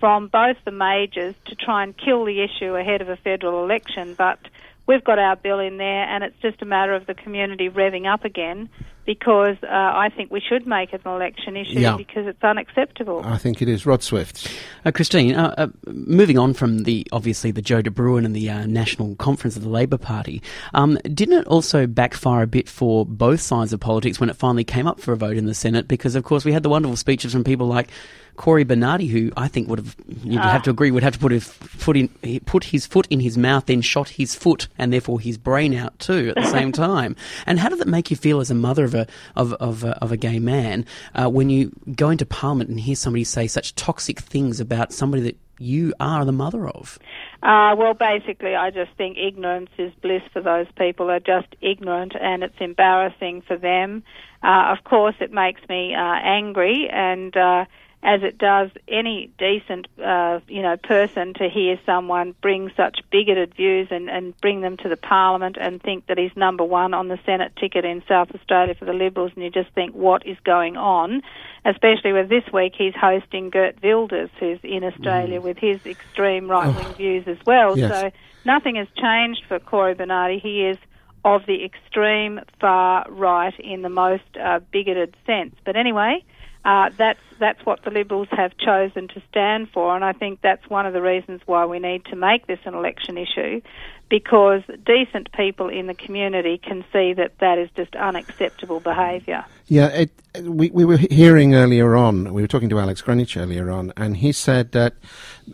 from 0.00 0.28
both 0.28 0.56
the 0.64 0.72
majors 0.72 1.34
to 1.46 1.54
try 1.54 1.84
and 1.84 1.96
kill 1.96 2.24
the 2.24 2.42
issue 2.42 2.74
ahead 2.74 3.00
of 3.00 3.08
a 3.08 3.16
federal 3.16 3.62
election. 3.64 4.14
But 4.14 4.40
we've 4.86 5.04
got 5.04 5.18
our 5.18 5.36
bill 5.36 5.60
in 5.60 5.76
there, 5.76 6.04
and 6.04 6.24
it's 6.24 6.38
just 6.42 6.60
a 6.62 6.66
matter 6.66 6.94
of 6.94 7.06
the 7.06 7.14
community 7.14 7.70
revving 7.70 8.12
up 8.12 8.24
again 8.24 8.68
because 9.06 9.56
uh, 9.62 9.66
I 9.70 10.10
think 10.14 10.30
we 10.30 10.40
should 10.40 10.66
make 10.66 10.92
it 10.92 11.02
an 11.04 11.12
election 11.12 11.56
issue 11.56 11.80
yeah. 11.80 11.96
because 11.96 12.26
it's 12.26 12.42
unacceptable. 12.42 13.22
I 13.24 13.36
think 13.36 13.60
it 13.60 13.68
is. 13.68 13.86
Rod 13.86 14.02
Swift. 14.02 14.50
Uh, 14.84 14.90
Christine, 14.90 15.34
uh, 15.34 15.54
uh 15.56 15.66
moving 15.86 16.38
on 16.38 16.54
from 16.54 16.84
the 16.84 17.06
obviously 17.12 17.50
the 17.50 17.62
Joe 17.62 17.82
de 17.82 17.90
Bruyn 17.90 18.24
and 18.24 18.34
the 18.34 18.48
uh, 18.50 18.66
National 18.66 19.14
Conference 19.16 19.56
of 19.56 19.62
the 19.62 19.68
Labor 19.68 19.98
Party, 19.98 20.42
um, 20.72 20.98
didn't 21.12 21.38
it 21.38 21.46
also 21.46 21.86
backfire 21.86 22.42
a 22.42 22.46
bit 22.46 22.68
for 22.68 23.04
both 23.04 23.40
sides 23.40 23.72
of 23.72 23.80
politics 23.80 24.20
when 24.20 24.30
it 24.30 24.36
finally 24.36 24.64
came 24.64 24.86
up 24.86 25.00
for 25.00 25.12
a 25.12 25.16
vote 25.16 25.36
in 25.36 25.46
the 25.46 25.54
Senate? 25.54 25.88
Because 25.88 26.14
of 26.14 26.24
course 26.24 26.44
we 26.44 26.52
had 26.52 26.62
the 26.62 26.68
wonderful 26.68 26.96
speeches 26.96 27.32
from 27.32 27.44
people 27.44 27.66
like 27.66 27.90
Cory 28.36 28.64
Bernardi, 28.64 29.06
who 29.06 29.30
I 29.36 29.48
think 29.48 29.68
would 29.68 29.78
have, 29.78 29.96
you'd 30.22 30.40
have 30.40 30.62
to 30.64 30.70
agree, 30.70 30.90
would 30.90 31.02
have 31.02 31.14
to 31.14 31.18
put 31.18 31.32
his 31.32 31.44
foot 31.44 31.96
in, 31.96 32.08
put 32.46 32.64
his 32.64 32.86
foot 32.86 33.06
in 33.10 33.20
his 33.20 33.38
mouth, 33.38 33.66
then 33.66 33.80
shot 33.80 34.10
his 34.10 34.34
foot 34.34 34.68
and 34.78 34.92
therefore 34.92 35.20
his 35.20 35.38
brain 35.38 35.74
out 35.74 35.98
too 35.98 36.30
at 36.30 36.42
the 36.42 36.50
same 36.50 36.72
time. 36.72 37.16
And 37.46 37.58
how 37.58 37.68
did 37.68 37.78
that 37.78 37.88
make 37.88 38.10
you 38.10 38.16
feel 38.16 38.40
as 38.40 38.50
a 38.50 38.54
mother 38.54 38.84
of 38.84 38.94
a 38.94 39.06
of 39.36 39.52
of 39.54 39.84
a, 39.84 39.90
of 40.02 40.12
a 40.12 40.16
gay 40.16 40.38
man 40.38 40.84
uh, 41.14 41.28
when 41.28 41.50
you 41.50 41.72
go 41.94 42.10
into 42.10 42.26
Parliament 42.26 42.70
and 42.70 42.80
hear 42.80 42.96
somebody 42.96 43.24
say 43.24 43.46
such 43.46 43.74
toxic 43.74 44.20
things 44.20 44.60
about 44.60 44.92
somebody 44.92 45.22
that 45.22 45.36
you 45.58 45.94
are 46.00 46.24
the 46.24 46.32
mother 46.32 46.68
of? 46.68 46.98
Uh, 47.42 47.74
well, 47.76 47.94
basically, 47.94 48.54
I 48.54 48.70
just 48.70 48.90
think 48.96 49.18
ignorance 49.18 49.70
is 49.78 49.92
bliss 50.02 50.22
for 50.32 50.40
those 50.40 50.66
people. 50.76 51.06
They're 51.06 51.20
just 51.20 51.54
ignorant, 51.60 52.14
and 52.20 52.42
it's 52.42 52.56
embarrassing 52.58 53.42
for 53.42 53.56
them. 53.56 54.02
Uh, 54.42 54.74
of 54.76 54.84
course, 54.84 55.14
it 55.20 55.30
makes 55.30 55.60
me 55.68 55.94
uh, 55.94 55.98
angry, 56.22 56.88
and 56.90 57.36
uh, 57.36 57.64
as 58.04 58.22
it 58.22 58.36
does 58.36 58.70
any 58.86 59.30
decent, 59.38 59.88
uh, 59.98 60.38
you 60.46 60.60
know, 60.60 60.76
person 60.76 61.32
to 61.32 61.48
hear 61.48 61.80
someone 61.86 62.34
bring 62.42 62.70
such 62.76 63.00
bigoted 63.10 63.54
views 63.54 63.88
and, 63.90 64.10
and 64.10 64.38
bring 64.42 64.60
them 64.60 64.76
to 64.76 64.90
the 64.90 64.96
Parliament 64.96 65.56
and 65.58 65.82
think 65.82 66.06
that 66.06 66.18
he's 66.18 66.36
number 66.36 66.62
one 66.62 66.92
on 66.92 67.08
the 67.08 67.18
Senate 67.24 67.52
ticket 67.56 67.86
in 67.86 68.02
South 68.06 68.28
Australia 68.34 68.74
for 68.74 68.84
the 68.84 68.92
Liberals, 68.92 69.32
and 69.34 69.42
you 69.42 69.50
just 69.50 69.70
think, 69.74 69.94
what 69.94 70.26
is 70.26 70.36
going 70.44 70.76
on? 70.76 71.22
Especially 71.64 72.12
with 72.12 72.28
this 72.28 72.44
week, 72.52 72.74
he's 72.76 72.94
hosting 72.94 73.48
Geert 73.48 73.82
Wilders, 73.82 74.28
who's 74.38 74.58
in 74.62 74.84
Australia 74.84 75.40
mm. 75.40 75.44
with 75.44 75.56
his 75.56 75.84
extreme 75.86 76.46
right-wing 76.46 76.86
oh. 76.86 76.92
views 76.92 77.26
as 77.26 77.38
well. 77.46 77.78
Yes. 77.78 77.90
So 77.90 78.10
nothing 78.44 78.76
has 78.76 78.88
changed 78.98 79.44
for 79.48 79.58
Cory 79.58 79.94
Bernardi. 79.94 80.38
He 80.38 80.66
is 80.66 80.76
of 81.24 81.46
the 81.46 81.64
extreme 81.64 82.38
far 82.60 83.06
right 83.08 83.58
in 83.58 83.80
the 83.80 83.88
most 83.88 84.24
uh, 84.38 84.60
bigoted 84.70 85.16
sense. 85.24 85.56
But 85.64 85.74
anyway, 85.74 86.22
uh, 86.66 86.90
that's 86.98 87.18
that's 87.38 87.64
what 87.64 87.82
the 87.84 87.90
Liberals 87.90 88.28
have 88.30 88.56
chosen 88.56 89.08
to 89.08 89.22
stand 89.30 89.68
for, 89.70 89.94
and 89.94 90.04
I 90.04 90.12
think 90.12 90.40
that's 90.40 90.68
one 90.68 90.86
of 90.86 90.92
the 90.92 91.02
reasons 91.02 91.40
why 91.46 91.66
we 91.66 91.78
need 91.78 92.04
to 92.06 92.16
make 92.16 92.46
this 92.46 92.60
an 92.64 92.74
election 92.74 93.18
issue, 93.18 93.60
because 94.08 94.62
decent 94.84 95.32
people 95.32 95.68
in 95.68 95.86
the 95.86 95.94
community 95.94 96.58
can 96.58 96.84
see 96.92 97.14
that 97.14 97.38
that 97.40 97.58
is 97.58 97.70
just 97.76 97.96
unacceptable 97.96 98.80
behaviour. 98.80 99.44
Yeah, 99.66 99.86
it, 99.88 100.10
we 100.42 100.70
we 100.70 100.84
were 100.84 100.98
hearing 100.98 101.54
earlier 101.54 101.96
on. 101.96 102.34
We 102.34 102.42
were 102.42 102.48
talking 102.48 102.68
to 102.68 102.78
Alex 102.78 103.00
Greenwich 103.00 103.36
earlier 103.36 103.70
on, 103.70 103.92
and 103.96 104.18
he 104.18 104.30
said 104.30 104.72
that 104.72 104.94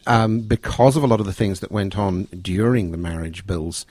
um, 0.06 0.40
because 0.40 0.96
of 0.96 1.04
a 1.04 1.06
lot 1.06 1.20
of 1.20 1.26
the 1.26 1.32
things 1.32 1.60
that 1.60 1.70
went 1.70 1.96
on 1.96 2.24
during 2.24 2.90
the 2.90 2.96
marriage 2.96 3.46
bills, 3.46 3.86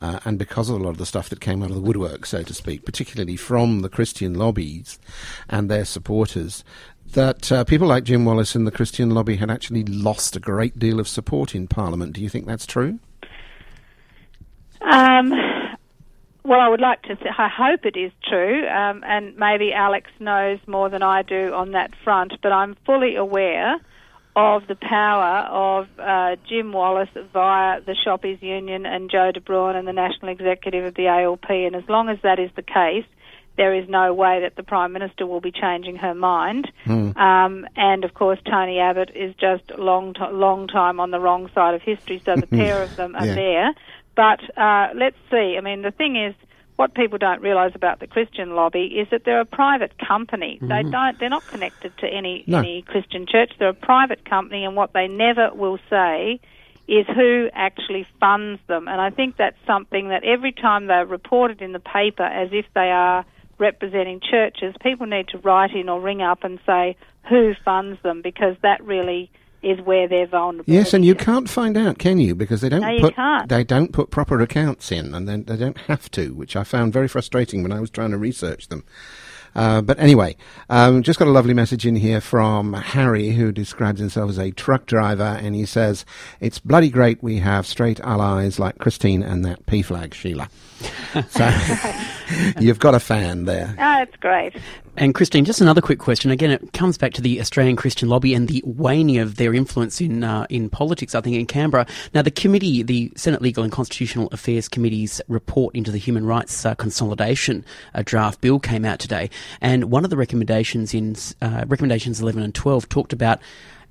uh, 0.00 0.20
and 0.24 0.38
because 0.38 0.70
of 0.70 0.80
a 0.80 0.84
lot 0.84 0.90
of 0.90 0.98
the 0.98 1.06
stuff 1.06 1.28
that 1.28 1.40
came 1.40 1.62
out 1.62 1.70
of 1.70 1.74
the 1.74 1.82
woodwork, 1.82 2.24
so 2.24 2.44
to 2.44 2.54
speak, 2.54 2.84
particularly 2.84 3.36
from 3.36 3.80
the 3.80 3.88
Christian 3.88 4.34
lobbies 4.34 5.00
and 5.48 5.68
their 5.68 5.84
supporters, 5.84 6.62
that 7.14 7.50
uh, 7.50 7.64
people 7.64 7.88
like 7.88 8.04
Jim 8.04 8.24
Wallace 8.24 8.54
and 8.54 8.66
the 8.66 8.70
Christian 8.70 9.10
lobby 9.10 9.36
had 9.36 9.50
actually 9.50 9.84
lost 9.84 10.36
a 10.36 10.40
great 10.40 10.78
deal 10.78 11.00
of 11.00 11.08
support 11.08 11.54
in 11.54 11.66
Parliament. 11.66 12.12
Do 12.12 12.20
you 12.20 12.28
think 12.28 12.46
that's 12.46 12.66
true? 12.66 12.98
Um, 14.80 15.32
well, 16.44 16.60
I 16.60 16.68
would 16.68 16.80
like 16.80 17.02
to. 17.02 17.16
Th- 17.16 17.34
I 17.38 17.48
hope 17.48 17.86
it 17.86 17.96
is 17.96 18.12
true, 18.28 18.68
um, 18.68 19.02
and 19.04 19.36
maybe 19.36 19.72
Alex 19.72 20.10
knows 20.20 20.58
more 20.66 20.90
than 20.90 21.02
I 21.02 21.22
do 21.22 21.54
on 21.54 21.72
that 21.72 21.92
front. 22.04 22.34
But 22.42 22.52
I'm 22.52 22.76
fully 22.84 23.16
aware 23.16 23.76
of 24.36 24.66
the 24.66 24.74
power 24.74 25.46
of 25.48 25.86
uh, 25.98 26.36
Jim 26.48 26.72
Wallace 26.72 27.08
via 27.32 27.80
the 27.80 27.94
Shoppers 28.04 28.42
Union 28.42 28.84
and 28.84 29.10
Joe 29.10 29.30
de 29.32 29.40
Bruyn 29.40 29.76
and 29.76 29.86
the 29.86 29.92
National 29.92 30.32
Executive 30.32 30.84
of 30.84 30.94
the 30.94 31.06
ALP. 31.06 31.48
And 31.48 31.76
as 31.76 31.88
long 31.88 32.08
as 32.08 32.18
that 32.22 32.38
is 32.38 32.50
the 32.56 32.62
case, 32.62 33.06
there 33.56 33.74
is 33.74 33.88
no 33.88 34.12
way 34.12 34.40
that 34.40 34.56
the 34.56 34.62
Prime 34.62 34.92
Minister 34.92 35.26
will 35.26 35.40
be 35.40 35.52
changing 35.52 35.96
her 35.96 36.14
mind. 36.14 36.70
Mm. 36.86 37.16
Um, 37.16 37.66
and 37.76 38.04
of 38.04 38.14
course, 38.14 38.38
Tony 38.44 38.78
Abbott 38.78 39.10
is 39.14 39.34
just 39.36 39.62
long, 39.78 40.14
t- 40.14 40.20
long 40.30 40.66
time 40.66 40.98
on 40.98 41.10
the 41.10 41.20
wrong 41.20 41.50
side 41.54 41.74
of 41.74 41.82
history, 41.82 42.20
so 42.24 42.36
the 42.36 42.46
pair 42.58 42.82
of 42.82 42.96
them 42.96 43.14
are 43.14 43.26
yeah. 43.26 43.34
there. 43.34 43.74
But 44.16 44.58
uh, 44.58 44.88
let's 44.94 45.16
see. 45.30 45.56
I 45.56 45.60
mean, 45.60 45.82
the 45.82 45.90
thing 45.90 46.16
is, 46.16 46.34
what 46.76 46.94
people 46.94 47.18
don't 47.18 47.40
realise 47.40 47.72
about 47.76 48.00
the 48.00 48.08
Christian 48.08 48.56
lobby 48.56 48.86
is 48.98 49.06
that 49.10 49.24
they're 49.24 49.40
a 49.40 49.44
private 49.44 49.92
company. 49.98 50.58
Mm-hmm. 50.60 50.68
They 50.68 50.90
don't. 50.90 51.18
They're 51.18 51.28
not 51.28 51.46
connected 51.46 51.96
to 51.98 52.06
any 52.08 52.42
no. 52.48 52.58
any 52.58 52.82
Christian 52.82 53.26
church. 53.26 53.52
They're 53.58 53.68
a 53.68 53.74
private 53.74 54.24
company, 54.28 54.64
and 54.64 54.74
what 54.74 54.92
they 54.92 55.06
never 55.06 55.52
will 55.54 55.78
say 55.88 56.40
is 56.86 57.06
who 57.06 57.48
actually 57.54 58.06
funds 58.20 58.60
them. 58.66 58.88
And 58.88 59.00
I 59.00 59.10
think 59.10 59.36
that's 59.36 59.56
something 59.66 60.08
that 60.08 60.24
every 60.24 60.52
time 60.52 60.86
they're 60.86 61.06
reported 61.06 61.62
in 61.62 61.72
the 61.72 61.78
paper 61.78 62.24
as 62.24 62.50
if 62.52 62.66
they 62.74 62.90
are 62.90 63.24
representing 63.58 64.20
churches, 64.20 64.74
people 64.82 65.06
need 65.06 65.28
to 65.28 65.38
write 65.38 65.72
in 65.74 65.88
or 65.88 66.00
ring 66.00 66.22
up 66.22 66.44
and 66.44 66.58
say 66.66 66.96
who 67.28 67.54
funds 67.64 68.00
them 68.02 68.22
because 68.22 68.56
that 68.62 68.82
really 68.84 69.30
is 69.62 69.80
where 69.80 70.06
they're 70.06 70.26
vulnerable. 70.26 70.72
Yes, 70.72 70.92
and 70.92 71.04
you 71.04 71.14
can't 71.14 71.48
find 71.48 71.76
out, 71.76 71.98
can 71.98 72.18
you? 72.18 72.34
Because 72.34 72.60
they 72.60 72.68
don't 72.68 72.82
no, 72.82 73.10
put 73.10 73.48
they 73.48 73.64
don't 73.64 73.92
put 73.92 74.10
proper 74.10 74.40
accounts 74.40 74.92
in, 74.92 75.14
and 75.14 75.28
they, 75.28 75.36
they 75.36 75.56
don't 75.56 75.78
have 75.88 76.10
to, 76.12 76.34
which 76.34 76.54
I 76.54 76.64
found 76.64 76.92
very 76.92 77.08
frustrating 77.08 77.62
when 77.62 77.72
I 77.72 77.80
was 77.80 77.90
trying 77.90 78.10
to 78.10 78.18
research 78.18 78.68
them. 78.68 78.84
Uh, 79.54 79.80
but 79.80 79.98
anyway, 79.98 80.36
um, 80.70 81.02
just 81.02 81.18
got 81.18 81.28
a 81.28 81.30
lovely 81.30 81.54
message 81.54 81.86
in 81.86 81.96
here 81.96 82.20
from 82.20 82.72
Harry, 82.72 83.30
who 83.30 83.52
describes 83.52 84.00
himself 84.00 84.30
as 84.30 84.38
a 84.38 84.50
truck 84.52 84.86
driver, 84.86 85.38
and 85.40 85.54
he 85.54 85.66
says, 85.66 86.04
It's 86.40 86.58
bloody 86.58 86.90
great 86.90 87.22
we 87.22 87.38
have 87.38 87.66
straight 87.66 88.00
allies 88.00 88.58
like 88.58 88.78
Christine 88.78 89.22
and 89.22 89.44
that 89.44 89.64
PFLAG, 89.66 90.14
Sheila. 90.14 90.48
so 91.28 91.50
you've 92.60 92.78
got 92.78 92.94
a 92.94 93.00
fan 93.00 93.44
there. 93.44 93.70
Oh, 93.72 93.76
that's 93.76 94.16
great. 94.16 94.54
And 94.96 95.12
Christine, 95.12 95.44
just 95.44 95.60
another 95.60 95.80
quick 95.80 95.98
question. 95.98 96.30
Again, 96.30 96.52
it 96.52 96.72
comes 96.72 96.96
back 96.96 97.12
to 97.14 97.20
the 97.20 97.40
Australian 97.40 97.74
Christian 97.74 98.08
lobby 98.08 98.32
and 98.32 98.46
the 98.46 98.62
waning 98.64 99.18
of 99.18 99.36
their 99.36 99.52
influence 99.52 100.00
in 100.00 100.22
uh, 100.22 100.46
in 100.48 100.70
politics. 100.70 101.16
I 101.16 101.20
think 101.20 101.34
in 101.34 101.46
Canberra 101.46 101.86
now, 102.14 102.22
the 102.22 102.30
committee, 102.30 102.82
the 102.84 103.10
Senate 103.16 103.42
Legal 103.42 103.64
and 103.64 103.72
Constitutional 103.72 104.28
Affairs 104.30 104.68
Committee's 104.68 105.20
report 105.26 105.74
into 105.74 105.90
the 105.90 105.98
Human 105.98 106.24
Rights 106.24 106.64
uh, 106.64 106.76
Consolidation 106.76 107.64
uh, 107.94 108.02
draft 108.04 108.40
bill 108.40 108.60
came 108.60 108.84
out 108.84 109.00
today, 109.00 109.30
and 109.60 109.90
one 109.90 110.04
of 110.04 110.10
the 110.10 110.16
recommendations 110.16 110.94
in 110.94 111.16
uh, 111.42 111.64
recommendations 111.66 112.20
eleven 112.20 112.42
and 112.42 112.54
twelve 112.54 112.88
talked 112.88 113.12
about 113.12 113.40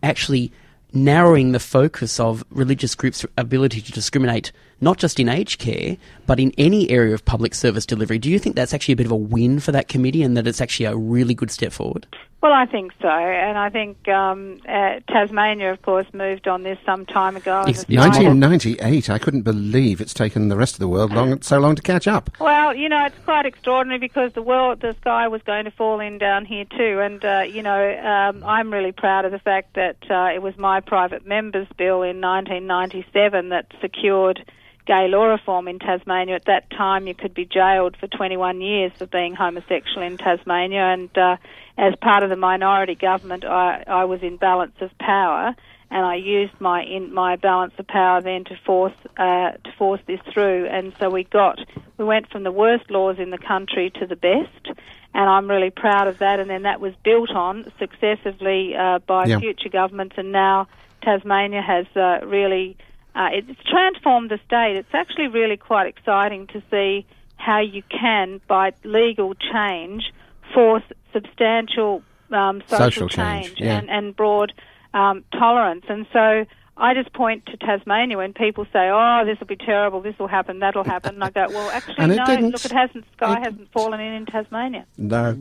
actually 0.02 0.52
narrowing 0.94 1.52
the 1.52 1.60
focus 1.60 2.20
of 2.20 2.44
religious 2.52 2.94
groups' 2.96 3.26
ability 3.38 3.82
to 3.82 3.92
discriminate 3.92 4.52
not 4.84 4.98
just 4.98 5.20
in 5.20 5.30
aged 5.30 5.60
care, 5.60 5.98
but 6.26 6.40
in 6.40 6.52
any 6.58 6.90
area 6.90 7.14
of 7.14 7.26
public 7.26 7.56
service 7.56 7.86
delivery. 7.86 8.20
Do 8.20 8.30
you 8.30 8.40
think 8.40 8.56
that's 8.56 8.74
actually 8.74 8.94
a 8.94 8.98
bit 8.98 9.06
of 9.06 9.12
a 9.12 9.16
win 9.16 9.60
for 9.60 9.72
that 9.72 9.88
committee 9.88 10.24
and 10.24 10.38
that 10.38 10.48
it's 10.48 10.62
actually 10.62 10.86
a 10.86 10.96
really 10.96 11.34
good 11.34 11.52
step 11.52 11.72
forward? 11.72 12.08
Well, 12.44 12.52
I 12.52 12.66
think 12.66 12.92
so, 13.02 13.08
and 13.08 13.58
I 13.58 13.70
think 13.70 14.06
um, 14.10 14.60
uh, 14.68 15.00
Tasmania, 15.08 15.72
of 15.72 15.82
course, 15.82 16.06
moved 16.12 16.46
on 16.46 16.64
this 16.64 16.78
some 16.86 17.06
time 17.06 17.38
ago. 17.38 17.64
It's 17.66 17.88
1998. 17.88 19.10
I 19.10 19.18
couldn't 19.18 19.44
believe 19.44 20.02
it's 20.02 20.14
taken 20.14 20.50
the 20.50 20.58
rest 20.58 20.74
of 20.74 20.80
the 20.80 20.90
world 20.90 21.14
long, 21.14 21.42
so 21.42 21.58
long 21.60 21.78
to 21.78 21.82
catch 21.82 22.06
up. 22.06 22.30
Well, 22.42 22.76
you 22.76 22.90
know, 22.90 23.06
it's 23.06 23.18
quite 23.24 23.46
extraordinary 23.46 23.98
because 23.98 24.34
the 24.34 24.42
world, 24.42 24.82
the 24.82 24.94
sky 25.00 25.30
was 25.30 25.42
going 25.44 25.64
to 25.64 25.72
fall 25.72 26.02
in 26.02 26.18
down 26.18 26.44
here 26.44 26.66
too, 26.66 27.00
and 27.00 27.24
uh, 27.24 27.44
you 27.48 27.64
know, 27.64 27.98
um, 28.00 28.44
I'm 28.44 28.74
really 28.74 28.92
proud 28.92 29.24
of 29.24 29.32
the 29.32 29.40
fact 29.40 29.76
that 29.76 30.00
uh, 30.10 30.36
it 30.36 30.42
was 30.42 30.58
my 30.58 30.82
private 30.82 31.26
member's 31.26 31.70
bill 31.78 32.02
in 32.02 32.20
1997 32.20 33.50
that 33.50 33.68
secured 33.80 34.44
gay 34.86 35.08
law 35.08 35.26
reform 35.26 35.68
in 35.68 35.80
Tasmania. 35.80 36.36
At 36.36 36.46
that 36.46 36.70
time, 36.72 37.08
you 37.08 37.16
could 37.16 37.34
be 37.34 37.46
jailed 37.46 37.96
for 37.98 38.08
21 38.08 38.62
years 38.62 38.92
for 38.98 39.06
being 39.06 39.36
homosexual 39.36 40.06
in 40.06 40.18
Tasmania, 40.18 40.82
and 40.94 41.18
uh, 41.18 41.38
as 41.78 41.94
part 42.02 42.24
of 42.24 42.30
the 42.30 42.36
minority 42.36 42.96
government, 42.96 43.46
I, 43.46 43.84
I 43.88 44.06
was 44.06 44.22
in 44.22 44.38
balance 44.38 44.76
of 44.82 44.92
power 45.00 45.56
and 45.94 46.04
I 46.06 46.16
used 46.16 46.60
my 46.60 46.84
in, 46.84 47.14
my 47.14 47.36
balance 47.36 47.74
of 47.78 47.86
power 47.88 48.20
then 48.20 48.44
to 48.46 48.56
force 48.66 48.94
uh, 49.18 49.52
to 49.52 49.72
force 49.78 50.02
this 50.08 50.20
through. 50.34 50.68
And 50.68 50.92
so 51.00 51.10
we 51.10 51.24
got 51.24 51.60
we 51.98 52.04
went 52.04 52.30
from 52.32 52.44
the 52.44 52.52
worst 52.52 52.90
laws 52.90 53.18
in 53.20 53.30
the 53.30 53.38
country 53.38 53.92
to 54.00 54.08
the 54.08 54.16
best, 54.16 54.66
and 55.14 55.30
I'm 55.30 55.48
really 55.48 55.70
proud 55.70 56.08
of 56.08 56.18
that. 56.18 56.40
And 56.40 56.50
then 56.50 56.64
that 56.64 56.82
was 56.82 56.94
built 57.04 57.30
on 57.30 57.72
successively 57.78 58.76
uh, 58.76 59.00
by 59.06 59.28
Yeah. 59.28 59.40
future 59.40 59.70
governments, 59.70 60.16
and 60.18 60.32
now 60.32 60.68
Tasmania 61.04 61.62
has 61.62 61.86
uh, 61.96 62.26
really 62.26 62.76
uh, 63.16 63.30
it's 63.32 63.60
transformed 63.70 64.30
the 64.32 64.40
state. 64.46 64.76
It's 64.78 64.94
actually 64.94 65.28
really 65.28 65.58
quite 65.58 65.88
exciting 65.88 66.48
to 66.48 66.62
see 66.72 67.06
how 67.38 67.60
you 67.60 67.84
can, 67.90 68.42
by 68.48 68.74
legal 68.84 69.34
change, 69.36 70.12
force 70.54 70.84
substantial 71.12 72.02
um, 72.32 72.62
social, 72.68 73.08
Social 73.08 73.10
change, 73.10 73.54
yeah. 73.60 73.78
and, 73.78 73.90
and 73.90 74.16
broad 74.16 74.54
um, 74.94 75.24
tolerance. 75.32 75.86
And 75.88 76.08
so 76.12 76.46
I 76.78 76.94
just 76.96 77.14
point 77.14 77.46
to 77.48 77.58
Tasmania 77.58 78.18
when 78.18 78.34
people 78.34 78.66
say, 78.74 78.90
"Oh, 78.92 79.24
this 79.26 79.40
will 79.40 79.48
be 79.48 79.56
terrible. 79.56 80.02
This 80.02 80.18
will 80.18 80.28
happen. 80.28 80.60
That'll 80.60 80.84
happen." 80.84 81.16
And 81.16 81.24
I 81.24 81.30
go, 81.30 81.46
"Well, 81.50 81.70
actually, 81.74 82.16
no. 82.16 82.26
didn't. 82.26 82.52
Look, 82.52 82.66
it 82.66 82.72
hasn't. 82.72 83.06
Sky 83.18 83.34
It- 83.38 83.44
hasn't 83.44 83.72
fallen 83.72 84.00
in 84.00 84.14
in 84.14 84.26
Tasmania." 84.26 84.86
No. 84.98 85.38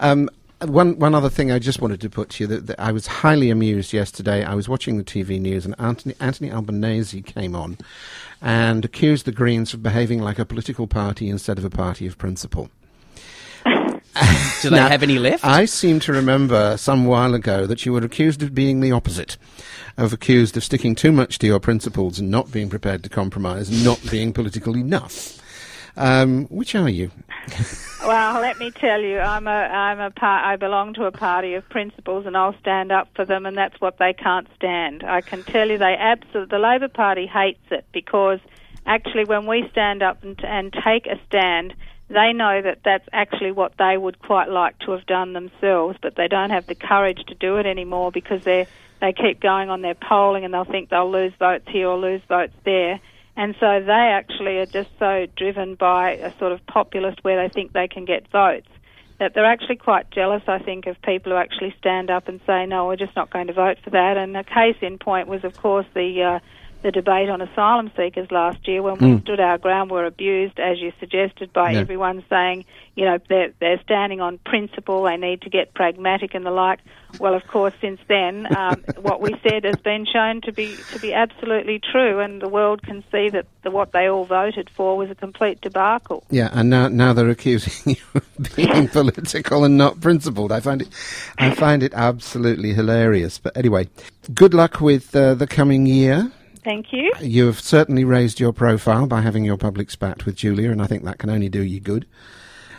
Um, 0.00 0.28
one 0.62 0.98
one 0.98 1.14
other 1.14 1.28
thing 1.28 1.52
I 1.52 1.58
just 1.58 1.80
wanted 1.80 2.00
to 2.00 2.10
put 2.10 2.30
to 2.30 2.44
you 2.44 2.48
that, 2.48 2.66
that 2.66 2.80
I 2.80 2.92
was 2.92 3.06
highly 3.06 3.50
amused 3.50 3.92
yesterday. 3.92 4.44
I 4.44 4.54
was 4.54 4.68
watching 4.68 4.96
the 4.96 5.04
TV 5.04 5.40
news 5.40 5.66
and 5.66 5.74
Anthony, 5.78 6.14
Anthony 6.20 6.50
Albanese 6.50 7.22
came 7.22 7.54
on 7.54 7.76
and 8.40 8.84
accused 8.84 9.26
the 9.26 9.32
Greens 9.32 9.74
of 9.74 9.82
behaving 9.82 10.20
like 10.22 10.38
a 10.38 10.44
political 10.44 10.86
party 10.86 11.28
instead 11.28 11.58
of 11.58 11.64
a 11.64 11.70
party 11.70 12.06
of 12.06 12.16
principle. 12.16 12.70
Do 13.66 14.70
they 14.70 14.76
Now, 14.76 14.88
have 14.88 15.02
any 15.02 15.18
left? 15.18 15.44
I 15.44 15.66
seem 15.66 16.00
to 16.00 16.12
remember 16.12 16.76
some 16.78 17.04
while 17.04 17.34
ago 17.34 17.66
that 17.66 17.84
you 17.84 17.92
were 17.92 18.00
accused 18.00 18.42
of 18.42 18.54
being 18.54 18.80
the 18.80 18.92
opposite, 18.92 19.36
of 19.98 20.12
accused 20.12 20.56
of 20.56 20.64
sticking 20.64 20.94
too 20.94 21.12
much 21.12 21.38
to 21.40 21.46
your 21.46 21.60
principles 21.60 22.18
and 22.18 22.30
not 22.30 22.50
being 22.50 22.70
prepared 22.70 23.02
to 23.02 23.10
compromise, 23.10 23.84
not 23.84 24.00
being 24.10 24.32
political 24.32 24.74
enough. 24.76 25.38
Um, 25.96 26.44
which 26.46 26.74
are 26.74 26.88
you? 26.88 27.10
Well, 28.06 28.40
let 28.40 28.60
me 28.60 28.70
tell 28.70 29.00
you, 29.00 29.18
I'm 29.18 29.48
a 29.48 29.50
I'm 29.50 29.98
a 29.98 30.10
par- 30.12 30.44
I 30.44 30.54
belong 30.54 30.94
to 30.94 31.06
a 31.06 31.10
party 31.10 31.54
of 31.54 31.68
principles, 31.68 32.24
and 32.24 32.36
I'll 32.36 32.56
stand 32.60 32.92
up 32.92 33.08
for 33.16 33.24
them, 33.24 33.46
and 33.46 33.56
that's 33.56 33.80
what 33.80 33.98
they 33.98 34.12
can't 34.12 34.46
stand. 34.54 35.02
I 35.02 35.22
can 35.22 35.42
tell 35.42 35.68
you, 35.68 35.76
they 35.78 35.96
absolutely 35.98 36.56
the 36.56 36.62
Labor 36.62 36.86
Party 36.86 37.26
hates 37.26 37.64
it 37.72 37.84
because 37.92 38.38
actually, 38.84 39.24
when 39.24 39.46
we 39.46 39.68
stand 39.72 40.04
up 40.04 40.22
and, 40.22 40.38
and 40.44 40.72
take 40.72 41.06
a 41.06 41.18
stand, 41.26 41.74
they 42.08 42.32
know 42.32 42.62
that 42.62 42.80
that's 42.84 43.08
actually 43.12 43.50
what 43.50 43.72
they 43.76 43.96
would 43.96 44.20
quite 44.20 44.50
like 44.50 44.78
to 44.80 44.92
have 44.92 45.06
done 45.06 45.32
themselves, 45.32 45.98
but 46.00 46.14
they 46.14 46.28
don't 46.28 46.50
have 46.50 46.66
the 46.66 46.76
courage 46.76 47.24
to 47.26 47.34
do 47.34 47.56
it 47.56 47.66
anymore 47.66 48.12
because 48.12 48.44
they 48.44 48.68
they 49.00 49.12
keep 49.12 49.40
going 49.40 49.68
on 49.68 49.82
their 49.82 49.96
polling, 49.96 50.44
and 50.44 50.54
they'll 50.54 50.64
think 50.64 50.90
they'll 50.90 51.10
lose 51.10 51.32
votes 51.40 51.66
here 51.68 51.88
or 51.88 51.98
lose 51.98 52.22
votes 52.28 52.54
there. 52.64 53.00
And 53.36 53.54
so 53.60 53.80
they 53.80 53.92
actually 53.92 54.58
are 54.58 54.66
just 54.66 54.88
so 54.98 55.26
driven 55.36 55.74
by 55.74 56.12
a 56.12 56.36
sort 56.38 56.52
of 56.52 56.66
populist 56.66 57.22
where 57.22 57.42
they 57.42 57.52
think 57.52 57.72
they 57.72 57.88
can 57.88 58.04
get 58.04 58.30
votes 58.30 58.68
that 59.18 59.32
they're 59.34 59.46
actually 59.46 59.76
quite 59.76 60.10
jealous, 60.10 60.42
I 60.46 60.58
think, 60.58 60.86
of 60.86 61.00
people 61.02 61.32
who 61.32 61.38
actually 61.38 61.74
stand 61.78 62.10
up 62.10 62.28
and 62.28 62.40
say, 62.46 62.66
no, 62.66 62.86
we're 62.86 62.96
just 62.96 63.16
not 63.16 63.30
going 63.30 63.46
to 63.46 63.52
vote 63.52 63.78
for 63.82 63.90
that. 63.90 64.16
And 64.16 64.36
a 64.36 64.44
case 64.44 64.76
in 64.82 64.98
point 64.98 65.28
was, 65.28 65.42
of 65.44 65.56
course, 65.56 65.86
the 65.94 66.22
uh, 66.22 66.38
the 66.86 66.92
debate 66.92 67.28
on 67.28 67.40
asylum 67.40 67.90
seekers 67.96 68.30
last 68.30 68.68
year 68.68 68.80
when 68.80 68.96
we 69.00 69.20
stood 69.22 69.40
our 69.40 69.58
ground 69.58 69.90
were 69.90 70.06
abused, 70.06 70.60
as 70.60 70.78
you 70.78 70.92
suggested, 71.00 71.52
by 71.52 71.72
Yeah. 71.72 71.80
everyone 71.80 72.22
saying, 72.30 72.64
you 72.94 73.04
know, 73.04 73.18
they're, 73.28 73.50
they're 73.58 73.80
standing 73.82 74.20
on 74.20 74.38
principle, 74.46 75.02
they 75.02 75.16
need 75.16 75.42
to 75.42 75.50
get 75.50 75.74
pragmatic 75.74 76.32
and 76.34 76.46
the 76.46 76.52
like. 76.52 76.78
Well, 77.18 77.34
of 77.34 77.44
course, 77.48 77.72
since 77.80 77.98
then, 78.08 78.46
um, 78.54 78.84
what 78.98 79.20
we 79.20 79.34
said 79.42 79.64
has 79.64 79.74
been 79.82 80.06
shown 80.06 80.42
to 80.42 80.52
be 80.52 80.76
to 80.92 81.00
be 81.00 81.12
absolutely 81.12 81.80
true, 81.80 82.20
and 82.20 82.40
the 82.40 82.48
world 82.48 82.82
can 82.82 83.02
see 83.10 83.30
that 83.30 83.46
the, 83.64 83.70
what 83.72 83.90
they 83.92 84.06
all 84.08 84.26
voted 84.26 84.70
for 84.70 84.96
was 84.96 85.10
a 85.10 85.14
complete 85.14 85.60
debacle. 85.60 86.22
Yeah, 86.30 86.50
and 86.52 86.70
now 86.70 86.86
now 86.88 87.14
they're 87.14 87.30
accusing 87.30 87.96
you 87.96 88.02
of 88.14 88.54
being 88.54 88.86
political 88.98 89.64
and 89.64 89.76
not 89.76 90.00
principled. 90.00 90.52
I 90.52 90.60
find 90.60 90.82
it, 90.82 90.88
I 91.38 91.52
find 91.54 91.82
it 91.82 91.94
absolutely 91.94 92.74
hilarious. 92.74 93.38
But 93.38 93.56
anyway, 93.56 93.88
good 94.34 94.54
luck 94.54 94.80
with 94.80 95.16
uh, 95.16 95.34
the 95.34 95.46
coming 95.48 95.86
year. 95.86 96.30
Thank 96.66 96.92
you. 96.92 97.12
You 97.20 97.46
have 97.46 97.60
certainly 97.60 98.02
raised 98.02 98.40
your 98.40 98.52
profile 98.52 99.06
by 99.06 99.20
having 99.20 99.44
your 99.44 99.56
public 99.56 99.88
spat 99.88 100.26
with 100.26 100.34
Julia, 100.34 100.72
and 100.72 100.82
I 100.82 100.88
think 100.88 101.04
that 101.04 101.18
can 101.18 101.30
only 101.30 101.48
do 101.48 101.62
you 101.62 101.78
good. 101.78 102.06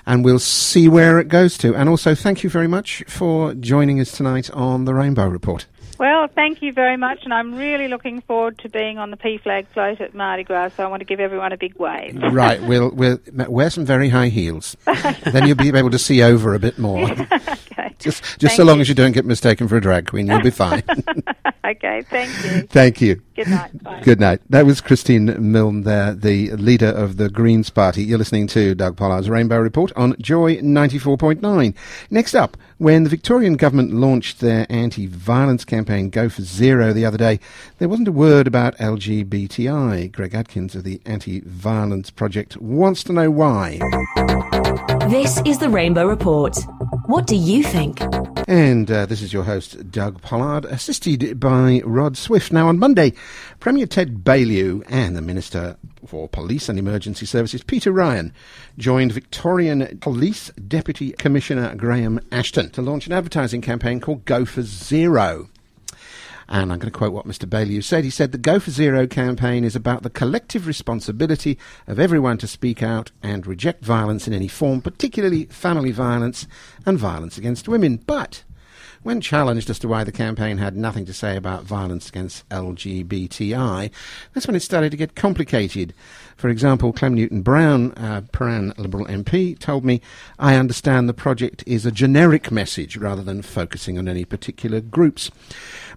And 0.06 0.26
we'll 0.26 0.40
see 0.40 0.90
where 0.90 1.20
it 1.20 1.30
goes 1.30 1.58
to. 1.60 1.74
And 1.74 1.88
also, 1.88 2.14
thank 2.14 2.44
you 2.44 2.50
very 2.50 2.68
much 2.68 3.06
for 3.08 3.54
joining 3.54 4.02
us 4.02 4.12
tonight 4.12 4.52
on 4.52 4.84
the 4.84 4.94
Rainbow 4.94 5.26
Report. 5.28 5.68
Well, 5.98 6.28
thank 6.28 6.62
you 6.62 6.74
very 6.74 6.98
much, 6.98 7.20
and 7.24 7.34
I'm 7.34 7.56
really 7.56 7.88
looking 7.88 8.20
forward 8.20 8.58
to 8.60 8.70
being 8.70 8.98
on 8.98 9.10
the 9.10 9.18
PFLAG 9.18 9.68
float 9.68 10.02
at 10.02 10.14
Mardi 10.14 10.44
Gras. 10.44 10.74
So 10.76 10.84
I 10.84 10.88
want 10.88 11.00
to 11.00 11.06
give 11.06 11.22
everyone 11.22 11.54
a 11.54 11.58
big 11.58 11.76
wave. 11.80 12.22
right, 12.34 12.62
we'll, 12.62 12.92
we'll 12.92 13.20
wear 13.48 13.70
some 13.70 13.86
very 13.86 14.10
high 14.10 14.28
heels. 14.28 14.76
then 14.86 15.48
you'll 15.48 15.56
be 15.56 15.70
able 15.70 15.92
to 15.92 16.00
see 16.00 16.22
over 16.22 16.54
a 16.54 16.60
bit 16.60 16.78
more. 16.78 17.10
okay. 18.00 18.10
Just, 18.10 18.24
just 18.24 18.40
Thank 18.40 18.52
so 18.58 18.64
long 18.64 18.78
you. 18.78 18.82
as 18.82 18.90
you 18.90 18.96
don't 18.96 19.12
get 19.12 19.26
mistaken 19.26 19.68
for 19.68 19.78
a 19.78 19.82
drag 19.82 20.08
queen, 20.08 20.28
you'll 20.28 20.42
be 20.42 20.50
fine. 20.50 20.84
okay. 21.66 22.02
Thank 22.10 22.46
you. 22.46 22.62
Thank 22.68 23.02
you. 23.02 23.22
Good 23.36 23.50
night. 23.50 23.84
Bye. 23.84 24.02
Good 24.04 24.20
night. 24.20 24.42
That 24.50 24.66
was 24.66 24.82
Christine 24.82 25.52
Milne 25.52 25.84
there, 25.84 26.14
the 26.14 26.52
leader 26.54 26.88
of 26.88 27.18
the 27.18 27.30
Greens 27.30 27.70
Party. 27.70 28.04
You're 28.04 28.18
listening 28.18 28.48
to 28.48 28.74
Doug 28.74 28.98
Pollard's 28.98 29.30
Rainbow 29.30 29.60
Report 29.60 29.92
on 29.96 30.16
Joy 30.20 30.58
94.9. 30.58 31.76
Next 32.10 32.34
up, 32.34 32.58
when 32.80 33.04
the 33.04 33.10
Victorian 33.10 33.56
government 33.56 33.94
launched 33.94 34.40
their 34.40 34.66
anti-violence 34.70 35.66
campaign 35.66 36.10
Go 36.10 36.30
for 36.30 36.42
Zero 36.42 36.94
the 36.94 37.06
other 37.06 37.18
day, 37.18 37.40
there 37.78 37.90
wasn't 37.90 38.08
a 38.08 38.12
word 38.12 38.48
about 38.48 38.78
LGBTI. 38.78 40.12
Greg 40.12 40.34
Adkins 40.34 40.76
of 40.76 40.84
the 40.84 41.00
Anti-Violence 41.06 42.10
Project 42.10 42.58
wants 42.58 43.04
to 43.04 43.14
know 43.14 43.30
why. 43.30 43.80
This 45.10 45.42
is 45.46 45.60
the 45.60 45.70
Rainbow 45.70 46.08
Report. 46.08 46.58
What 47.08 47.26
do 47.26 47.38
you 47.38 47.64
think? 47.64 48.02
And 48.50 48.92
uh, 48.92 49.06
this 49.06 49.22
is 49.22 49.32
your 49.32 49.44
host, 49.44 49.90
Doug 49.92 50.22
Pollard, 50.22 50.66
assisted 50.66 51.40
by 51.40 51.82
Rod 51.86 52.18
Swift. 52.18 52.52
Now, 52.52 52.68
on 52.68 52.80
Monday, 52.80 53.14
Premier 53.62 53.86
Ted 53.86 54.26
Baillieu 54.26 54.84
and 54.90 55.16
the 55.16 55.22
Minister 55.22 55.78
for 56.06 56.28
Police 56.28 56.68
and 56.68 56.78
Emergency 56.78 57.26
Services, 57.26 57.64
Peter 57.64 57.94
Ryan, 57.94 58.34
joined 58.78 59.14
Victorian 59.14 60.00
Police 60.00 60.50
Deputy 60.68 61.14
Commissioner 61.14 61.74
Graham 61.76 62.20
Ashton 62.30 62.72
to 62.72 62.82
launch 62.82 63.08
an 63.08 63.14
advertising 63.14 63.62
campaign 63.62 64.02
called 64.02 64.26
Go 64.26 64.44
for 64.44 64.62
Zero. 64.62 65.48
And 66.50 66.72
I'm 66.72 66.80
going 66.80 66.92
to 66.92 66.98
quote 66.98 67.14
what 67.14 67.28
Mr. 67.28 67.48
Baillieu 67.48 67.84
said. 67.84 68.04
He 68.04 68.10
said, 68.10 68.32
The 68.32 68.38
Go 68.38 68.60
for 68.60 68.72
Zero 68.72 69.06
campaign 69.06 69.64
is 69.64 69.76
about 69.76 70.04
the 70.04 70.10
collective 70.10 70.66
responsibility 70.66 71.58
of 71.88 72.00
everyone 72.00 72.38
to 72.38 72.48
speak 72.48 72.82
out 72.82 73.12
and 73.22 73.46
reject 73.46 73.84
violence 73.84 74.28
in 74.28 74.34
any 74.34 74.48
form, 74.48 74.82
particularly 74.82 75.46
family 75.46 75.92
violence 75.92 76.48
and 76.86 76.98
violence 76.98 77.38
against 77.38 77.68
women. 77.68 77.98
But 77.98 78.44
when 79.04 79.22
challenged 79.22 79.70
as 79.70 79.80
to 79.80 79.88
why 79.88 80.04
the 80.04 80.12
campaign 80.12 80.58
had 80.58 80.76
nothing 80.76 81.06
to 81.06 81.14
say 81.14 81.36
about 81.36 81.64
violence 81.64 82.10
against 82.10 82.48
LGBTI, 82.50 83.92
that's 84.34 84.48
when 84.48 84.56
it 84.56 84.62
started 84.62 84.92
to 84.92 84.98
get 84.98 85.16
complicated. 85.16 85.94
For 86.38 86.50
example, 86.50 86.94
Clem 86.94 87.16
Newton 87.16 87.42
Brown, 87.42 87.94
uh, 87.94 88.22
Prahran 88.32 88.78
Liberal 88.78 89.08
MP, 89.08 89.58
told 89.58 89.84
me, 89.84 90.02
I 90.38 90.56
understand 90.56 91.10
the 91.10 91.14
project 91.14 91.64
is 91.66 91.84
a 91.84 91.92
generic 91.92 92.52
message 92.52 92.96
rather 92.96 93.24
than 93.24 93.42
focusing 93.42 93.98
on 93.98 94.08
any 94.08 94.24
particular 94.24 94.80
groups. 94.80 95.32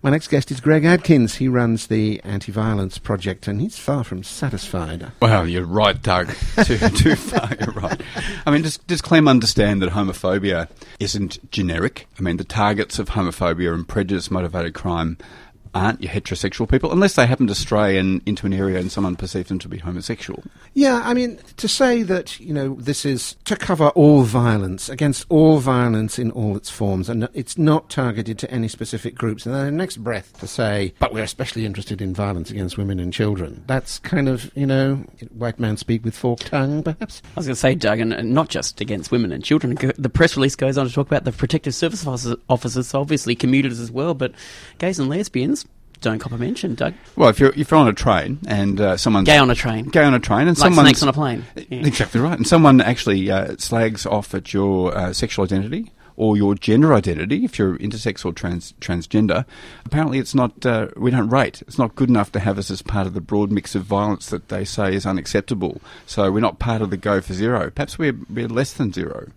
My 0.02 0.08
next 0.08 0.28
guest 0.28 0.50
is 0.50 0.62
Greg 0.62 0.86
Adkins. 0.86 1.34
He 1.34 1.46
runs 1.46 1.88
the 1.88 2.22
Anti 2.24 2.52
Violence 2.52 2.96
Project 2.96 3.46
and 3.46 3.60
he's 3.60 3.78
far 3.78 4.02
from 4.02 4.22
satisfied. 4.22 5.12
Well, 5.20 5.46
you're 5.46 5.66
right, 5.66 6.00
Doug. 6.00 6.28
too, 6.64 6.78
too 6.78 7.16
far, 7.16 7.50
you're 7.60 7.74
right. 7.74 8.00
I 8.46 8.50
mean, 8.50 8.62
does, 8.62 8.78
does 8.78 9.02
Clem 9.02 9.28
understand 9.28 9.82
that 9.82 9.90
homophobia 9.90 10.70
isn't 10.98 11.50
generic? 11.50 12.08
I 12.18 12.22
mean, 12.22 12.38
the 12.38 12.44
targets 12.44 12.98
of 12.98 13.10
homophobia 13.10 13.74
and 13.74 13.86
prejudice 13.86 14.30
motivated 14.30 14.72
crime 14.72 15.18
aren't 15.74 16.02
your 16.02 16.12
heterosexual 16.12 16.68
people, 16.68 16.92
unless 16.92 17.14
they 17.14 17.26
happen 17.26 17.46
to 17.46 17.54
stray 17.54 17.98
in, 17.98 18.22
into 18.26 18.46
an 18.46 18.52
area 18.52 18.78
and 18.78 18.90
someone 18.90 19.16
perceives 19.16 19.48
them 19.48 19.58
to 19.58 19.68
be 19.68 19.78
homosexual. 19.78 20.42
Yeah, 20.74 21.02
I 21.04 21.14
mean, 21.14 21.38
to 21.56 21.68
say 21.68 22.02
that, 22.02 22.38
you 22.40 22.52
know, 22.52 22.74
this 22.74 23.04
is 23.04 23.36
to 23.44 23.56
cover 23.56 23.88
all 23.90 24.22
violence, 24.22 24.88
against 24.88 25.26
all 25.28 25.58
violence 25.58 26.18
in 26.18 26.30
all 26.32 26.56
its 26.56 26.70
forms, 26.70 27.08
and 27.08 27.28
it's 27.34 27.58
not 27.58 27.90
targeted 27.90 28.38
to 28.40 28.50
any 28.50 28.68
specific 28.68 29.14
groups. 29.14 29.46
And 29.46 29.54
then 29.54 29.66
the 29.66 29.72
next 29.72 29.98
breath 29.98 30.38
to 30.40 30.46
say, 30.46 30.94
but 30.98 31.12
we're 31.12 31.24
especially 31.24 31.66
interested 31.66 32.00
in 32.00 32.14
violence 32.14 32.50
against 32.50 32.78
women 32.78 33.00
and 33.00 33.12
children. 33.12 33.64
That's 33.66 33.98
kind 33.98 34.28
of, 34.28 34.50
you 34.56 34.66
know, 34.66 34.96
white 35.36 35.58
man 35.58 35.76
speak 35.76 36.04
with 36.04 36.16
forked 36.16 36.46
tongue, 36.46 36.82
perhaps. 36.82 37.22
I 37.36 37.40
was 37.40 37.46
going 37.46 37.54
to 37.54 37.60
say, 37.60 37.74
Doug, 37.74 38.00
and, 38.00 38.12
and 38.12 38.32
not 38.32 38.48
just 38.48 38.80
against 38.80 39.10
women 39.10 39.32
and 39.32 39.44
children. 39.44 39.76
The 39.96 40.08
press 40.08 40.36
release 40.36 40.56
goes 40.56 40.78
on 40.78 40.86
to 40.86 40.92
talk 40.92 41.06
about 41.06 41.24
the 41.24 41.32
protective 41.32 41.74
service 41.74 42.06
officers, 42.06 42.36
officers 42.48 42.88
so 42.88 43.00
obviously 43.00 43.34
commuters 43.34 43.80
as 43.80 43.90
well, 43.90 44.14
but 44.14 44.32
gays 44.78 44.98
and 44.98 45.08
lesbians 45.08 45.59
don't 46.00 46.18
cop 46.18 46.32
a 46.32 46.38
mention, 46.38 46.74
Doug. 46.74 46.94
Well, 47.16 47.28
if 47.28 47.38
you're, 47.40 47.52
if 47.56 47.70
you're 47.70 47.80
on 47.80 47.88
a 47.88 47.92
train 47.92 48.38
and 48.46 48.80
uh, 48.80 48.96
someone's 48.96 49.26
Gay 49.26 49.38
on 49.38 49.50
a 49.50 49.54
train. 49.54 49.86
gay 49.86 50.02
on 50.02 50.14
a 50.14 50.20
train 50.20 50.48
and 50.48 50.58
Like 50.58 50.66
someone 50.68 50.84
snakes 50.86 51.02
on 51.02 51.08
a 51.08 51.12
plane. 51.12 51.44
Yeah. 51.56 51.86
Exactly 51.86 52.20
right. 52.20 52.36
And 52.36 52.46
someone 52.46 52.80
actually 52.80 53.30
uh, 53.30 53.56
slags 53.58 54.06
off 54.06 54.34
at 54.34 54.52
your 54.54 54.96
uh, 54.96 55.12
sexual 55.12 55.44
identity 55.44 55.92
or 56.20 56.36
your 56.36 56.54
gender 56.54 56.92
identity, 56.92 57.46
if 57.46 57.58
you're 57.58 57.78
intersex 57.78 58.26
or 58.26 58.32
trans 58.32 58.74
transgender, 58.78 59.46
apparently 59.86 60.18
it's 60.18 60.34
not. 60.34 60.66
Uh, 60.66 60.88
we 60.94 61.10
don't 61.10 61.30
rate. 61.30 61.62
It's 61.62 61.78
not 61.78 61.94
good 61.94 62.10
enough 62.10 62.30
to 62.32 62.40
have 62.40 62.58
us 62.58 62.70
as 62.70 62.82
part 62.82 63.06
of 63.06 63.14
the 63.14 63.22
broad 63.22 63.50
mix 63.50 63.74
of 63.74 63.84
violence 63.84 64.28
that 64.28 64.48
they 64.48 64.66
say 64.66 64.94
is 64.94 65.06
unacceptable. 65.06 65.80
So 66.04 66.30
we're 66.30 66.40
not 66.40 66.58
part 66.58 66.82
of 66.82 66.90
the 66.90 66.98
go 66.98 67.22
for 67.22 67.32
zero. 67.32 67.70
Perhaps 67.70 67.98
we're, 67.98 68.18
we're 68.28 68.48
less 68.48 68.74
than 68.74 68.92
zero. 68.92 69.28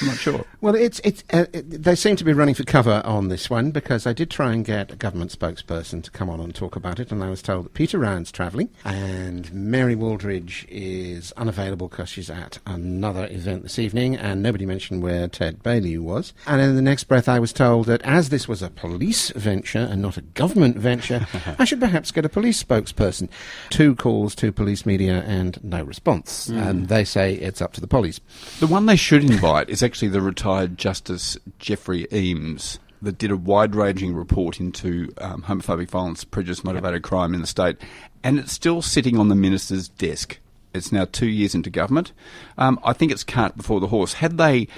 I'm 0.00 0.06
not 0.06 0.16
sure. 0.16 0.44
Well, 0.62 0.74
it's 0.74 1.00
it's 1.04 1.24
uh, 1.32 1.46
they 1.54 1.94
seem 1.94 2.16
to 2.16 2.24
be 2.24 2.34
running 2.34 2.54
for 2.54 2.64
cover 2.64 3.00
on 3.04 3.28
this 3.28 3.48
one 3.48 3.70
because 3.70 4.06
I 4.06 4.12
did 4.12 4.30
try 4.30 4.52
and 4.52 4.62
get 4.62 4.92
a 4.92 4.96
government 4.96 5.36
spokesperson 5.36 6.02
to 6.02 6.10
come 6.10 6.28
on 6.28 6.38
and 6.38 6.54
talk 6.54 6.76
about 6.76 7.00
it, 7.00 7.10
and 7.10 7.24
I 7.24 7.30
was 7.30 7.40
told 7.40 7.64
that 7.64 7.72
Peter 7.72 7.98
Ryan's 7.98 8.30
travelling 8.30 8.68
and 8.84 9.50
Mary 9.54 9.96
Wooldridge 9.96 10.66
is 10.68 11.32
unavailable 11.32 11.88
because 11.88 12.10
she's 12.10 12.28
at 12.28 12.58
another 12.66 13.26
event 13.30 13.62
this 13.62 13.78
evening, 13.78 14.16
and 14.16 14.42
nobody 14.42 14.66
mentioned 14.66 15.02
where 15.02 15.28
Ted 15.28 15.62
Was. 15.98 16.32
And 16.46 16.60
in 16.60 16.76
the 16.76 16.82
next 16.82 17.04
breath, 17.04 17.28
I 17.28 17.38
was 17.38 17.52
told 17.52 17.86
that 17.86 18.02
as 18.02 18.28
this 18.28 18.48
was 18.48 18.62
a 18.62 18.70
police 18.70 19.30
venture 19.30 19.78
and 19.78 20.02
not 20.02 20.16
a 20.16 20.22
government 20.22 20.76
venture, 20.76 21.26
I 21.58 21.64
should 21.64 21.80
perhaps 21.80 22.10
get 22.10 22.24
a 22.24 22.28
police 22.28 22.62
spokesperson. 22.62 23.28
Two 23.70 23.94
calls 23.94 24.34
to 24.36 24.52
police 24.52 24.84
media 24.86 25.22
and 25.26 25.62
no 25.64 25.82
response, 25.82 26.48
and 26.48 26.88
they 26.88 27.04
say 27.04 27.34
it's 27.34 27.62
up 27.62 27.72
to 27.74 27.80
the 27.80 27.86
police. 27.86 28.20
The 28.60 28.66
one 28.66 28.86
they 28.86 28.96
should 28.96 29.24
invite 29.24 29.70
is 29.70 29.82
actually 29.82 30.08
the 30.08 30.20
retired 30.20 30.78
Justice 30.78 31.36
Geoffrey 31.58 32.06
Eames 32.12 32.78
that 33.02 33.18
did 33.18 33.30
a 33.30 33.36
wide-ranging 33.36 34.14
report 34.14 34.60
into 34.60 35.12
um, 35.18 35.42
homophobic 35.42 35.88
violence, 35.88 36.24
prejudice 36.24 36.64
motivated 36.64 37.02
crime 37.02 37.34
in 37.34 37.40
the 37.40 37.46
state, 37.46 37.76
and 38.22 38.38
it's 38.38 38.52
still 38.52 38.82
sitting 38.82 39.18
on 39.18 39.28
the 39.28 39.34
minister's 39.34 39.88
desk. 39.88 40.38
It's 40.72 40.92
now 40.92 41.06
two 41.06 41.26
years 41.26 41.54
into 41.54 41.70
government. 41.70 42.12
Um, 42.56 42.78
I 42.84 42.92
think 42.92 43.10
it's 43.10 43.24
cart 43.24 43.56
before 43.56 43.80
the 43.80 43.88
horse. 43.88 44.14
Had 44.14 44.38
they 44.38 44.68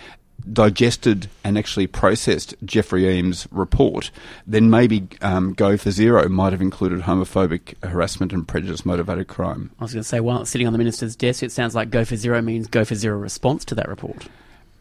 digested 0.51 1.29
and 1.45 1.59
actually 1.59 1.87
processed 1.87 2.55
Geoffrey 2.65 3.09
Eames' 3.09 3.47
report, 3.51 4.11
then 4.47 4.71
maybe 4.71 5.09
um, 5.21 5.53
Go 5.53 5.77
for 5.77 5.91
Zero 5.91 6.29
might 6.29 6.53
have 6.53 6.63
included 6.63 7.03
homophobic 7.03 7.75
harassment 7.85 8.33
and 8.33 8.47
prejudice 8.47 8.87
motivated 8.87 9.29
crime. 9.29 9.71
I 9.79 9.85
was 9.85 9.93
going 9.93 10.03
to 10.03 10.09
say, 10.09 10.21
while 10.21 10.41
it's 10.43 10.51
sitting 10.51 10.67
on 10.67 10.73
the 10.73 10.79
minister's 10.79 11.17
desk, 11.17 11.43
it 11.43 11.53
sounds 11.53 11.75
like 11.75 11.91
Go 11.91 12.05
for 12.05 12.17
Zero 12.17 12.41
means 12.43 12.67
Go 12.67 12.85
for 12.85 12.95
Zero 12.95 13.19
response 13.19 13.65
to 13.67 13.75
that 13.75 13.89
report. 13.89 14.29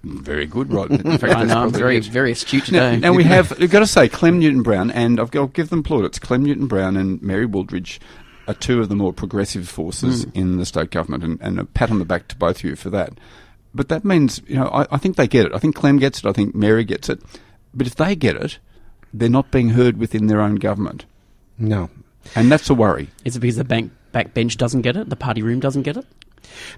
Very 0.03 0.47
good, 0.47 0.74
Rod. 0.74 0.89
In 0.91 1.18
fact, 1.20 1.36
I 1.36 1.43
know, 1.43 1.62
I'm 1.62 1.72
very, 1.72 1.97
it. 1.97 2.05
very 2.05 2.32
astute 2.32 2.72
Now, 2.72 2.89
today. 2.89 2.99
now 2.99 3.14
we 3.14 3.24
have, 3.24 3.57
we've 3.59 3.70
got 3.70 3.82
to 3.82 3.88
say, 3.88 4.09
Clem 4.09 4.39
Newton 4.39 4.64
Brown, 4.64 4.89
and 4.89 5.20
I've, 5.20 5.36
I'll 5.36 5.45
give 5.47 5.70
them 5.70 5.84
plaudits. 5.84 6.18
Clem 6.18 6.43
Newton 6.43 6.66
Brown 6.66 6.97
and 6.97 7.22
Mary 7.22 7.47
Wooldridge 7.47 7.99
are 8.47 8.55
two 8.55 8.82
of 8.82 8.89
the 8.89 8.95
more 8.95 9.14
progressive 9.14 9.70
forces 9.70 10.26
in 10.34 10.57
the 10.57 10.66
state 10.66 10.89
government, 10.89 11.24
and, 11.24 11.39
and 11.39 11.59
a 11.59 11.66
pat 11.66 11.91
on 11.91 11.99
the 11.99 12.05
back 12.05 12.28
to 12.30 12.36
both 12.36 12.57
of 12.57 12.64
you 12.64 12.76
for 12.76 12.89
that. 12.89 13.14
But 13.74 13.90
that 13.90 14.04
means, 14.04 14.42
you 14.48 14.56
know, 14.56 14.68
I, 14.68 14.86
I 14.92 14.98
think 14.98 15.16
they 15.16 15.28
get 15.28 15.46
it. 15.46 15.54
I 15.54 15.60
think 15.60 15.76
Clem 15.76 15.98
gets 15.98 16.20
it. 16.20 16.26
I 16.26 16.34
think 16.34 16.54
Mary 16.54 16.84
gets 16.84 17.10
it. 17.10 17.22
But 17.74 17.88
if 17.88 17.96
they 17.96 18.16
get 18.16 18.36
it, 18.36 18.60
they're 19.14 19.30
not 19.30 19.52
being 19.52 19.70
heard 19.70 19.98
within 19.98 20.28
their 20.28 20.42
own 20.42 20.56
government. 20.56 21.06
No, 21.58 21.90
And 22.36 22.52
that's 22.52 22.70
a 22.70 22.74
worry. 22.74 23.10
Is 23.24 23.36
it 23.36 23.40
because 23.40 23.58
the 23.58 23.64
bank 23.64 23.92
backbench 24.14 24.58
doesn't 24.58 24.82
get 24.82 24.98
it? 24.98 25.10
The 25.10 25.16
party 25.16 25.42
room 25.42 25.60
doesn't 25.60 25.84
get 25.84 25.98
it? 25.98 26.06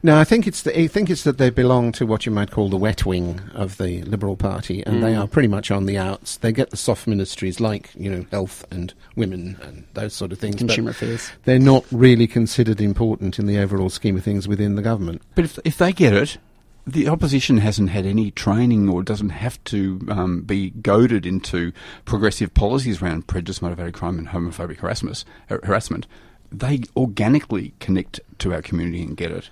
No, 0.01 0.17
I 0.17 0.23
think 0.23 0.45
it's 0.47 0.61
the, 0.61 0.77
I 0.79 0.87
think 0.87 1.09
it's 1.09 1.23
that 1.23 1.37
they 1.37 1.49
belong 1.49 1.91
to 1.93 2.05
what 2.05 2.25
you 2.25 2.31
might 2.31 2.51
call 2.51 2.69
the 2.69 2.77
wet 2.77 3.05
wing 3.05 3.41
of 3.53 3.77
the 3.77 4.03
Liberal 4.03 4.35
Party, 4.35 4.83
and 4.85 5.01
they 5.01 5.13
mm. 5.13 5.21
are 5.21 5.27
pretty 5.27 5.47
much 5.47 5.71
on 5.71 5.85
the 5.85 5.97
outs. 5.97 6.37
They 6.37 6.51
get 6.51 6.69
the 6.69 6.77
soft 6.77 7.07
ministries 7.07 7.59
like 7.59 7.89
you 7.95 8.11
know 8.11 8.25
health 8.31 8.65
and 8.71 8.93
women 9.15 9.57
and 9.63 9.85
those 9.93 10.13
sort 10.13 10.31
of 10.31 10.39
things. 10.39 10.57
Consumer 10.57 10.91
affairs. 10.91 11.31
They're 11.45 11.59
not 11.59 11.85
really 11.91 12.27
considered 12.27 12.81
important 12.81 13.39
in 13.39 13.45
the 13.45 13.57
overall 13.57 13.89
scheme 13.89 14.17
of 14.17 14.23
things 14.23 14.47
within 14.47 14.75
the 14.75 14.81
government. 14.81 15.21
But 15.35 15.45
if, 15.45 15.59
if 15.63 15.77
they 15.77 15.93
get 15.93 16.13
it, 16.13 16.37
the 16.85 17.07
opposition 17.07 17.57
hasn't 17.57 17.89
had 17.89 18.05
any 18.05 18.31
training 18.31 18.89
or 18.89 19.03
doesn't 19.03 19.29
have 19.29 19.63
to 19.65 20.05
um, 20.09 20.41
be 20.41 20.71
goaded 20.71 21.25
into 21.25 21.71
progressive 22.05 22.53
policies 22.53 23.01
around 23.01 23.27
prejudice 23.27 23.61
motivated 23.61 23.93
crime 23.93 24.17
and 24.17 24.27
homophobic 24.29 24.77
harassment. 24.77 25.23
har- 25.49 25.61
harassment. 25.63 26.07
They 26.51 26.83
organically 26.95 27.73
connect 27.79 28.19
to 28.39 28.53
our 28.53 28.61
community 28.61 29.01
and 29.03 29.17
get 29.17 29.31
it. 29.31 29.49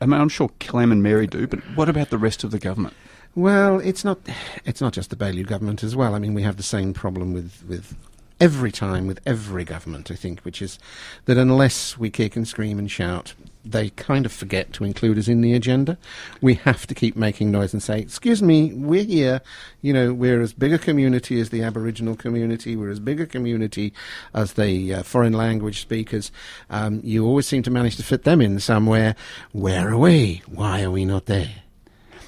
I 0.00 0.06
mean, 0.06 0.20
I'm 0.20 0.28
sure 0.28 0.50
Clem 0.60 0.92
and 0.92 1.02
Mary 1.02 1.26
do, 1.26 1.46
but 1.46 1.60
what 1.74 1.88
about 1.88 2.10
the 2.10 2.18
rest 2.18 2.44
of 2.44 2.50
the 2.50 2.58
government? 2.58 2.94
Well, 3.34 3.78
it's 3.78 4.04
not. 4.04 4.18
It's 4.64 4.80
not 4.80 4.92
just 4.92 5.10
the 5.10 5.16
Baillieu 5.16 5.46
government 5.46 5.84
as 5.84 5.94
well. 5.94 6.14
I 6.14 6.18
mean, 6.18 6.34
we 6.34 6.42
have 6.42 6.56
the 6.56 6.62
same 6.62 6.92
problem 6.92 7.32
with 7.32 7.62
with 7.68 7.94
every 8.40 8.72
time 8.72 9.06
with 9.06 9.20
every 9.26 9.64
government. 9.64 10.10
I 10.10 10.14
think, 10.14 10.40
which 10.40 10.60
is 10.60 10.78
that 11.26 11.36
unless 11.36 11.98
we 11.98 12.10
kick 12.10 12.34
and 12.34 12.48
scream 12.48 12.78
and 12.78 12.90
shout, 12.90 13.34
they 13.70 13.90
kind 13.90 14.24
of 14.24 14.32
forget 14.32 14.72
to 14.74 14.84
include 14.84 15.18
us 15.18 15.28
in 15.28 15.40
the 15.40 15.54
agenda. 15.54 15.98
We 16.40 16.54
have 16.54 16.86
to 16.86 16.94
keep 16.94 17.16
making 17.16 17.50
noise 17.50 17.72
and 17.72 17.82
say, 17.82 18.00
"Excuse 18.00 18.42
me, 18.42 18.72
we're 18.72 19.04
here. 19.04 19.40
You 19.82 19.92
know, 19.92 20.12
we're 20.12 20.40
as 20.40 20.52
big 20.52 20.72
a 20.72 20.78
community 20.78 21.40
as 21.40 21.50
the 21.50 21.62
Aboriginal 21.62 22.16
community. 22.16 22.76
We're 22.76 22.90
as 22.90 23.00
big 23.00 23.20
a 23.20 23.26
community 23.26 23.92
as 24.34 24.54
the 24.54 24.94
uh, 24.94 25.02
foreign 25.02 25.34
language 25.34 25.80
speakers. 25.80 26.32
Um, 26.70 27.00
you 27.04 27.26
always 27.26 27.46
seem 27.46 27.62
to 27.64 27.70
manage 27.70 27.96
to 27.96 28.02
fit 28.02 28.24
them 28.24 28.40
in 28.40 28.58
somewhere. 28.60 29.14
Where 29.52 29.90
are 29.90 29.98
we? 29.98 30.42
Why 30.46 30.82
are 30.82 30.90
we 30.90 31.04
not 31.04 31.26
there?" 31.26 31.62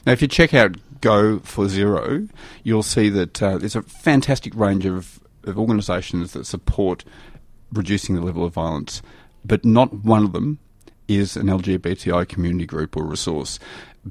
Now, 0.06 0.12
if 0.12 0.22
you 0.22 0.28
check 0.28 0.54
out 0.54 0.76
Go 1.00 1.38
for 1.40 1.68
Zero, 1.68 2.28
you'll 2.62 2.82
see 2.82 3.08
that 3.10 3.42
uh, 3.42 3.58
there's 3.58 3.76
a 3.76 3.82
fantastic 3.82 4.54
range 4.54 4.84
of, 4.86 5.20
of 5.44 5.58
organisations 5.58 6.32
that 6.32 6.46
support 6.46 7.04
reducing 7.72 8.14
the 8.14 8.22
level 8.22 8.44
of 8.44 8.52
violence, 8.52 9.00
but 9.44 9.64
not 9.64 10.04
one 10.04 10.24
of 10.24 10.32
them 10.32 10.58
is 11.10 11.36
an 11.36 11.46
LGBTI 11.46 12.28
community 12.28 12.66
group 12.66 12.96
or 12.96 13.04
resource. 13.04 13.58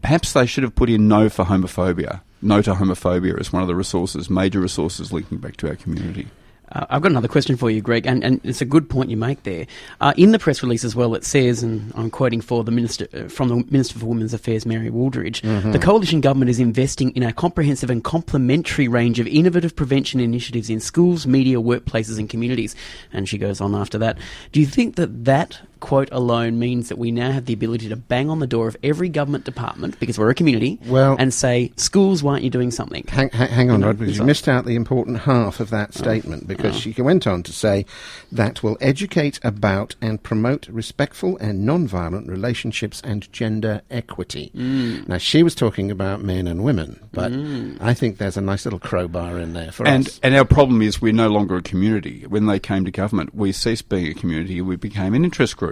Perhaps 0.01 0.33
they 0.33 0.45
should 0.45 0.63
have 0.63 0.75
put 0.75 0.89
in 0.89 1.07
No 1.07 1.29
for 1.29 1.45
Homophobia. 1.45 2.21
No 2.41 2.61
to 2.61 2.73
Homophobia 2.73 3.39
is 3.39 3.51
one 3.51 3.61
of 3.61 3.67
the 3.67 3.75
resources, 3.75 4.29
major 4.29 4.59
resources 4.59 5.11
linking 5.11 5.37
back 5.37 5.57
to 5.57 5.69
our 5.69 5.75
community. 5.75 6.27
Uh, 6.71 6.85
I've 6.89 7.01
got 7.01 7.11
another 7.11 7.27
question 7.27 7.57
for 7.57 7.71
you, 7.71 7.81
Greg, 7.81 8.05
and, 8.05 8.23
and 8.23 8.39
it's 8.43 8.61
a 8.61 8.65
good 8.65 8.89
point 8.89 9.09
you 9.09 9.17
make 9.17 9.43
there. 9.43 9.65
Uh, 9.99 10.13
in 10.17 10.31
the 10.31 10.39
press 10.39 10.61
release 10.61 10.83
as 10.83 10.95
well, 10.95 11.15
it 11.15 11.25
says, 11.25 11.63
and 11.63 11.91
I'm 11.95 12.11
quoting 12.11 12.41
for 12.41 12.63
the 12.63 12.71
minister 12.71 13.07
uh, 13.13 13.27
from 13.27 13.49
the 13.49 13.55
Minister 13.71 13.97
for 13.97 14.05
Women's 14.05 14.33
Affairs, 14.33 14.65
Mary 14.65 14.89
Wooldridge, 14.89 15.41
the 15.71 15.79
coalition 15.79 16.21
government 16.21 16.49
is 16.49 16.59
investing 16.59 17.09
in 17.15 17.23
a 17.23 17.33
comprehensive 17.33 17.89
and 17.89 18.03
complementary 18.03 18.87
range 18.87 19.19
of 19.19 19.27
innovative 19.27 19.75
prevention 19.75 20.19
initiatives 20.19 20.69
in 20.69 20.79
schools, 20.79 21.25
media, 21.25 21.57
workplaces, 21.57 22.19
and 22.19 22.29
communities. 22.29 22.75
And 23.11 23.27
she 23.27 23.37
goes 23.37 23.61
on 23.61 23.73
after 23.73 23.97
that. 23.97 24.17
Do 24.51 24.59
you 24.59 24.67
think 24.67 24.95
that 24.95 25.25
that 25.25 25.59
quote 25.79 26.09
alone 26.11 26.59
means 26.59 26.89
that 26.89 26.97
we 26.97 27.11
now 27.11 27.31
have 27.31 27.45
the 27.45 27.53
ability 27.53 27.89
to 27.89 27.95
bang 27.95 28.29
on 28.29 28.39
the 28.39 28.47
door 28.47 28.67
of 28.67 28.77
every 28.83 29.09
government 29.09 29.45
department 29.45 29.99
because 29.99 30.17
we're 30.17 30.29
a 30.29 30.35
community 30.35 30.79
Well- 30.85 31.15
and 31.19 31.33
say, 31.33 31.71
schools, 31.77 32.21
why 32.23 32.33
aren't 32.33 32.43
you 32.43 32.49
doing 32.49 32.71
something? 32.71 33.05
Hang, 33.07 33.29
hang, 33.29 33.49
hang 33.49 33.71
on, 33.71 33.81
know, 33.81 33.87
Rod, 33.87 33.99
because 33.99 34.13
you 34.13 34.17
sorry. 34.17 34.27
missed 34.27 34.47
out 34.47 34.65
the 34.65 34.75
important 34.75 35.19
half 35.19 35.59
of 35.59 35.69
that 35.69 35.91
oh. 35.95 35.99
statement 35.99 36.47
because 36.47 36.75
oh. 36.75 36.79
she 36.79 37.01
went 37.01 37.27
on 37.27 37.43
to 37.43 37.53
say 37.53 37.85
that 38.31 38.63
will 38.63 38.77
educate 38.81 39.39
about 39.43 39.95
and 40.01 40.21
promote 40.21 40.67
respectful 40.67 41.37
and 41.37 41.65
non-violent 41.65 42.27
relationships 42.27 43.01
and 43.03 43.31
gender 43.31 43.81
equity. 43.89 44.51
Mm. 44.55 45.07
Now, 45.07 45.17
she 45.17 45.43
was 45.43 45.55
talking 45.55 45.91
about 45.91 46.21
men 46.21 46.47
and 46.47 46.63
women, 46.63 46.99
but 47.11 47.31
mm. 47.31 47.77
I 47.79 47.93
think 47.93 48.17
there's 48.17 48.37
a 48.37 48.41
nice 48.41 48.65
little 48.65 48.79
crowbar 48.79 49.39
in 49.39 49.53
there 49.53 49.71
for 49.71 49.87
And 49.87 50.07
us. 50.07 50.19
and 50.23 50.35
our 50.35 50.45
problem 50.45 50.81
is 50.81 51.01
we're 51.01 51.13
no 51.13 51.29
longer 51.29 51.57
a 51.57 51.61
community. 51.61 52.25
When 52.27 52.45
they 52.45 52.59
came 52.59 52.85
to 52.85 52.91
government, 52.91 53.35
we 53.35 53.51
ceased 53.51 53.89
being 53.89 54.07
a 54.07 54.13
community. 54.13 54.61
We 54.61 54.75
became 54.75 55.13
an 55.13 55.23
interest 55.23 55.57
group. 55.57 55.68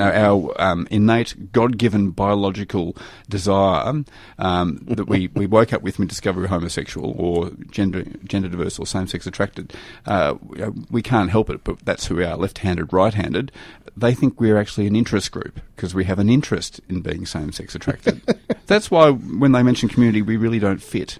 Our, 0.00 0.12
our 0.12 0.60
um, 0.60 0.88
innate, 0.90 1.52
God-given 1.52 2.10
biological 2.10 2.96
desire 3.28 4.02
um, 4.38 4.78
that 4.88 5.08
we, 5.08 5.28
we 5.28 5.46
woke 5.46 5.72
up 5.72 5.82
with 5.82 5.98
when 5.98 6.06
we 6.06 6.08
discovered 6.08 6.40
we 6.40 6.42
were 6.42 6.48
homosexual 6.48 7.14
or 7.16 7.50
gender 7.70 8.04
gender 8.24 8.48
diverse 8.48 8.78
or 8.78 8.86
same-sex 8.86 9.26
attracted. 9.26 9.72
Uh, 10.06 10.34
we 10.90 11.02
can't 11.02 11.30
help 11.30 11.50
it, 11.50 11.62
but 11.64 11.78
that's 11.80 12.06
who 12.06 12.16
we 12.16 12.24
are: 12.24 12.36
left-handed, 12.36 12.92
right-handed. 12.92 13.52
They 13.96 14.14
think 14.14 14.40
we're 14.40 14.58
actually 14.58 14.86
an 14.86 14.96
interest 14.96 15.30
group 15.30 15.60
because 15.76 15.94
we 15.94 16.04
have 16.04 16.18
an 16.18 16.28
interest 16.28 16.80
in 16.88 17.00
being 17.00 17.26
same-sex 17.26 17.74
attracted. 17.74 18.22
that's 18.66 18.90
why 18.90 19.10
when 19.10 19.52
they 19.52 19.62
mention 19.62 19.88
community, 19.88 20.22
we 20.22 20.36
really 20.36 20.58
don't 20.58 20.82
fit. 20.82 21.18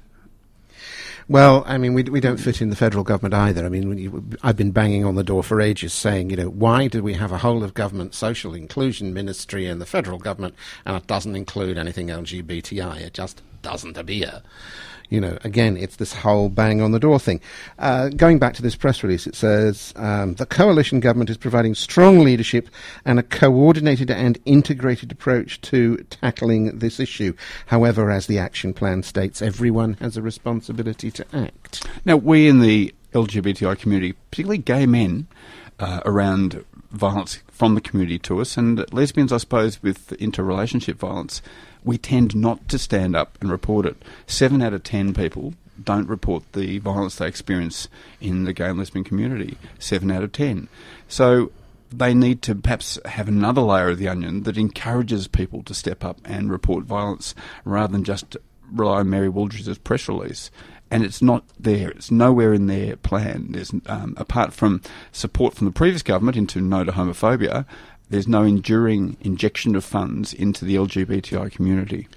Well, 1.28 1.62
I 1.66 1.78
mean, 1.78 1.94
we, 1.94 2.02
we 2.04 2.20
don't 2.20 2.38
fit 2.38 2.60
in 2.60 2.70
the 2.70 2.76
federal 2.76 3.04
government 3.04 3.34
either. 3.34 3.64
I 3.64 3.68
mean, 3.68 3.96
you, 3.98 4.24
I've 4.42 4.56
been 4.56 4.72
banging 4.72 5.04
on 5.04 5.14
the 5.14 5.24
door 5.24 5.42
for 5.42 5.60
ages 5.60 5.92
saying, 5.92 6.30
you 6.30 6.36
know, 6.36 6.48
why 6.48 6.88
do 6.88 7.02
we 7.02 7.14
have 7.14 7.32
a 7.32 7.38
whole 7.38 7.62
of 7.62 7.74
government 7.74 8.14
social 8.14 8.54
inclusion 8.54 9.14
ministry 9.14 9.66
in 9.66 9.78
the 9.78 9.86
federal 9.86 10.18
government 10.18 10.54
and 10.84 10.96
it 10.96 11.06
doesn't 11.06 11.36
include 11.36 11.78
anything 11.78 12.08
LGBTI? 12.08 13.00
It 13.00 13.14
just 13.14 13.42
doesn't 13.62 13.96
appear. 13.96 14.42
You 15.12 15.20
know, 15.20 15.36
again, 15.44 15.76
it's 15.76 15.96
this 15.96 16.14
whole 16.14 16.48
bang 16.48 16.80
on 16.80 16.92
the 16.92 16.98
door 16.98 17.18
thing. 17.18 17.42
Uh, 17.78 18.08
going 18.08 18.38
back 18.38 18.54
to 18.54 18.62
this 18.62 18.74
press 18.74 19.02
release, 19.02 19.26
it 19.26 19.34
says 19.34 19.92
um, 19.96 20.36
the 20.36 20.46
coalition 20.46 21.00
government 21.00 21.28
is 21.28 21.36
providing 21.36 21.74
strong 21.74 22.20
leadership 22.20 22.70
and 23.04 23.18
a 23.18 23.22
coordinated 23.22 24.10
and 24.10 24.38
integrated 24.46 25.12
approach 25.12 25.60
to 25.60 25.98
tackling 26.08 26.78
this 26.78 26.98
issue. 26.98 27.34
However, 27.66 28.10
as 28.10 28.26
the 28.26 28.38
action 28.38 28.72
plan 28.72 29.02
states, 29.02 29.42
everyone 29.42 29.98
has 30.00 30.16
a 30.16 30.22
responsibility 30.22 31.10
to 31.10 31.26
act. 31.34 31.86
Now, 32.06 32.16
we 32.16 32.48
in 32.48 32.60
the 32.60 32.94
LGBTI 33.12 33.78
community, 33.78 34.14
particularly 34.30 34.62
gay 34.62 34.86
men, 34.86 35.26
uh, 35.78 36.00
around 36.06 36.64
violence 36.90 37.40
from 37.48 37.74
the 37.74 37.82
community 37.82 38.18
to 38.20 38.40
us, 38.40 38.56
and 38.56 38.90
lesbians, 38.94 39.30
I 39.30 39.36
suppose, 39.36 39.82
with 39.82 40.12
interrelationship 40.12 40.98
violence, 40.98 41.42
we 41.84 41.98
tend 41.98 42.34
not 42.34 42.68
to 42.68 42.78
stand 42.78 43.16
up 43.16 43.38
and 43.40 43.50
report 43.50 43.86
it. 43.86 43.96
Seven 44.26 44.62
out 44.62 44.72
of 44.72 44.82
ten 44.82 45.14
people 45.14 45.54
don't 45.82 46.08
report 46.08 46.44
the 46.52 46.78
violence 46.78 47.16
they 47.16 47.26
experience 47.26 47.88
in 48.20 48.44
the 48.44 48.52
gay 48.52 48.68
and 48.68 48.78
lesbian 48.78 49.04
community. 49.04 49.58
Seven 49.78 50.10
out 50.10 50.22
of 50.22 50.32
ten. 50.32 50.68
So 51.08 51.50
they 51.90 52.14
need 52.14 52.42
to 52.42 52.54
perhaps 52.54 52.98
have 53.04 53.28
another 53.28 53.60
layer 53.60 53.90
of 53.90 53.98
the 53.98 54.08
onion 54.08 54.44
that 54.44 54.56
encourages 54.56 55.28
people 55.28 55.62
to 55.64 55.74
step 55.74 56.04
up 56.04 56.18
and 56.24 56.50
report 56.50 56.84
violence 56.84 57.34
rather 57.64 57.92
than 57.92 58.04
just 58.04 58.36
rely 58.70 59.00
on 59.00 59.10
Mary 59.10 59.28
Wooldridge's 59.28 59.78
press 59.78 60.08
release. 60.08 60.50
And 60.90 61.04
it's 61.04 61.22
not 61.22 61.44
there. 61.58 61.90
It's 61.90 62.10
nowhere 62.10 62.52
in 62.52 62.66
their 62.66 62.96
plan. 62.96 63.48
There's 63.50 63.72
um, 63.86 64.14
apart 64.18 64.52
from 64.52 64.82
support 65.10 65.54
from 65.54 65.66
the 65.66 65.72
previous 65.72 66.02
government 66.02 66.36
into 66.36 66.60
no 66.60 66.84
to 66.84 66.92
homophobia. 66.92 67.64
There's 68.12 68.28
no 68.28 68.42
enduring 68.42 69.16
injection 69.22 69.74
of 69.74 69.86
funds 69.86 70.34
into 70.34 70.66
the 70.66 70.76
LGBTI 70.76 71.50
community. 71.50 72.08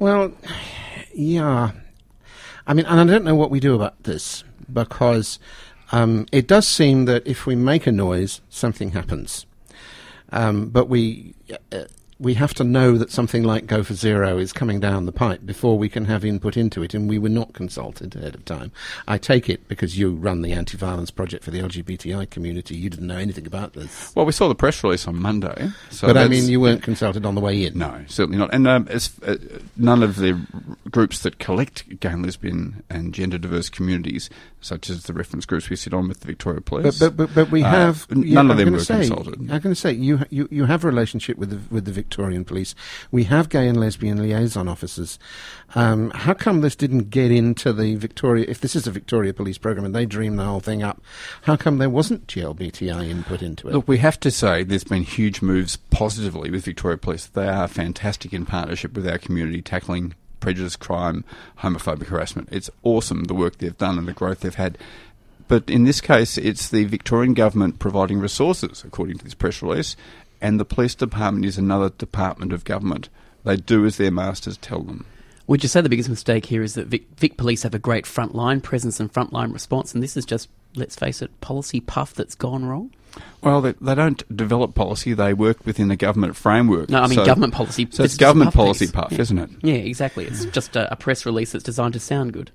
Well, 0.00 0.32
yeah. 1.14 1.70
I 2.66 2.74
mean, 2.74 2.84
and 2.86 2.98
I 2.98 3.04
don't 3.04 3.22
know 3.22 3.36
what 3.36 3.52
we 3.52 3.60
do 3.60 3.76
about 3.76 4.02
this 4.02 4.42
because 4.72 5.38
um, 5.92 6.26
it 6.32 6.48
does 6.48 6.66
seem 6.66 7.04
that 7.04 7.24
if 7.28 7.46
we 7.46 7.54
make 7.54 7.86
a 7.86 7.92
noise, 7.92 8.40
something 8.48 8.90
happens. 8.90 9.46
Um, 10.32 10.70
but 10.70 10.88
we. 10.88 11.36
Uh, 11.70 11.84
we 12.18 12.34
have 12.34 12.54
to 12.54 12.64
know 12.64 12.96
that 12.96 13.10
something 13.10 13.42
like 13.42 13.66
Go 13.66 13.82
for 13.82 13.94
Zero 13.94 14.38
is 14.38 14.52
coming 14.52 14.80
down 14.80 15.06
the 15.06 15.12
pipe 15.12 15.44
before 15.44 15.76
we 15.76 15.88
can 15.88 16.04
have 16.04 16.24
input 16.24 16.56
into 16.56 16.82
it, 16.82 16.94
and 16.94 17.08
we 17.08 17.18
were 17.18 17.28
not 17.28 17.52
consulted 17.52 18.14
ahead 18.14 18.34
of 18.34 18.44
time. 18.44 18.72
I 19.08 19.18
take 19.18 19.48
it 19.48 19.66
because 19.68 19.98
you 19.98 20.14
run 20.14 20.42
the 20.42 20.52
anti 20.52 20.76
violence 20.76 21.10
project 21.10 21.44
for 21.44 21.50
the 21.50 21.60
LGBTI 21.60 22.30
community, 22.30 22.76
you 22.76 22.90
didn't 22.90 23.06
know 23.06 23.16
anything 23.16 23.46
about 23.46 23.72
this. 23.72 24.14
Well, 24.14 24.26
we 24.26 24.32
saw 24.32 24.48
the 24.48 24.54
press 24.54 24.82
release 24.84 25.08
on 25.08 25.20
Monday. 25.20 25.70
So 25.90 26.06
but 26.06 26.16
I 26.16 26.28
mean, 26.28 26.48
you 26.48 26.60
weren't 26.60 26.82
consulted 26.82 27.26
on 27.26 27.34
the 27.34 27.40
way 27.40 27.64
in. 27.64 27.78
No, 27.78 28.04
certainly 28.08 28.38
not. 28.38 28.52
And 28.52 28.66
um, 28.66 28.86
as, 28.88 29.10
uh, 29.26 29.36
none 29.76 30.02
of 30.02 30.16
the 30.16 30.40
groups 30.90 31.20
that 31.20 31.38
collect 31.38 32.00
gay 32.00 32.10
and 32.10 32.24
lesbian 32.24 32.82
and 32.88 33.12
gender 33.12 33.38
diverse 33.38 33.68
communities, 33.68 34.30
such 34.60 34.88
as 34.88 35.04
the 35.04 35.12
reference 35.12 35.46
groups 35.46 35.68
we 35.68 35.76
sit 35.76 35.92
on 35.92 36.08
with 36.08 36.20
the 36.20 36.26
Victoria 36.26 36.60
Police. 36.60 36.98
But, 36.98 37.16
but, 37.16 37.26
but, 37.26 37.34
but 37.34 37.50
we 37.50 37.62
uh, 37.62 37.70
have. 37.70 38.10
none 38.10 38.24
yeah, 38.24 38.52
of 38.52 38.56
them 38.56 38.72
were 38.72 38.80
say, 38.80 39.00
consulted. 39.00 39.34
I'm 39.34 39.46
going 39.46 39.62
to 39.62 39.74
say 39.74 39.92
you, 39.92 40.20
you 40.30 40.48
you 40.50 40.64
have 40.66 40.84
a 40.84 40.86
relationship 40.86 41.36
with 41.36 41.50
the 41.50 41.74
with 41.74 41.84
the 41.84 42.03
Victorian 42.04 42.44
Police. 42.44 42.74
We 43.10 43.24
have 43.24 43.48
gay 43.48 43.66
and 43.66 43.80
lesbian 43.80 44.22
liaison 44.22 44.68
officers. 44.68 45.18
Um, 45.74 46.10
how 46.10 46.34
come 46.34 46.60
this 46.60 46.76
didn't 46.76 47.10
get 47.10 47.32
into 47.32 47.72
the 47.72 47.96
Victoria? 47.96 48.44
If 48.46 48.60
this 48.60 48.76
is 48.76 48.86
a 48.86 48.90
Victoria 48.90 49.32
Police 49.32 49.58
program 49.58 49.86
and 49.86 49.94
they 49.94 50.06
dreamed 50.06 50.38
the 50.38 50.44
whole 50.44 50.60
thing 50.60 50.82
up, 50.82 51.02
how 51.42 51.56
come 51.56 51.78
there 51.78 51.90
wasn't 51.90 52.26
GLBTI 52.26 53.08
input 53.08 53.42
into 53.42 53.68
it? 53.68 53.72
Look, 53.72 53.88
we 53.88 53.98
have 53.98 54.20
to 54.20 54.30
say 54.30 54.62
there's 54.62 54.84
been 54.84 55.02
huge 55.02 55.40
moves 55.40 55.76
positively 55.76 56.50
with 56.50 56.64
Victoria 56.64 56.98
Police. 56.98 57.26
They 57.26 57.48
are 57.48 57.66
fantastic 57.66 58.32
in 58.32 58.44
partnership 58.44 58.94
with 58.94 59.08
our 59.08 59.18
community, 59.18 59.62
tackling 59.62 60.14
prejudice, 60.40 60.76
crime, 60.76 61.24
homophobic 61.60 62.06
harassment. 62.06 62.50
It's 62.52 62.70
awesome 62.82 63.24
the 63.24 63.34
work 63.34 63.58
they've 63.58 63.76
done 63.76 63.98
and 63.98 64.06
the 64.06 64.12
growth 64.12 64.40
they've 64.40 64.54
had. 64.54 64.76
But 65.48 65.68
in 65.68 65.84
this 65.84 66.00
case, 66.00 66.38
it's 66.38 66.68
the 66.68 66.84
Victorian 66.84 67.34
government 67.34 67.78
providing 67.78 68.18
resources, 68.18 68.82
according 68.86 69.18
to 69.18 69.24
this 69.24 69.34
press 69.34 69.62
release, 69.62 69.96
and 70.44 70.60
the 70.60 70.64
police 70.66 70.94
department 70.94 71.46
is 71.46 71.56
another 71.56 71.88
department 71.88 72.52
of 72.52 72.64
government. 72.64 73.08
They 73.44 73.56
do 73.56 73.86
as 73.86 73.96
their 73.96 74.10
masters 74.10 74.58
tell 74.58 74.82
them. 74.82 75.06
Would 75.46 75.62
you 75.62 75.68
say 75.70 75.80
the 75.80 75.88
biggest 75.88 76.08
mistake 76.10 76.46
here 76.46 76.62
is 76.62 76.74
that 76.74 76.86
Vic, 76.88 77.06
Vic 77.16 77.36
Police 77.38 77.62
have 77.62 77.74
a 77.74 77.78
great 77.78 78.04
frontline 78.04 78.62
presence 78.62 79.00
and 79.00 79.12
frontline 79.12 79.52
response, 79.54 79.94
and 79.94 80.02
this 80.02 80.16
is 80.18 80.24
just, 80.26 80.48
let's 80.74 80.96
face 80.96 81.22
it, 81.22 81.40
policy 81.40 81.80
puff 81.80 82.12
that's 82.14 82.34
gone 82.34 82.66
wrong? 82.66 82.90
Well, 83.42 83.60
they, 83.62 83.72
they 83.80 83.94
don't 83.94 84.22
develop 84.36 84.74
policy; 84.74 85.14
they 85.14 85.32
work 85.32 85.64
within 85.64 85.88
the 85.88 85.96
government 85.96 86.36
framework. 86.36 86.90
No, 86.90 87.00
I 87.02 87.06
mean 87.06 87.16
So- 87.18 87.24
government 87.24 87.54
policy. 87.54 87.86
So 87.90 88.02
it's 88.04 88.12
is 88.14 88.18
just 88.18 88.20
a 88.20 88.24
government 88.24 88.48
puff 88.48 88.54
policy 88.54 88.84
piece. 88.86 88.92
puff, 88.92 89.12
Yeah. 89.12 89.20
isn't 89.20 89.38
it? 89.38 89.50
Yeah, 89.62 89.74
exactly. 89.74 90.24
It's 90.26 90.44
just 90.46 90.76
a, 90.76 90.92
a 90.92 90.96
press 90.96 91.24
release 91.24 91.52
that's 91.52 91.64
designed 91.64 91.94
to 91.94 92.00
sound 92.00 92.32
good. 92.32 92.50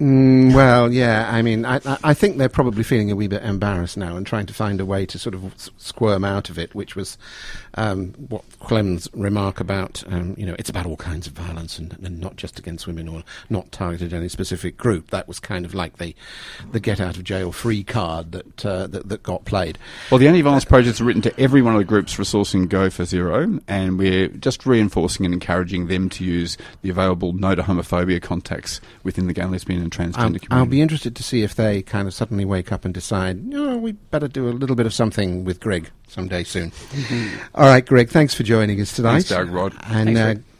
Mm, 0.00 0.54
well, 0.54 0.92
yeah. 0.92 1.28
I 1.30 1.42
mean, 1.42 1.64
I, 1.64 1.80
I- 2.02 2.14
think 2.14 2.36
they're 2.36 2.48
probably 2.48 2.82
feeling 2.82 3.10
a 3.10 3.16
wee 3.16 3.26
bit 3.28 3.42
embarrassed 3.42 3.96
now 3.96 4.16
and 4.16 4.26
trying 4.26 4.46
to 4.46 4.54
find 4.54 4.80
a 4.80 4.84
way 4.86 5.06
to 5.06 5.18
sort 5.18 5.34
of 5.34 5.54
squirm 5.76 6.24
out 6.24 6.50
of 6.50 6.58
it, 6.58 6.74
which 6.74 6.94
was 6.96 7.18
um, 7.74 8.12
what 8.28 8.44
Clem's 8.60 9.08
remark 9.12 9.60
about, 9.60 10.02
um, 10.06 10.34
you 10.38 10.46
know, 10.46 10.54
it's 10.58 10.70
about 10.70 10.86
all 10.86 10.96
kinds 10.96 11.26
of 11.26 11.32
violence 11.32 11.78
and, 11.78 11.96
and 12.02 12.20
not 12.20 12.36
just 12.36 12.58
against 12.58 12.86
women 12.86 13.08
or 13.08 13.22
not 13.50 13.70
targeted 13.72 14.12
any 14.12 14.28
specific 14.28 14.76
group. 14.76 15.10
That 15.10 15.26
was 15.28 15.40
kind 15.40 15.64
of 15.64 15.74
like 15.74 15.98
the 15.98 16.14
the 16.70 16.80
get 16.80 17.00
out 17.00 17.16
of 17.16 17.24
jail 17.24 17.50
free 17.52 17.82
card 17.82 18.32
that 18.32 18.66
uh, 18.66 18.86
that, 18.88 19.08
that 19.08 19.22
got 19.22 19.44
played. 19.44 19.78
Well, 20.10 20.18
the 20.18 20.28
anti-violence 20.28 20.64
projects 20.64 21.00
are 21.00 21.04
written 21.04 21.22
to 21.22 21.40
every 21.40 21.62
one 21.62 21.74
of 21.74 21.78
the 21.78 21.84
groups 21.84 22.16
resourcing 22.16 22.68
Go 22.68 22.88
for 22.90 23.04
Zero, 23.04 23.58
and 23.68 23.98
we're 23.98 24.28
just 24.28 24.64
reinforcing 24.66 25.24
and 25.26 25.34
encouraging 25.34 25.88
them 25.88 26.08
to 26.10 26.24
use 26.24 26.56
the 26.82 26.90
available 26.90 27.32
no 27.32 27.54
to 27.54 27.62
homophobia 27.62 28.20
contacts 28.22 28.80
within 29.02 29.26
the 29.26 29.32
gay, 29.32 29.42
and 29.42 29.52
lesbian, 29.52 29.81
and 29.82 29.92
transgender 29.92 30.16
I'll, 30.16 30.26
community. 30.26 30.48
I'll 30.50 30.66
be 30.66 30.80
interested 30.80 31.16
to 31.16 31.22
see 31.22 31.42
if 31.42 31.54
they 31.54 31.82
kind 31.82 32.08
of 32.08 32.14
suddenly 32.14 32.44
wake 32.44 32.72
up 32.72 32.84
and 32.84 32.94
decide, 32.94 33.42
oh, 33.54 33.76
we 33.78 33.92
better 33.92 34.28
do 34.28 34.48
a 34.48 34.50
little 34.50 34.76
bit 34.76 34.86
of 34.86 34.94
something 34.94 35.44
with 35.44 35.60
Greg 35.60 35.90
someday 36.08 36.44
soon. 36.44 36.72
All 37.54 37.66
right, 37.66 37.84
Greg, 37.84 38.08
thanks 38.08 38.34
for 38.34 38.42
joining 38.42 38.80
us 38.80 38.94
tonight. 38.94 39.12
Thanks, 39.12 39.28
Doug, 39.28 39.50
Rod. 39.50 39.74
And 39.84 40.16
Thanks, 40.16 40.40
uh. 40.40 40.51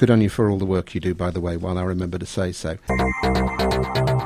Good 0.00 0.10
on 0.10 0.22
you 0.22 0.30
for 0.30 0.48
all 0.48 0.56
the 0.56 0.64
work 0.64 0.94
you 0.94 1.00
do, 1.00 1.14
by 1.14 1.30
the 1.30 1.42
way, 1.42 1.58
while 1.58 1.76
I 1.76 1.82
remember 1.82 2.16
to 2.16 2.24
say 2.24 2.52
so. 2.52 2.78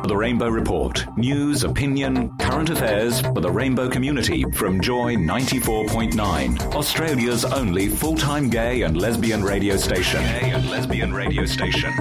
The 0.06 0.14
Rainbow 0.16 0.48
Report. 0.48 1.04
News, 1.18 1.64
opinion, 1.64 2.30
current 2.38 2.70
affairs 2.70 3.20
for 3.20 3.40
the 3.40 3.50
rainbow 3.50 3.88
community 3.88 4.44
from 4.52 4.80
Joy 4.80 5.16
94.9, 5.16 6.74
Australia's 6.76 7.44
only 7.44 7.88
full-time 7.88 8.50
gay 8.50 8.82
and 8.82 8.96
lesbian 8.96 9.42
radio 9.42 9.76
station. 9.76 10.22
Gay 10.22 10.50
and 10.50 10.70
lesbian 10.70 11.12
radio 11.12 11.44
station. 11.44 11.92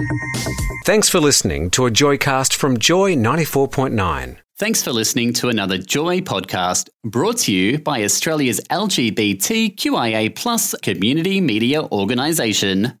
Thanks 0.86 1.08
for 1.08 1.18
listening 1.18 1.68
to 1.70 1.86
a 1.86 1.90
Joycast 1.90 2.54
from 2.54 2.78
Joy 2.78 3.16
94.9. 3.16 4.36
Thanks 4.56 4.84
for 4.84 4.92
listening 4.92 5.32
to 5.32 5.48
another 5.48 5.78
Joy 5.78 6.20
podcast 6.20 6.90
brought 7.04 7.38
to 7.38 7.52
you 7.52 7.80
by 7.80 8.04
Australia's 8.04 8.60
LGBTQIA 8.70 10.36
plus 10.36 10.76
community 10.80 11.40
media 11.40 11.82
organisation, 11.82 13.00